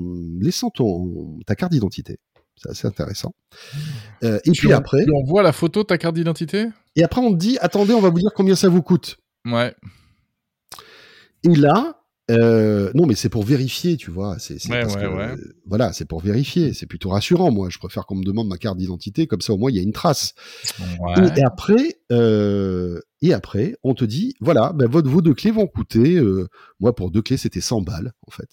laissant 0.41 0.71
ton 0.71 1.39
ta 1.47 1.55
carte 1.55 1.73
d'identité. 1.73 2.19
C'est 2.57 2.71
assez 2.71 2.87
intéressant. 2.87 3.33
Euh, 4.23 4.39
et 4.45 4.51
puis 4.53 4.73
après, 4.73 5.05
Tu 5.05 5.13
envoies 5.13 5.43
la 5.43 5.53
photo 5.53 5.83
de 5.83 5.87
ta 5.87 5.99
carte 5.99 6.15
d'identité? 6.15 6.67
Et 6.97 7.03
après 7.03 7.21
on 7.21 7.33
te 7.33 7.39
dit 7.39 7.59
attendez, 7.61 7.93
on 7.95 8.01
va 8.01 8.11
vous 8.11 8.19
dire 8.21 8.31
combien 8.35 8.55
ça 8.55 8.69
vous 8.69 8.83
coûte. 8.83 9.19
Ouais. 9.45 9.75
Et 11.45 11.55
là, 11.57 11.99
euh, 12.31 12.93
non 12.95 13.07
mais 13.07 13.15
c'est 13.17 13.29
pour 13.29 13.43
vérifier, 13.43 13.97
tu 13.97 14.11
vois. 14.13 14.39
C'est 14.39 14.61
c'est 14.61 14.71
Ouais, 14.71 14.85
ouais, 14.85 15.07
ouais. 15.07 15.31
euh, 15.33 15.37
voilà, 15.67 15.93
c'est 15.93 16.05
pour 16.05 16.21
vérifier. 16.21 16.73
C'est 16.73 16.87
plutôt 16.87 17.09
rassurant. 17.11 17.51
Moi, 17.51 17.69
je 17.69 17.79
préfère 17.79 18.07
qu'on 18.07 18.15
me 18.15 18.25
demande 18.25 18.47
ma 18.49 18.59
carte 18.59 18.79
d'identité 18.79 19.27
comme 19.27 19.41
ça 19.41 19.53
au 19.53 19.57
moins 19.57 19.71
il 19.71 19.77
y 19.77 19.81
a 19.81 19.83
une 19.83 19.93
trace. 19.93 20.35
Ouais. 21.01 21.15
Et, 21.37 21.41
et 21.41 21.45
après, 21.45 21.97
euh, 22.13 23.01
et 23.23 23.33
après, 23.33 23.75
on 23.83 23.95
te 23.95 24.05
dit, 24.05 24.35
voilà, 24.41 24.73
ben, 24.73 24.89
votre, 24.89 25.09
vos 25.11 25.21
deux 25.23 25.35
clés 25.35 25.51
vont 25.51 25.67
coûter, 25.67 26.21
moi 26.79 26.95
pour 26.95 27.11
deux 27.11 27.23
clés 27.23 27.37
c'était 27.37 27.61
100 27.61 27.83
balles 27.83 28.13
en 28.27 28.31
fait, 28.31 28.49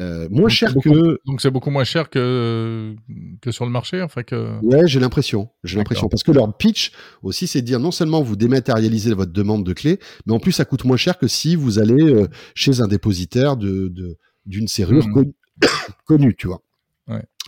Euh, 0.00 0.28
moins 0.30 0.42
Donc, 0.42 0.50
cher 0.50 0.72
beaucoup- 0.74 0.90
que, 0.92 1.18
Donc 1.26 1.40
c'est 1.40 1.50
beaucoup 1.50 1.70
moins 1.70 1.82
cher 1.84 2.08
que 2.08 2.94
que 3.40 3.50
sur 3.50 3.64
le 3.64 3.70
marché, 3.72 4.00
enfin 4.00 4.22
que. 4.22 4.58
ouais, 4.62 4.86
j'ai 4.86 5.00
l'impression, 5.00 5.48
j'ai 5.64 5.76
l'impression, 5.76 6.08
parce 6.08 6.22
que 6.22 6.30
leur 6.30 6.56
pitch 6.56 6.92
aussi, 7.22 7.46
c'est 7.48 7.62
de 7.62 7.66
dire 7.66 7.80
non 7.80 7.90
seulement 7.90 8.22
vous 8.22 8.36
dématérialisez 8.36 9.12
votre 9.14 9.32
demande 9.32 9.64
de 9.66 9.72
clés, 9.72 9.98
mais 10.26 10.32
en 10.32 10.38
plus 10.38 10.52
ça 10.52 10.64
coûte 10.64 10.84
moins 10.84 10.96
cher 10.96 11.18
que 11.18 11.26
si 11.26 11.56
vous 11.56 11.80
allez 11.80 12.00
euh, 12.14 12.28
chez 12.54 12.80
un 12.80 12.86
dépositaire 12.86 13.56
de 13.56 13.88
de- 13.88 14.16
d'une 14.46 14.68
serrure 14.68 15.06
Mhm. 15.08 15.12
connue, 15.14 15.32
connue, 16.04 16.34
tu 16.36 16.46
vois. 16.46 16.62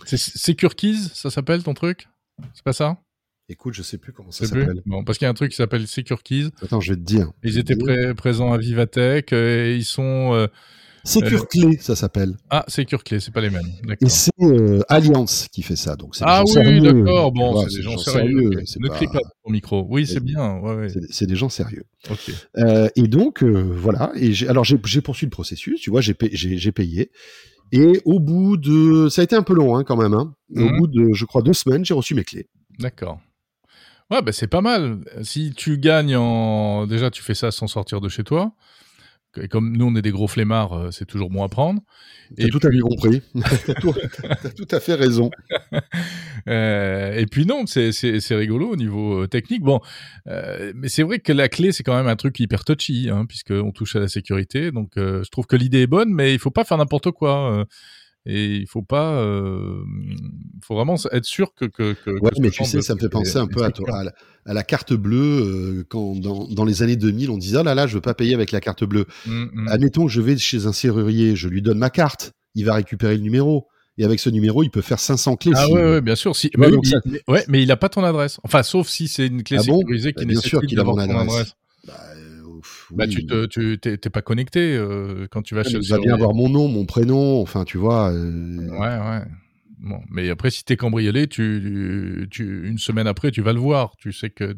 C'est 0.05 0.17
Secure 0.17 0.75
Keys, 0.75 0.97
ça 1.13 1.29
s'appelle 1.29 1.61
ton 1.63 1.73
truc? 1.75 2.07
C'est 2.55 2.63
pas 2.63 2.73
ça? 2.73 2.97
Écoute, 3.49 3.75
je 3.75 3.83
sais 3.83 3.99
plus 3.99 4.13
comment 4.13 4.31
ça 4.31 4.45
s'appelle. 4.47 4.81
Bon, 4.85 5.03
parce 5.03 5.17
qu'il 5.19 5.25
y 5.25 5.27
a 5.27 5.29
un 5.29 5.35
truc 5.35 5.51
qui 5.51 5.57
s'appelle 5.57 5.85
Secure 5.87 6.23
Keys. 6.23 6.49
Attends, 6.63 6.79
je 6.81 6.93
vais 6.93 6.95
te 6.97 7.03
dire. 7.03 7.31
Ils 7.43 7.59
étaient 7.59 7.75
pré- 7.75 8.15
présents 8.15 8.51
à 8.51 8.57
Vivatech. 8.57 9.31
euh, 9.33 9.67
et 9.67 9.75
ils 9.75 9.85
sont 9.85 10.33
euh, 10.33 10.47
Secure 11.03 11.47
Clé, 11.47 11.77
ça 11.79 11.95
s'appelle. 11.95 12.35
ah 12.49 12.63
Secure 12.67 13.03
Clé, 13.03 13.19
c'est 13.19 13.31
pas 13.31 13.41
les 13.41 13.49
mêmes. 13.49 13.67
Et 14.01 14.09
c'est 14.09 14.31
euh, 14.41 14.81
Alliance 14.89 15.47
qui 15.51 15.63
fait 15.63 15.75
ça, 15.75 15.95
donc 15.95 16.15
Ah 16.21 16.43
oui, 16.45 16.51
sérieux. 16.51 16.81
d'accord. 16.81 17.31
Bon, 17.31 17.67
c'est 17.67 17.77
des 17.77 17.81
gens 17.83 17.97
sérieux. 17.97 18.51
c'est 18.65 18.79
Ne 18.79 18.87
pas- 18.87 18.95
crie 18.95 19.07
pas 19.07 19.19
au 19.43 19.51
micro. 19.51 19.85
Oui, 19.89 20.05
c'est 20.05 20.19
bien. 20.23 20.57
Ouais, 20.59 20.75
ouais. 20.75 20.87
c'est- 21.09 21.25
des 21.25 21.35
gens 21.35 21.49
sérieux. 21.49 21.83
Ok. 22.09 22.31
Euh, 22.57 22.87
et 22.95 23.07
donc 23.07 23.43
euh, 23.43 23.61
voilà. 23.75 24.11
Et 24.15 24.31
alors 24.47 24.63
j'ai 24.63 24.77
poursuivi 25.01 25.27
le 25.27 25.31
processus. 25.31 25.79
Tu 25.81 25.89
vois, 25.89 26.01
j'ai 26.01 26.13
payé. 26.13 27.11
Et 27.71 28.01
au 28.05 28.19
bout 28.19 28.57
de, 28.57 29.07
ça 29.09 29.21
a 29.21 29.23
été 29.23 29.35
un 29.35 29.43
peu 29.43 29.53
long 29.53 29.77
hein, 29.77 29.83
quand 29.85 29.95
même. 29.97 30.13
Hein. 30.13 30.33
Au 30.55 30.59
Mhm. 30.59 30.77
bout 30.77 30.87
de, 30.87 31.13
je 31.13 31.25
crois, 31.25 31.41
deux 31.41 31.53
semaines, 31.53 31.85
j'ai 31.85 31.93
reçu 31.93 32.13
mes 32.15 32.23
clés. 32.25 32.47
D'accord. 32.79 33.19
Ouais, 34.11 34.21
bah 34.21 34.33
c'est 34.33 34.47
pas 34.47 34.59
mal. 34.61 34.99
Si 35.23 35.53
tu 35.55 35.77
gagnes 35.77 36.17
en 36.17 36.85
déjà, 36.85 37.09
tu 37.09 37.23
fais 37.23 37.33
ça 37.33 37.49
sans 37.49 37.67
sortir 37.67 38.01
de 38.01 38.09
chez 38.09 38.23
toi. 38.25 38.51
Et 39.37 39.47
comme 39.47 39.75
nous, 39.77 39.85
on 39.85 39.95
est 39.95 40.01
des 40.01 40.11
gros 40.11 40.27
flemmards, 40.27 40.73
euh, 40.73 40.91
c'est 40.91 41.05
toujours 41.05 41.29
bon 41.29 41.43
à 41.43 41.49
prendre. 41.49 41.81
T'as 42.35 42.45
Et 42.45 42.49
tout 42.49 42.59
à 42.63 42.71
fait 42.71 42.79
compris. 42.79 43.21
T'as 43.65 43.73
tout, 43.75 43.93
t'as 43.93 44.49
tout 44.49 44.67
à 44.71 44.79
fait 44.79 44.95
raison. 44.95 45.29
Euh, 46.47 47.13
et 47.13 47.27
puis 47.27 47.45
non, 47.45 47.67
c'est 47.67 47.91
c'est 47.91 48.19
c'est 48.19 48.33
rigolo 48.33 48.71
au 48.71 48.75
niveau 48.75 49.21
euh, 49.21 49.27
technique. 49.27 49.61
Bon, 49.61 49.79
euh, 50.25 50.73
mais 50.75 50.89
c'est 50.89 51.03
vrai 51.03 51.19
que 51.19 51.31
la 51.31 51.49
clé 51.49 51.71
c'est 51.71 51.83
quand 51.83 51.95
même 51.95 52.07
un 52.07 52.15
truc 52.15 52.39
hyper 52.39 52.65
touchy, 52.65 53.09
hein, 53.11 53.27
puisque 53.27 53.51
on 53.51 53.71
touche 53.71 53.95
à 53.95 53.99
la 53.99 54.07
sécurité. 54.07 54.71
Donc 54.71 54.97
euh, 54.97 55.21
je 55.23 55.29
trouve 55.29 55.45
que 55.45 55.55
l'idée 55.55 55.81
est 55.81 55.87
bonne, 55.87 56.11
mais 56.11 56.33
il 56.33 56.39
faut 56.39 56.49
pas 56.49 56.63
faire 56.63 56.79
n'importe 56.79 57.11
quoi. 57.11 57.63
et 58.25 58.55
il 58.55 58.67
faut 58.67 58.81
pas, 58.81 59.23
faut 60.63 60.75
vraiment 60.75 60.95
être 61.11 61.25
sûr 61.25 61.53
que 61.53 61.65
que. 61.65 61.93
que 61.93 62.11
Ouais, 62.21 62.31
mais 62.39 62.49
tu 62.49 62.63
sais, 62.65 62.77
de 62.77 62.81
ça 62.81 62.95
me 62.95 62.99
fait 62.99 63.09
penser 63.09 63.37
un 63.37 63.47
peu 63.47 63.63
à, 63.63 63.71
à 63.93 64.03
la, 64.03 64.11
à 64.45 64.53
la 64.53 64.63
carte 64.63 64.93
bleue 64.93 65.17
euh, 65.79 65.83
quand 65.89 66.15
dans, 66.15 66.47
dans 66.47 66.65
les 66.65 66.83
années 66.83 66.95
2000, 66.95 67.29
on 67.29 67.37
disait 67.37 67.57
oh 67.59 67.63
là 67.63 67.75
là, 67.75 67.87
je 67.87 67.95
veux 67.95 68.01
pas 68.01 68.13
payer 68.13 68.33
avec 68.33 68.51
la 68.51 68.59
carte 68.61 68.83
bleue. 68.83 69.05
Mm, 69.25 69.43
mm. 69.53 69.67
Admettons 69.69 70.05
que 70.05 70.11
je 70.11 70.21
vais 70.21 70.37
chez 70.37 70.65
un 70.65 70.73
serrurier, 70.73 71.35
je 71.35 71.47
lui 71.47 71.61
donne 71.61 71.77
ma 71.77 71.89
carte, 71.89 72.31
il 72.55 72.65
va 72.65 72.73
récupérer 72.75 73.15
le 73.17 73.21
numéro. 73.23 73.67
Et 73.97 74.05
avec 74.05 74.19
ce 74.21 74.29
numéro, 74.29 74.63
il 74.63 74.69
peut 74.71 74.81
faire 74.81 74.99
500 74.99 75.35
clés. 75.35 75.51
Ah 75.53 75.69
ouais, 75.69 76.01
bien 76.01 76.15
sûr. 76.15 76.35
Si, 76.35 76.49
mais, 76.57 76.71
donc 76.71 76.83
oui, 76.83 76.89
ça- 76.89 77.01
mais- 77.05 77.21
ouais, 77.27 77.43
mais 77.49 77.61
il 77.61 77.71
a 77.71 77.77
pas 77.77 77.89
ton 77.89 78.03
adresse. 78.05 78.39
Enfin, 78.43 78.63
sauf 78.63 78.87
si 78.87 79.07
c'est 79.09 79.27
une 79.27 79.43
clé 79.43 79.57
Ah 79.59 79.63
bon? 79.67 79.79
sécurisée 79.79 80.13
qui 80.13 80.23
Bah, 80.25 80.31
bien 80.31 80.39
sûr 80.39 80.59
nécessite 80.61 80.69
qu'il 80.69 80.79
a 80.79 80.83
mon 80.85 80.97
adresse. 80.97 81.21
adresse. 81.29 81.53
Bah, 81.85 81.99
euh, 82.15 82.61
Bah, 82.91 83.05
tu 83.07 83.25
te, 83.25 83.45
tu 83.47 83.77
t'es 83.81 83.97
t'es 83.97 84.09
pas 84.09 84.21
connecté 84.21 84.75
euh, 84.75 85.27
quand 85.29 85.41
tu 85.41 85.55
vas 85.55 85.63
Ouais, 85.63 85.69
chez 85.71 85.77
il 85.81 85.89
va 85.89 85.97
bien 85.99 86.13
avoir 86.13 86.33
mon 86.33 86.47
nom, 86.47 86.67
mon 86.69 86.85
prénom, 86.85 87.41
enfin, 87.41 87.65
tu 87.65 87.77
vois. 87.77 88.11
euh, 88.11 88.67
Ouais, 88.69 88.77
ouais. 88.79 89.21
Bon, 89.81 89.99
mais 90.11 90.29
après, 90.29 90.51
si 90.51 90.63
t'es 90.63 90.77
cambriolé, 90.77 91.27
tu, 91.27 92.27
tu, 92.29 92.67
une 92.67 92.77
semaine 92.77 93.07
après, 93.07 93.31
tu 93.31 93.41
vas 93.41 93.51
le 93.51 93.59
voir. 93.59 93.95
Tu 93.97 94.13
sais 94.13 94.29
que 94.29 94.55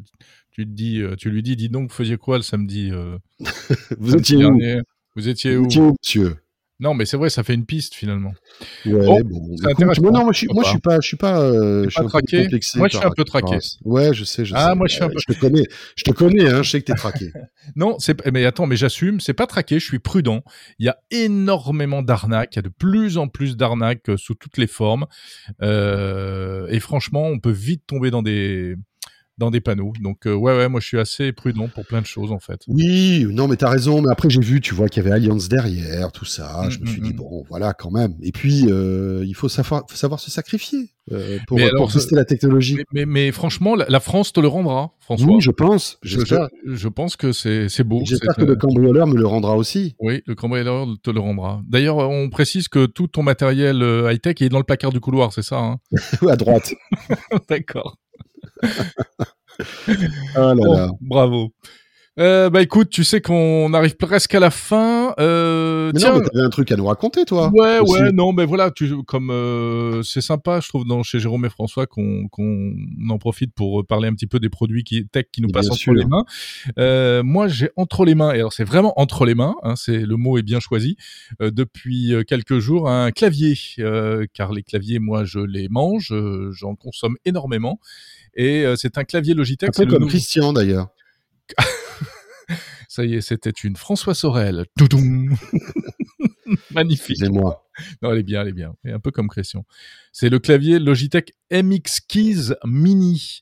tu 0.50 0.66
te 0.66 0.70
dis, 0.70 1.00
euh, 1.00 1.16
tu 1.16 1.30
lui 1.30 1.42
dis, 1.42 1.56
dis 1.56 1.70
donc, 1.70 1.88
vous 1.90 1.96
faisiez 1.96 2.18
quoi 2.18 2.36
le 2.36 2.42
samedi 2.42 2.90
euh, 2.92 3.16
Vous 3.98 4.14
étiez 4.14 4.44
où 4.44 4.58
Vous 5.16 5.28
étiez 5.28 5.56
Vous 5.56 5.62
où? 5.62 5.66
étiez 5.66 5.80
où, 5.80 5.96
monsieur? 6.02 6.36
Non, 6.80 6.92
mais 6.92 7.06
c'est 7.06 7.16
vrai, 7.16 7.30
ça 7.30 7.44
fait 7.44 7.54
une 7.54 7.66
piste 7.66 7.94
finalement. 7.94 8.32
Ouais, 8.84 9.22
Bon, 9.22 9.22
bon, 9.22 9.56
écoute, 9.70 10.00
moi, 10.00 10.10
non, 10.10 10.24
moi, 10.24 10.32
je 10.32 10.38
suis, 10.38 10.46
pourquoi 10.48 10.62
moi, 10.62 10.64
je 10.64 10.70
suis 10.70 10.80
pas, 10.80 10.96
je 11.00 11.06
suis 11.06 11.16
pas, 11.16 11.40
euh, 11.40 11.84
je 11.84 11.90
suis 11.90 11.94
pas 11.94 12.00
un 12.00 12.04
peu 12.04 12.08
traqué 12.08 12.48
Moi, 12.76 12.88
je 12.88 12.96
suis 12.96 13.06
un 13.06 13.10
peu 13.16 13.24
traqué. 13.24 13.58
Ouais, 13.84 14.12
je 14.12 14.24
sais, 14.24 14.44
je 14.44 14.54
Ah, 14.56 14.70
sais. 14.70 14.74
moi, 14.74 14.86
je 14.88 14.94
suis 14.94 15.04
un 15.04 15.06
Euh, 15.06 15.10
peu- 15.10 15.18
Je 15.28 15.32
te 15.34 15.38
connais, 15.38 15.62
je 15.96 16.02
te 16.02 16.10
connais, 16.10 16.48
hein, 16.50 16.62
je 16.62 16.70
sais 16.70 16.80
que 16.80 16.86
t'es 16.86 16.94
traqué. 16.94 17.30
Non, 17.76 17.98
c'est 18.00 18.26
mais 18.32 18.44
attends, 18.44 18.66
mais 18.66 18.76
j'assume, 18.76 19.20
c'est 19.20 19.34
pas 19.34 19.46
traqué, 19.46 19.78
je 19.78 19.84
suis 19.86 20.00
prudent. 20.00 20.42
Il 20.80 20.86
y 20.86 20.88
a 20.88 20.98
énormément 21.12 22.02
d'arnaques, 22.02 22.54
il 22.54 22.56
y 22.56 22.58
a 22.58 22.62
de 22.62 22.68
plus 22.68 23.18
en 23.18 23.28
plus 23.28 23.56
d'arnaques 23.56 24.08
euh, 24.08 24.16
sous 24.16 24.34
toutes 24.34 24.58
les 24.58 24.66
formes. 24.66 25.06
Euh, 25.62 26.66
et 26.68 26.80
franchement, 26.80 27.26
on 27.28 27.38
peut 27.38 27.50
vite 27.52 27.84
tomber 27.86 28.10
dans 28.10 28.22
des 28.22 28.74
dans 29.38 29.50
des 29.50 29.60
panneaux. 29.60 29.92
Donc 30.00 30.26
euh, 30.26 30.34
ouais, 30.34 30.56
ouais, 30.56 30.68
moi 30.68 30.80
je 30.80 30.86
suis 30.86 30.98
assez 30.98 31.32
prudent 31.32 31.68
pour 31.68 31.86
plein 31.86 32.00
de 32.00 32.06
choses 32.06 32.32
en 32.32 32.38
fait. 32.38 32.60
Oui, 32.68 33.26
non, 33.30 33.48
mais 33.48 33.56
t'as 33.56 33.70
raison. 33.70 34.02
Mais 34.02 34.10
après, 34.10 34.30
j'ai 34.30 34.40
vu, 34.40 34.60
tu 34.60 34.74
vois, 34.74 34.88
qu'il 34.88 35.02
y 35.02 35.06
avait 35.06 35.14
Alliance 35.14 35.48
derrière, 35.48 36.12
tout 36.12 36.24
ça. 36.24 36.64
Mm, 36.66 36.70
je 36.70 36.80
me 36.80 36.86
suis 36.86 37.00
mm, 37.00 37.04
dit, 37.04 37.12
mm. 37.12 37.16
bon, 37.16 37.44
voilà, 37.48 37.72
quand 37.72 37.90
même. 37.90 38.14
Et 38.22 38.32
puis, 38.32 38.66
euh, 38.68 39.24
il 39.26 39.34
faut 39.34 39.48
savoir, 39.48 39.84
faut 39.88 39.96
savoir 39.96 40.20
se 40.20 40.30
sacrifier 40.30 40.90
euh, 41.12 41.38
pour, 41.46 41.58
tester 41.92 42.14
la 42.14 42.24
technologie. 42.24 42.76
Mais, 42.76 42.84
mais, 42.92 43.06
mais 43.06 43.32
franchement, 43.32 43.74
la, 43.74 43.86
la 43.88 44.00
France 44.00 44.32
te 44.32 44.40
le 44.40 44.48
rendra, 44.48 44.92
François. 45.00 45.26
Oui, 45.28 45.40
je 45.40 45.50
pense. 45.50 45.98
Je- 46.02 46.88
pense 46.88 47.16
que 47.16 47.32
c'est 47.32 47.84
beau. 47.84 48.02
J'espère 48.04 48.36
que 48.36 48.44
le 48.44 48.56
cambrioleur 48.56 49.06
me 49.06 49.16
le 49.16 49.26
rendra 49.26 49.56
aussi. 49.56 49.96
Oui, 49.98 50.22
le 50.26 50.34
cambrioleur 50.34 50.86
te 51.02 51.10
le 51.10 51.20
rendra. 51.20 51.60
D'ailleurs, 51.68 51.96
on 51.96 52.30
précise 52.30 52.68
que 52.68 52.86
tout 52.86 53.08
ton 53.08 53.22
matériel 53.22 53.82
euh, 53.82 54.12
high-tech 54.12 54.36
est 54.40 54.48
dans 54.48 54.58
le 54.58 54.64
placard 54.64 54.92
du 54.92 55.00
couloir, 55.00 55.32
c'est 55.32 55.42
ça 55.42 55.58
hein? 55.58 55.78
À 56.28 56.36
droite. 56.36 56.74
D'accord. 57.48 57.96
Ah 60.34 60.54
là 60.54 60.54
Bon, 60.54 60.72
là. 60.76 60.90
bravo. 61.00 61.52
Euh, 62.20 62.48
bah 62.48 62.62
écoute, 62.62 62.90
tu 62.90 63.02
sais 63.02 63.20
qu'on 63.20 63.74
arrive 63.74 63.96
presque 63.96 64.32
à 64.36 64.38
la 64.40 64.52
fin. 64.52 65.12
Euh, 65.18 65.90
Mais 65.92 65.98
tiens, 65.98 66.12
non, 66.12 66.20
mais 66.20 66.26
t'avais 66.28 66.44
un 66.44 66.48
truc 66.48 66.70
à 66.70 66.76
nous 66.76 66.84
raconter, 66.86 67.24
toi. 67.24 67.50
Ouais, 67.52 67.80
aussi. 67.80 67.92
ouais, 68.02 68.12
non, 68.12 68.32
mais 68.32 68.44
voilà, 68.44 68.70
tu, 68.70 69.02
comme 69.02 69.30
euh, 69.32 70.00
c'est 70.04 70.20
sympa, 70.20 70.60
je 70.60 70.68
trouve, 70.68 70.84
dans, 70.86 71.02
chez 71.02 71.18
Jérôme 71.18 71.44
et 71.44 71.48
François, 71.48 71.88
qu'on 71.88 72.28
qu'on 72.28 72.72
en 73.10 73.18
profite 73.18 73.52
pour 73.52 73.84
parler 73.84 74.06
un 74.06 74.14
petit 74.14 74.28
peu 74.28 74.38
des 74.38 74.48
produits 74.48 74.84
qui, 74.84 75.08
tech 75.08 75.24
qui 75.32 75.42
nous 75.42 75.48
Et 75.48 75.52
passent 75.52 75.66
entre 75.66 75.76
sûr. 75.76 75.92
les 75.92 76.04
mains. 76.04 76.24
Euh, 76.78 77.24
moi, 77.24 77.48
j'ai 77.48 77.70
entre 77.76 78.04
les 78.04 78.14
mains, 78.14 78.30
et 78.32 78.36
alors 78.38 78.52
c'est 78.52 78.62
vraiment 78.64 78.92
entre 79.00 79.24
les 79.24 79.34
mains, 79.34 79.56
hein, 79.64 79.74
c'est 79.74 79.98
le 79.98 80.16
mot 80.16 80.38
est 80.38 80.42
bien 80.42 80.60
choisi, 80.60 80.96
depuis 81.40 82.14
quelques 82.28 82.60
jours, 82.60 82.88
un 82.88 83.10
clavier, 83.10 83.54
car 84.34 84.52
les 84.52 84.62
claviers, 84.62 85.00
moi, 85.00 85.24
je 85.24 85.40
les 85.40 85.68
mange, 85.68 86.14
j'en 86.52 86.76
consomme 86.76 87.16
énormément, 87.24 87.80
et 88.36 88.64
euh, 88.64 88.76
c'est 88.76 88.98
un 88.98 89.04
clavier 89.04 89.34
Logitech. 89.34 89.70
Un 89.70 89.72
c'est 89.72 89.84
peu 89.84 89.90
comme 89.92 90.00
nouveau- 90.02 90.10
Christian, 90.10 90.52
d'ailleurs. 90.52 90.88
Ça 92.88 93.04
y 93.04 93.14
est, 93.14 93.20
c'était 93.22 93.50
une 93.50 93.74
François 93.76 94.14
Sorel. 94.14 94.66
Toudoum. 94.78 95.34
Magnifique. 96.72 97.10
Excusez-moi. 97.18 97.64
Non, 98.02 98.12
elle 98.12 98.18
est 98.18 98.22
bien, 98.22 98.42
elle 98.42 98.48
est 98.48 98.52
bien. 98.52 98.74
Et 98.84 98.92
un 98.92 99.00
peu 99.00 99.10
comme 99.10 99.28
Christian. 99.28 99.64
C'est 100.12 100.28
le 100.28 100.38
clavier 100.38 100.78
Logitech 100.78 101.32
MX 101.52 102.00
Keys 102.06 102.54
Mini. 102.64 103.40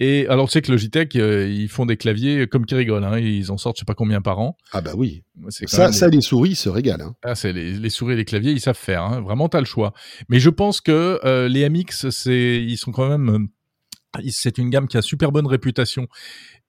Et 0.00 0.26
alors, 0.28 0.46
tu 0.48 0.52
sais 0.52 0.62
que 0.62 0.70
Logitech, 0.70 1.16
euh, 1.16 1.48
ils 1.50 1.68
font 1.68 1.84
des 1.84 1.96
claviers 1.96 2.46
comme 2.46 2.64
qui 2.64 2.76
rigolent. 2.76 3.04
Hein. 3.04 3.18
Ils 3.18 3.50
en 3.50 3.58
sortent, 3.58 3.76
je 3.76 3.80
sais 3.80 3.84
pas 3.84 3.94
combien 3.96 4.22
par 4.22 4.38
an. 4.38 4.56
Ah 4.72 4.80
bah 4.80 4.92
oui. 4.96 5.24
C'est 5.48 5.68
Ça, 5.68 5.84
même- 5.84 5.92
ça, 5.92 6.08
les 6.08 6.20
souris 6.20 6.54
se 6.54 6.68
régalent. 6.68 7.02
Hein. 7.08 7.14
Ah, 7.22 7.34
c'est 7.34 7.52
les, 7.52 7.72
les 7.72 7.90
souris 7.90 8.14
et 8.14 8.16
les 8.16 8.24
claviers, 8.24 8.52
ils 8.52 8.60
savent 8.60 8.76
faire. 8.78 9.02
Hein. 9.02 9.20
Vraiment, 9.20 9.48
t'as 9.48 9.58
le 9.58 9.66
choix. 9.66 9.92
Mais 10.28 10.38
je 10.38 10.50
pense 10.50 10.80
que 10.80 11.18
euh, 11.24 11.48
les 11.48 11.68
MX, 11.68 12.08
c'est, 12.10 12.62
ils 12.62 12.78
sont 12.78 12.92
quand 12.92 13.08
même. 13.18 13.48
Euh, 14.16 14.22
c'est 14.30 14.58
une 14.58 14.70
gamme 14.70 14.88
qui 14.88 14.96
a 14.96 15.02
super 15.02 15.32
bonne 15.32 15.46
réputation. 15.46 16.06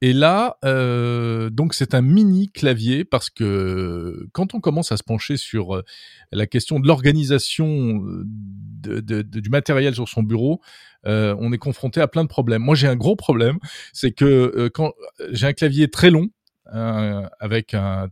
Et 0.02 0.14
là, 0.14 0.58
euh, 0.64 1.50
donc 1.50 1.74
c'est 1.74 1.94
un 1.94 2.02
mini 2.02 2.50
clavier 2.50 3.04
parce 3.04 3.30
que 3.30 4.28
quand 4.32 4.54
on 4.54 4.60
commence 4.60 4.92
à 4.92 4.98
se 4.98 5.04
pencher 5.04 5.38
sur 5.38 5.76
euh, 5.76 5.84
la 6.32 6.48
question 6.48 6.80
de 6.80 6.88
l'organisation 6.88 8.04
euh, 8.06 9.22
du 9.24 9.50
matériel 9.50 9.94
sur 9.94 10.08
son 10.08 10.24
bureau, 10.24 10.62
euh, 11.06 11.36
on 11.40 11.52
est 11.52 11.58
confronté 11.58 12.02
à 12.02 12.08
plein 12.08 12.24
de 12.24 12.30
problèmes. 12.30 12.62
Moi, 12.62 12.76
j'ai 12.76 12.88
un 12.88 12.96
gros 12.96 13.16
problème, 13.16 13.58
c'est 13.94 14.12
que 14.12 14.26
euh, 14.26 14.92
j'ai 15.32 15.48
un 15.48 15.54
clavier 15.54 15.90
très 15.90 16.12
long 16.12 16.30
euh, 16.74 17.28
avec 17.40 17.74
un 17.74 18.10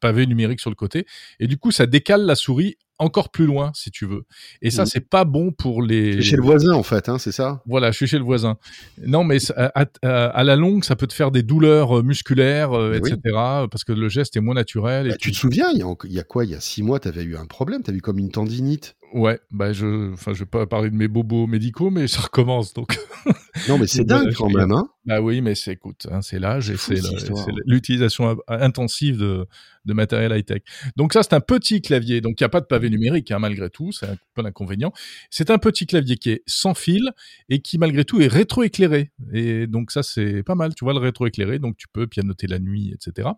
pavé 0.00 0.26
numérique 0.26 0.60
sur 0.60 0.70
le 0.70 0.76
côté, 0.76 1.06
et 1.40 1.46
du 1.46 1.56
coup, 1.58 1.70
ça 1.70 1.86
décale 1.86 2.22
la 2.26 2.34
souris 2.34 2.76
encore 2.98 3.30
plus 3.30 3.46
loin, 3.46 3.72
si 3.74 3.90
tu 3.90 4.06
veux. 4.06 4.22
Et 4.62 4.70
ça, 4.70 4.82
Mhm. 4.82 4.86
c'est 4.86 5.08
pas 5.10 5.24
bon 5.24 5.50
pour 5.50 5.82
les. 5.82 6.12
C'est 6.14 6.22
chez 6.22 6.36
le 6.36 6.42
voisin, 6.42 6.74
en 6.74 6.84
fait, 6.84 7.08
hein, 7.08 7.18
c'est 7.18 7.32
ça? 7.32 7.60
Voilà, 7.66 7.90
je 7.90 7.96
suis 7.96 8.06
chez 8.06 8.18
le 8.18 8.24
voisin. 8.24 8.56
Non, 9.04 9.24
mais 9.24 9.38
à, 9.56 9.84
à- 10.02 10.26
à 10.26 10.44
la 10.44 10.54
longue, 10.54 10.84
ça 10.84 10.94
peut 10.94 11.08
te 11.08 11.12
faire 11.12 11.32
des 11.32 11.42
douleurs 11.42 11.98
euh, 11.98 12.02
musculaires, 12.04 12.72
euh, 12.72 12.92
oui. 13.02 13.10
etc. 13.10 13.18
Parce 13.68 13.82
que 13.82 13.92
le 13.92 14.08
geste 14.08 14.36
est 14.36 14.40
moins 14.40 14.54
naturel. 14.54 15.08
Bah, 15.08 15.14
et 15.14 15.18
Tu 15.18 15.32
te 15.32 15.36
souviens, 15.36 15.66
il 15.72 15.78
y, 15.78 15.82
a, 15.82 15.88
en- 15.88 15.96
il 16.04 16.12
y 16.12 16.20
a 16.20 16.24
quoi? 16.24 16.44
Il 16.44 16.52
y 16.52 16.54
a 16.54 16.60
six 16.60 16.84
mois, 16.84 17.00
tu 17.00 17.08
avais 17.08 17.24
eu 17.24 17.36
un 17.36 17.46
problème, 17.46 17.82
tu 17.82 17.90
as 17.90 17.94
eu 17.94 18.00
comme 18.00 18.18
une 18.20 18.30
tendinite. 18.30 18.94
Ouais, 19.12 19.40
bah 19.50 19.72
je, 19.72 20.12
enfin, 20.12 20.32
je 20.32 20.40
vais 20.40 20.44
pas 20.46 20.66
parler 20.66 20.90
de 20.90 20.96
mes 20.96 21.08
bobos 21.08 21.46
médicaux, 21.48 21.90
mais 21.90 22.06
ça 22.06 22.20
recommence 22.20 22.74
donc. 22.74 22.96
Non, 23.68 23.76
mais 23.78 23.86
c'est 23.88 24.04
dingue 24.04 24.30
je 24.30 24.36
quand 24.36 24.50
même. 24.50 24.70
Hein 24.72 24.88
Bah 25.06 25.20
oui, 25.20 25.42
mais 25.42 25.54
c'est 25.54 25.72
écoute, 25.72 26.06
hein, 26.10 26.22
c'est 26.22 26.38
l'âge 26.38 26.70
et 26.70 26.76
c'est 26.78 26.94
l'utilisation 27.66 28.30
in- 28.30 28.36
intensive 28.48 29.18
de, 29.18 29.46
de 29.84 29.92
matériel 29.92 30.32
high 30.34 30.44
tech. 30.46 30.62
Donc 30.96 31.12
ça, 31.12 31.22
c'est 31.22 31.34
un 31.34 31.40
petit 31.40 31.82
clavier, 31.82 32.22
donc 32.22 32.40
il 32.40 32.42
n'y 32.42 32.46
a 32.46 32.48
pas 32.48 32.62
de 32.62 32.66
pavé 32.66 32.88
numérique 32.88 33.30
hein, 33.30 33.38
malgré 33.38 33.68
tout, 33.68 33.92
c'est 33.92 34.06
un 34.06 34.16
peu 34.34 34.42
l'inconvénient. 34.42 34.92
C'est 35.28 35.50
un 35.50 35.58
petit 35.58 35.86
clavier 35.86 36.16
qui 36.16 36.30
est 36.30 36.42
sans 36.46 36.72
fil 36.72 37.10
et 37.50 37.60
qui 37.60 37.76
malgré 37.76 38.06
tout 38.06 38.20
est 38.22 38.28
rétroéclairé. 38.28 39.10
Et 39.34 39.66
donc 39.66 39.90
ça, 39.90 40.02
c'est 40.02 40.42
pas 40.42 40.54
mal, 40.54 40.74
tu 40.74 40.84
vois 40.86 40.94
le 40.94 41.00
rétroéclairé, 41.00 41.58
donc 41.58 41.76
tu 41.76 41.86
peux 41.92 42.06
pianoter 42.06 42.46
la 42.46 42.58
nuit, 42.58 42.94
etc. 42.94 43.28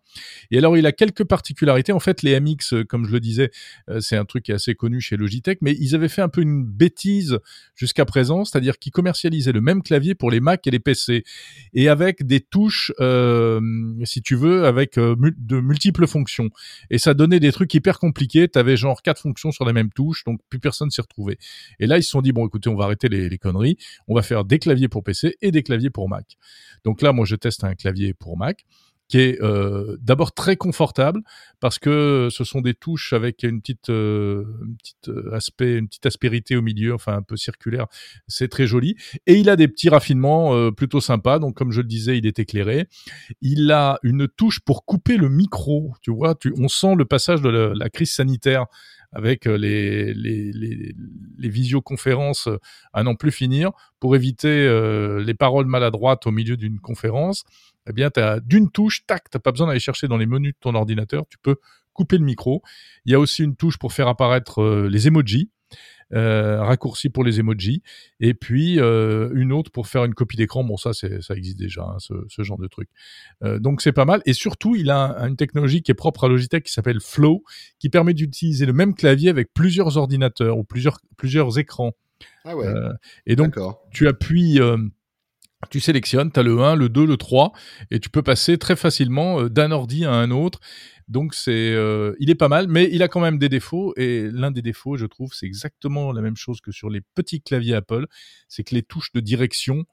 Et 0.52 0.58
alors 0.58 0.76
il 0.78 0.86
a 0.86 0.92
quelques 0.92 1.24
particularités. 1.24 1.90
En 1.90 2.00
fait, 2.00 2.22
les 2.22 2.38
MX, 2.38 2.74
euh, 2.74 2.84
comme 2.84 3.06
je 3.06 3.10
le 3.12 3.18
disais, 3.18 3.50
euh, 3.90 4.00
c'est 4.00 4.16
un 4.16 4.24
truc 4.24 4.44
qui 4.44 4.52
est 4.52 4.54
assez 4.54 4.76
connu 4.76 5.00
chez 5.00 5.16
Logitech, 5.16 5.58
mais 5.62 5.74
ils 5.80 5.96
avaient 5.96 6.08
fait 6.08 6.22
un 6.22 6.28
peu 6.28 6.42
une 6.42 6.64
bêtise 6.64 7.38
jusqu'à 7.74 8.04
présent, 8.04 8.44
c'est-à-dire 8.44 8.78
qu'ils 8.78 8.92
commercialisaient 8.92 9.50
le 9.52 9.60
même 9.60 9.82
clavier 9.82 10.14
pour 10.14 10.30
les 10.30 10.38
Mac 10.38 10.64
et 10.68 10.70
les 10.70 10.78
PC, 10.78 11.24
et 11.72 11.88
avec 11.88 12.26
des 12.26 12.40
touches, 12.40 12.92
euh, 13.00 13.60
si 14.04 14.22
tu 14.22 14.36
veux, 14.36 14.66
avec 14.66 14.98
euh, 14.98 15.16
de 15.36 15.60
multiples 15.60 16.06
fonctions. 16.06 16.50
Et 16.90 16.98
ça 16.98 17.14
donnait 17.14 17.40
des 17.40 17.52
trucs 17.52 17.72
hyper 17.74 17.98
compliqués. 17.98 18.48
T'avais 18.48 18.76
genre 18.76 19.02
quatre 19.02 19.20
fonctions 19.20 19.52
sur 19.52 19.64
la 19.64 19.72
même 19.72 19.90
touche, 19.90 20.24
donc 20.24 20.40
plus 20.48 20.58
personne 20.58 20.90
s'y 20.90 21.00
retrouvait. 21.00 21.38
Et 21.80 21.86
là, 21.86 21.98
ils 21.98 22.02
se 22.02 22.10
sont 22.10 22.22
dit 22.22 22.32
bon, 22.32 22.46
écoutez, 22.46 22.68
on 22.68 22.76
va 22.76 22.84
arrêter 22.84 23.08
les 23.08 23.38
conneries, 23.38 23.76
on 24.08 24.14
va 24.14 24.22
faire 24.22 24.44
des 24.44 24.58
claviers 24.58 24.88
pour 24.88 25.02
PC 25.02 25.36
et 25.42 25.50
des 25.50 25.62
claviers 25.62 25.90
pour 25.90 26.08
Mac. 26.08 26.36
Donc 26.84 27.02
là, 27.02 27.12
moi, 27.12 27.24
je 27.24 27.36
teste 27.36 27.64
un 27.64 27.74
clavier 27.74 28.14
pour 28.14 28.36
Mac 28.36 28.64
qui 29.08 29.18
est 29.18 29.40
euh, 29.40 29.96
d'abord 30.00 30.32
très 30.32 30.56
confortable 30.56 31.22
parce 31.60 31.78
que 31.78 32.28
ce 32.30 32.44
sont 32.44 32.60
des 32.60 32.74
touches 32.74 33.12
avec 33.12 33.42
une 33.42 33.60
petite, 33.60 33.90
euh, 33.90 34.44
une 34.66 34.76
petite 34.76 35.08
euh, 35.08 35.34
aspect, 35.34 35.76
une 35.76 35.88
petite 35.88 36.06
aspérité 36.06 36.56
au 36.56 36.62
milieu, 36.62 36.94
enfin 36.94 37.16
un 37.16 37.22
peu 37.22 37.36
circulaire. 37.36 37.86
C'est 38.26 38.48
très 38.48 38.66
joli 38.66 38.96
et 39.26 39.34
il 39.34 39.48
a 39.48 39.56
des 39.56 39.68
petits 39.68 39.88
raffinements 39.88 40.54
euh, 40.54 40.70
plutôt 40.70 41.00
sympas. 41.00 41.38
Donc 41.38 41.54
comme 41.54 41.72
je 41.72 41.80
le 41.80 41.86
disais, 41.86 42.18
il 42.18 42.26
est 42.26 42.38
éclairé. 42.38 42.88
Il 43.40 43.70
a 43.70 43.98
une 44.02 44.28
touche 44.28 44.60
pour 44.60 44.84
couper 44.84 45.16
le 45.16 45.28
micro. 45.28 45.94
Tu 46.02 46.12
vois, 46.12 46.34
tu, 46.34 46.52
on 46.58 46.68
sent 46.68 46.94
le 46.96 47.04
passage 47.04 47.40
de 47.42 47.48
la, 47.48 47.74
la 47.74 47.90
crise 47.90 48.12
sanitaire 48.12 48.66
avec 49.16 49.46
euh, 49.46 49.56
les, 49.56 50.94
visioconférences 51.48 52.48
euh, 52.48 52.58
à 52.92 53.02
n'en 53.02 53.14
plus 53.14 53.32
finir 53.32 53.70
pour 53.98 54.14
éviter 54.14 54.48
euh, 54.48 55.24
les 55.24 55.32
paroles 55.32 55.64
maladroites 55.64 56.26
au 56.26 56.30
milieu 56.30 56.58
d'une 56.58 56.80
conférence 56.80 57.44
eh 57.88 57.92
bien, 57.92 58.10
as 58.16 58.40
d'une 58.40 58.70
touche, 58.70 59.06
tac, 59.06 59.30
t'as 59.30 59.38
pas 59.38 59.52
besoin 59.52 59.68
d'aller 59.68 59.80
chercher 59.80 60.06
dans 60.06 60.18
les 60.18 60.26
menus 60.26 60.52
de 60.52 60.58
ton 60.60 60.74
ordinateur, 60.74 61.24
tu 61.30 61.38
peux 61.38 61.56
couper 61.92 62.18
le 62.18 62.24
micro. 62.24 62.60
Il 63.04 63.12
y 63.12 63.14
a 63.14 63.20
aussi 63.20 63.44
une 63.44 63.54
touche 63.54 63.78
pour 63.78 63.92
faire 63.92 64.08
apparaître 64.08 64.86
les 64.88 65.06
emojis, 65.06 65.50
euh, 66.14 66.62
raccourci 66.62 67.08
pour 67.08 67.24
les 67.24 67.40
emojis, 67.40 67.82
et 68.20 68.32
puis 68.34 68.78
euh, 68.78 69.30
une 69.34 69.52
autre 69.52 69.70
pour 69.72 69.88
faire 69.88 70.04
une 70.04 70.14
copie 70.14 70.36
d'écran. 70.36 70.62
Bon, 70.64 70.76
ça, 70.76 70.92
ça 70.92 71.34
existe 71.34 71.58
déjà, 71.58 71.82
hein, 71.82 71.96
ce, 71.98 72.14
ce 72.28 72.42
genre 72.42 72.58
de 72.58 72.68
truc. 72.68 72.88
Euh, 73.42 73.58
donc, 73.58 73.82
c'est 73.82 73.92
pas 73.92 74.04
mal. 74.04 74.22
Et 74.26 74.32
surtout, 74.32 74.76
il 74.76 74.90
a 74.90 75.18
un- 75.20 75.28
une 75.28 75.36
technologie 75.36 75.82
qui 75.82 75.90
est 75.90 75.94
propre 75.94 76.24
à 76.24 76.28
Logitech 76.28 76.64
qui 76.64 76.72
s'appelle 76.72 77.00
Flow, 77.00 77.42
qui 77.78 77.88
permet 77.88 78.14
d'utiliser 78.14 78.66
le 78.66 78.72
même 78.72 78.94
clavier 78.94 79.30
avec 79.30 79.52
plusieurs 79.52 79.96
ordinateurs 79.96 80.58
ou 80.58 80.64
plusieurs, 80.64 80.98
plusieurs 81.16 81.58
écrans. 81.58 81.92
Ah 82.44 82.56
ouais, 82.56 82.66
et 83.26 83.34
donc, 83.36 83.54
tu 83.90 84.06
appuies, 84.08 84.60
tu 85.70 85.80
sélectionnes, 85.80 86.30
tu 86.30 86.38
as 86.38 86.42
le 86.42 86.60
1, 86.62 86.76
le 86.76 86.88
2, 86.88 87.04
le 87.06 87.16
3, 87.16 87.52
et 87.90 87.98
tu 87.98 88.08
peux 88.10 88.22
passer 88.22 88.58
très 88.58 88.76
facilement 88.76 89.42
d'un 89.44 89.72
ordi 89.72 90.04
à 90.04 90.12
un 90.12 90.30
autre. 90.30 90.60
Donc 91.08 91.34
c'est, 91.34 91.72
euh, 91.72 92.14
il 92.18 92.30
est 92.30 92.34
pas 92.34 92.48
mal, 92.48 92.66
mais 92.68 92.88
il 92.92 93.02
a 93.02 93.08
quand 93.08 93.20
même 93.20 93.38
des 93.38 93.48
défauts. 93.48 93.94
Et 93.96 94.28
l'un 94.30 94.50
des 94.50 94.62
défauts, 94.62 94.96
je 94.96 95.06
trouve, 95.06 95.32
c'est 95.34 95.46
exactement 95.46 96.12
la 96.12 96.20
même 96.20 96.36
chose 96.36 96.60
que 96.60 96.72
sur 96.72 96.90
les 96.90 97.00
petits 97.14 97.40
claviers 97.40 97.74
Apple, 97.74 98.06
c'est 98.48 98.64
que 98.64 98.74
les 98.74 98.82
touches 98.82 99.12
de 99.12 99.20
direction, 99.20 99.84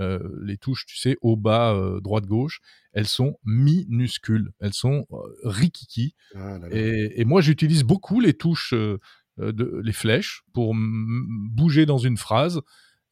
euh, 0.00 0.20
les 0.42 0.56
touches, 0.56 0.86
tu 0.86 0.96
sais, 0.96 1.16
haut, 1.22 1.36
bas, 1.36 1.74
euh, 1.74 2.00
droite, 2.00 2.26
gauche, 2.26 2.60
elles 2.92 3.08
sont 3.08 3.36
minuscules, 3.44 4.52
elles 4.60 4.72
sont 4.72 5.06
euh, 5.12 5.16
rikiki. 5.44 6.14
Ah 6.34 6.58
là 6.58 6.68
là. 6.68 6.76
Et, 6.76 7.20
et 7.20 7.24
moi, 7.24 7.40
j'utilise 7.40 7.82
beaucoup 7.82 8.20
les 8.20 8.34
touches, 8.34 8.72
euh, 8.72 8.98
de, 9.38 9.80
les 9.84 9.92
flèches 9.92 10.42
pour 10.52 10.74
bouger 10.76 11.86
dans 11.86 11.98
une 11.98 12.16
phrase. 12.16 12.60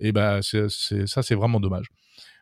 Et 0.01 0.13
ben, 0.13 0.43
c'est, 0.43 0.69
c'est- 0.71 1.07
ça, 1.07 1.23
c'est 1.23 1.35
vraiment 1.35 1.59
dommage. 1.61 1.87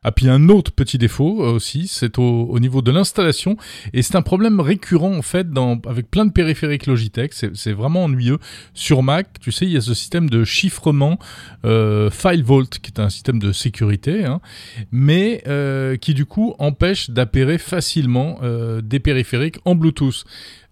Ah, 0.03 0.13
puis 0.13 0.29
un 0.29 0.49
autre 0.49 0.71
petit 0.73 0.99
défaut 0.99 1.43
euh, 1.43 1.53
aussi, 1.53 1.89
c'est 1.89 2.19
au, 2.19 2.45
au 2.45 2.61
niveau 2.61 2.81
de 2.81 2.91
l'installation. 2.93 3.57
Et 3.93 4.03
c'est 4.03 4.15
un 4.15 4.23
problème 4.23 4.61
récurrent, 4.61 5.15
en 5.17 5.23
fait, 5.23 5.47
avec 5.87 6.11
plein 6.11 6.25
de 6.25 6.33
périphériques 6.33 6.87
Logitech. 6.87 7.33
C'est, 7.33 7.57
c'est 7.57 7.73
vraiment 7.73 8.05
ennuyeux. 8.05 8.39
Sur 8.73 9.03
Mac, 9.03 9.41
tu 9.41 9.51
sais, 9.51 9.65
il 9.65 9.73
y 9.73 9.77
a 9.77 9.81
ce 9.81 9.95
système 9.95 10.31
de 10.31 10.45
chiffrement 10.45 11.19
euh, 11.65 12.11
FileVault, 12.11 12.67
qui 12.83 12.93
est 12.93 13.01
un 13.01 13.11
système 13.11 13.39
de 13.39 13.53
sécurité, 13.53 14.25
hein, 14.25 14.41
mais 14.93 15.43
euh, 15.49 15.97
qui, 15.97 16.15
du 16.15 16.25
coup, 16.25 16.55
empêche 16.59 17.11
d'appairer 17.11 17.59
facilement 17.59 18.39
euh, 18.43 18.81
des 18.81 19.01
périphériques 19.01 19.59
en 19.65 19.75
Bluetooth. 19.75 20.25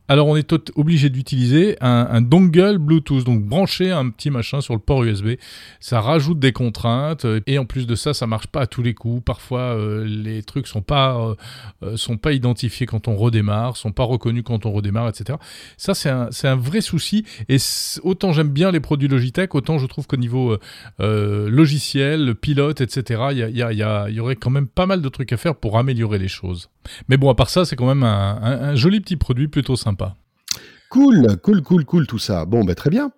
Alors 0.07 0.27
on 0.27 0.37
est 0.37 0.53
obligé 0.77 1.09
d'utiliser 1.09 1.77
un, 1.81 2.21
dongle 2.21 2.79
Bluetooth, 2.79 3.25
donc 3.25 3.43
brancher 3.43 3.91
un 3.91 4.11
petit 4.11 4.31
machin 4.31 4.61
sur 4.61 4.75
le 4.75 4.81
port 4.81 5.03
USB. 5.03 5.37
Ça 5.81 6.01
rajoute 6.01 6.39
des 6.39 6.53
contraintes 6.53 7.27
et 7.47 7.59
en 7.59 7.65
plus 7.65 7.87
de 7.87 7.95
ça, 7.95 8.13
ça 8.13 8.27
marche 8.27 8.47
pas 8.47 8.63
à 8.63 8.67
tous 8.67 8.83
les 8.83 8.93
coups. 8.93 9.25
Parfois, 9.25 9.61
euh, 9.61 10.05
les 10.05 10.43
trucs 10.43 10.67
sont 10.67 10.83
pas 10.83 11.17
euh, 11.17 11.35
euh, 11.83 11.97
sont 11.97 12.19
pas 12.19 12.33
identifiés 12.33 12.87
quand 12.87 13.09
on 13.09 13.17
redémarre, 13.17 13.77
sont 13.77 13.93
pas 13.93 14.05
reconnus 14.05 14.43
quand 14.45 14.67
on 14.67 14.73
redémarre, 14.73 15.09
etc. 15.09 15.39
Ça 15.79 15.95
c'est 15.95 16.11
un, 16.11 16.57
vrai 16.57 16.83
souci. 16.83 17.25
Et 17.49 17.57
autant 18.03 18.33
j'aime 18.33 18.51
bien 18.51 18.71
les 18.71 18.81
produits 18.81 19.09
Logitech, 19.09 19.55
autant 19.55 19.79
je 19.79 19.87
trouve 19.87 20.07
qu'au 20.07 20.17
niveau 20.17 20.59
logiciel, 20.99 22.35
pilote, 22.35 22.81
etc. 22.81 23.23
Il 23.33 23.39
y, 23.39 23.61
y, 23.61 23.75
y, 23.75 24.15
y 24.15 24.21
aurait 24.21 24.37
quand 24.37 24.51
même 24.51 24.69
pas 24.69 24.87
mal 24.87 25.01
de 25.01 25.09
trucs 25.09 25.33
à 25.33 25.37
faire 25.37 25.55
pour 25.55 25.79
améliorer 25.79 26.19
les 26.19 26.29
choses. 26.29 26.69
Mais 27.09 27.17
bon, 27.17 27.31
à 27.31 27.35
part 27.35 27.51
ça, 27.51 27.65
c'est 27.65 27.77
quand 27.77 27.87
même 27.87 28.03
un, 28.03 28.75
joli 28.75 29.01
petit 29.01 29.17
produit 29.17 29.49
plutôt 29.49 29.77
sympa. 29.77 30.17
Cool, 30.91 31.37
cool, 31.43 31.63
cool, 31.63 31.85
cool 31.85 32.07
tout 32.07 32.19
ça. 32.19 32.45
Bon, 32.45 32.65
ben 32.65 32.75
très 32.75 32.91
bien. 32.91 33.11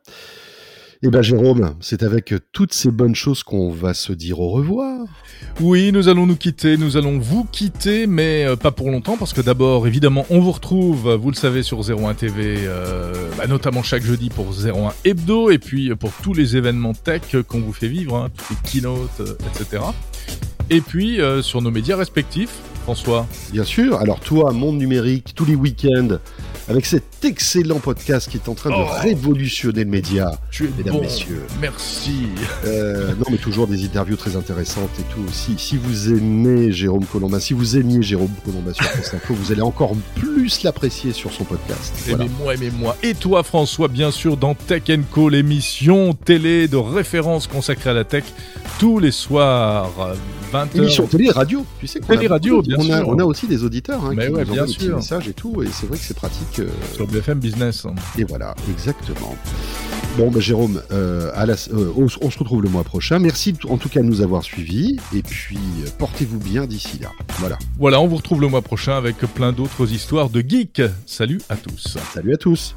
Eh 1.03 1.11
bien 1.11 1.21
Jérôme, 1.21 1.75
c'est 1.81 2.03
avec 2.03 2.33
toutes 2.53 2.73
ces 2.73 2.91
bonnes 2.91 3.14
choses 3.14 3.43
qu'on 3.43 3.71
va 3.71 3.93
se 3.93 4.14
dire 4.14 4.41
au 4.41 4.49
revoir. 4.49 5.07
Oui, 5.61 5.93
nous 5.93 6.09
allons 6.09 6.27
nous 6.27 6.37
quitter, 6.37 6.79
nous 6.79 6.97
allons 6.97 7.19
vous 7.19 7.45
quitter, 7.45 8.07
mais 8.07 8.47
euh, 8.47 8.57
pas 8.57 8.71
pour 8.71 8.91
longtemps, 8.91 9.19
parce 9.19 9.35
que 9.35 9.43
d'abord, 9.43 9.87
évidemment, 9.87 10.25
on 10.31 10.41
vous 10.41 10.53
retrouve, 10.53 11.14
vous 11.14 11.31
le 11.31 11.37
savez, 11.37 11.62
sur 11.62 11.81
01 11.81 12.14
TV, 12.14 12.57
euh, 12.61 13.12
bah, 13.37 13.47
notamment 13.47 13.83
chaque 13.83 14.05
jeudi 14.05 14.31
pour 14.31 14.47
01 14.53 14.95
Hebdo, 15.05 15.51
et 15.51 15.59
puis 15.59 15.95
pour 15.95 16.12
tous 16.23 16.33
les 16.33 16.57
événements 16.57 16.95
tech 16.95 17.37
qu'on 17.47 17.61
vous 17.61 17.75
fait 17.75 17.89
vivre, 17.89 18.17
hein, 18.17 18.31
toutes 18.35 18.57
les 18.64 18.71
keynotes, 18.71 19.21
euh, 19.21 19.37
etc. 19.55 19.83
Et 20.71 20.81
puis 20.81 21.21
sur 21.43 21.62
nos 21.62 21.71
médias 21.71 21.97
respectifs, 21.97 22.59
François 22.87 23.26
Bien 23.51 23.64
sûr. 23.64 23.99
Alors 23.99 24.20
toi, 24.20 24.53
Monde 24.53 24.78
Numérique, 24.78 25.32
tous 25.34 25.45
les 25.45 25.57
week-ends, 25.57 26.18
avec 26.68 26.87
cet 26.87 27.24
excellent 27.24 27.80
podcast 27.80 28.30
qui 28.30 28.37
est 28.37 28.49
en 28.49 28.55
train 28.55 28.70
de 28.70 28.76
oh. 28.76 28.87
révolutionner 29.01 29.82
le 29.82 29.91
média, 29.91 30.30
tu 30.53 30.66
es 30.66 30.70
mesdames, 30.78 31.01
messieurs. 31.01 31.43
Merci. 31.61 32.28
Euh, 32.64 33.09
non, 33.18 33.24
mais 33.28 33.39
toujours 33.39 33.66
des 33.66 33.84
interviews 33.84 34.14
très 34.14 34.37
intéressantes 34.37 34.91
et 35.01 35.03
tout. 35.12 35.26
Si, 35.32 35.57
si 35.59 35.76
vous 35.76 36.12
aimez 36.12 36.70
Jérôme 36.70 37.05
Colombin, 37.07 37.41
si 37.41 37.55
vous 37.55 37.76
aimiez 37.76 38.03
Jérôme 38.03 38.30
Colombin 38.45 38.72
sur 38.72 38.84
France 38.84 39.14
Info, 39.14 39.34
vous 39.34 39.51
allez 39.51 39.62
encore 39.62 39.91
plus 40.14 40.62
l'apprécier 40.62 41.11
sur 41.12 41.32
son 41.32 41.43
podcast. 41.43 41.93
Aimez-moi, 42.09 42.55
aimez-moi. 42.55 42.97
Et 43.03 43.14
toi, 43.14 43.43
François, 43.43 43.89
bien 43.89 44.12
sûr, 44.12 44.37
dans 44.37 44.55
Tech 44.55 44.84
Co, 45.11 45.28
l'émission 45.28 46.14
télé 46.14 46.68
de 46.68 46.76
référence 46.76 47.49
consacrée 47.49 47.91
à 47.91 47.95
la 47.95 48.05
tech, 48.05 48.22
tous 48.78 49.01
les 49.01 49.11
soirs, 49.11 49.91
20h. 50.53 50.76
Émission 50.76 51.07
télé 51.07 51.30
radio, 51.30 51.64
tu 51.80 51.86
sais. 51.86 52.01
Télé 52.01 52.26
radio, 52.26 52.62
bien 52.62 52.76
on 52.78 52.90
a, 52.90 53.05
on 53.05 53.18
a 53.18 53.24
aussi 53.24 53.47
des 53.47 53.64
auditeurs 53.64 54.05
hein, 54.05 54.11
qui 54.11 54.28
nous 54.28 54.36
bien 54.36 54.62
envoient 54.62 54.66
des 54.66 54.88
messages 54.88 55.28
et 55.28 55.32
tout, 55.32 55.62
et 55.62 55.68
c'est 55.72 55.86
vrai 55.86 55.99
que 55.99 56.05
c'est 56.05 56.16
pratique. 56.16 56.61
Euh... 56.61 56.68
Sur 56.94 57.07
BFM 57.07 57.38
Business. 57.38 57.86
Et 58.18 58.24
voilà, 58.24 58.55
exactement. 58.70 59.36
Bon, 60.16 60.30
bah, 60.30 60.40
Jérôme, 60.40 60.80
euh, 60.92 61.30
à 61.34 61.47
la, 61.47 61.55
euh, 61.55 61.92
on, 61.97 62.07
on, 62.22 62.30
se 62.30 62.38
retrouve 62.38 62.62
le 62.62 62.68
mois 62.68 62.84
prochain. 62.84 63.18
Merci 63.18 63.55
en 63.68 63.76
tout 63.76 63.88
cas 63.88 64.01
de 64.01 64.07
nous 64.07 64.22
avoir 64.22 64.42
suivis, 64.42 64.99
et 65.14 65.22
puis 65.22 65.59
portez-vous 65.99 66.38
bien 66.38 66.66
d'ici 66.66 66.99
là. 67.03 67.11
Voilà. 67.38 67.59
Voilà, 67.78 68.01
on 68.01 68.07
vous 68.07 68.16
retrouve 68.16 68.40
le 68.40 68.49
mois 68.49 68.62
prochain 68.62 68.97
avec 68.97 69.16
plein 69.18 69.53
d'autres 69.53 69.92
histoires 69.92 70.30
de 70.30 70.40
geeks. 70.40 70.82
Salut 71.07 71.40
à 71.49 71.57
tous. 71.57 71.99
Salut 72.14 72.34
à 72.34 72.36
tous. 72.36 72.76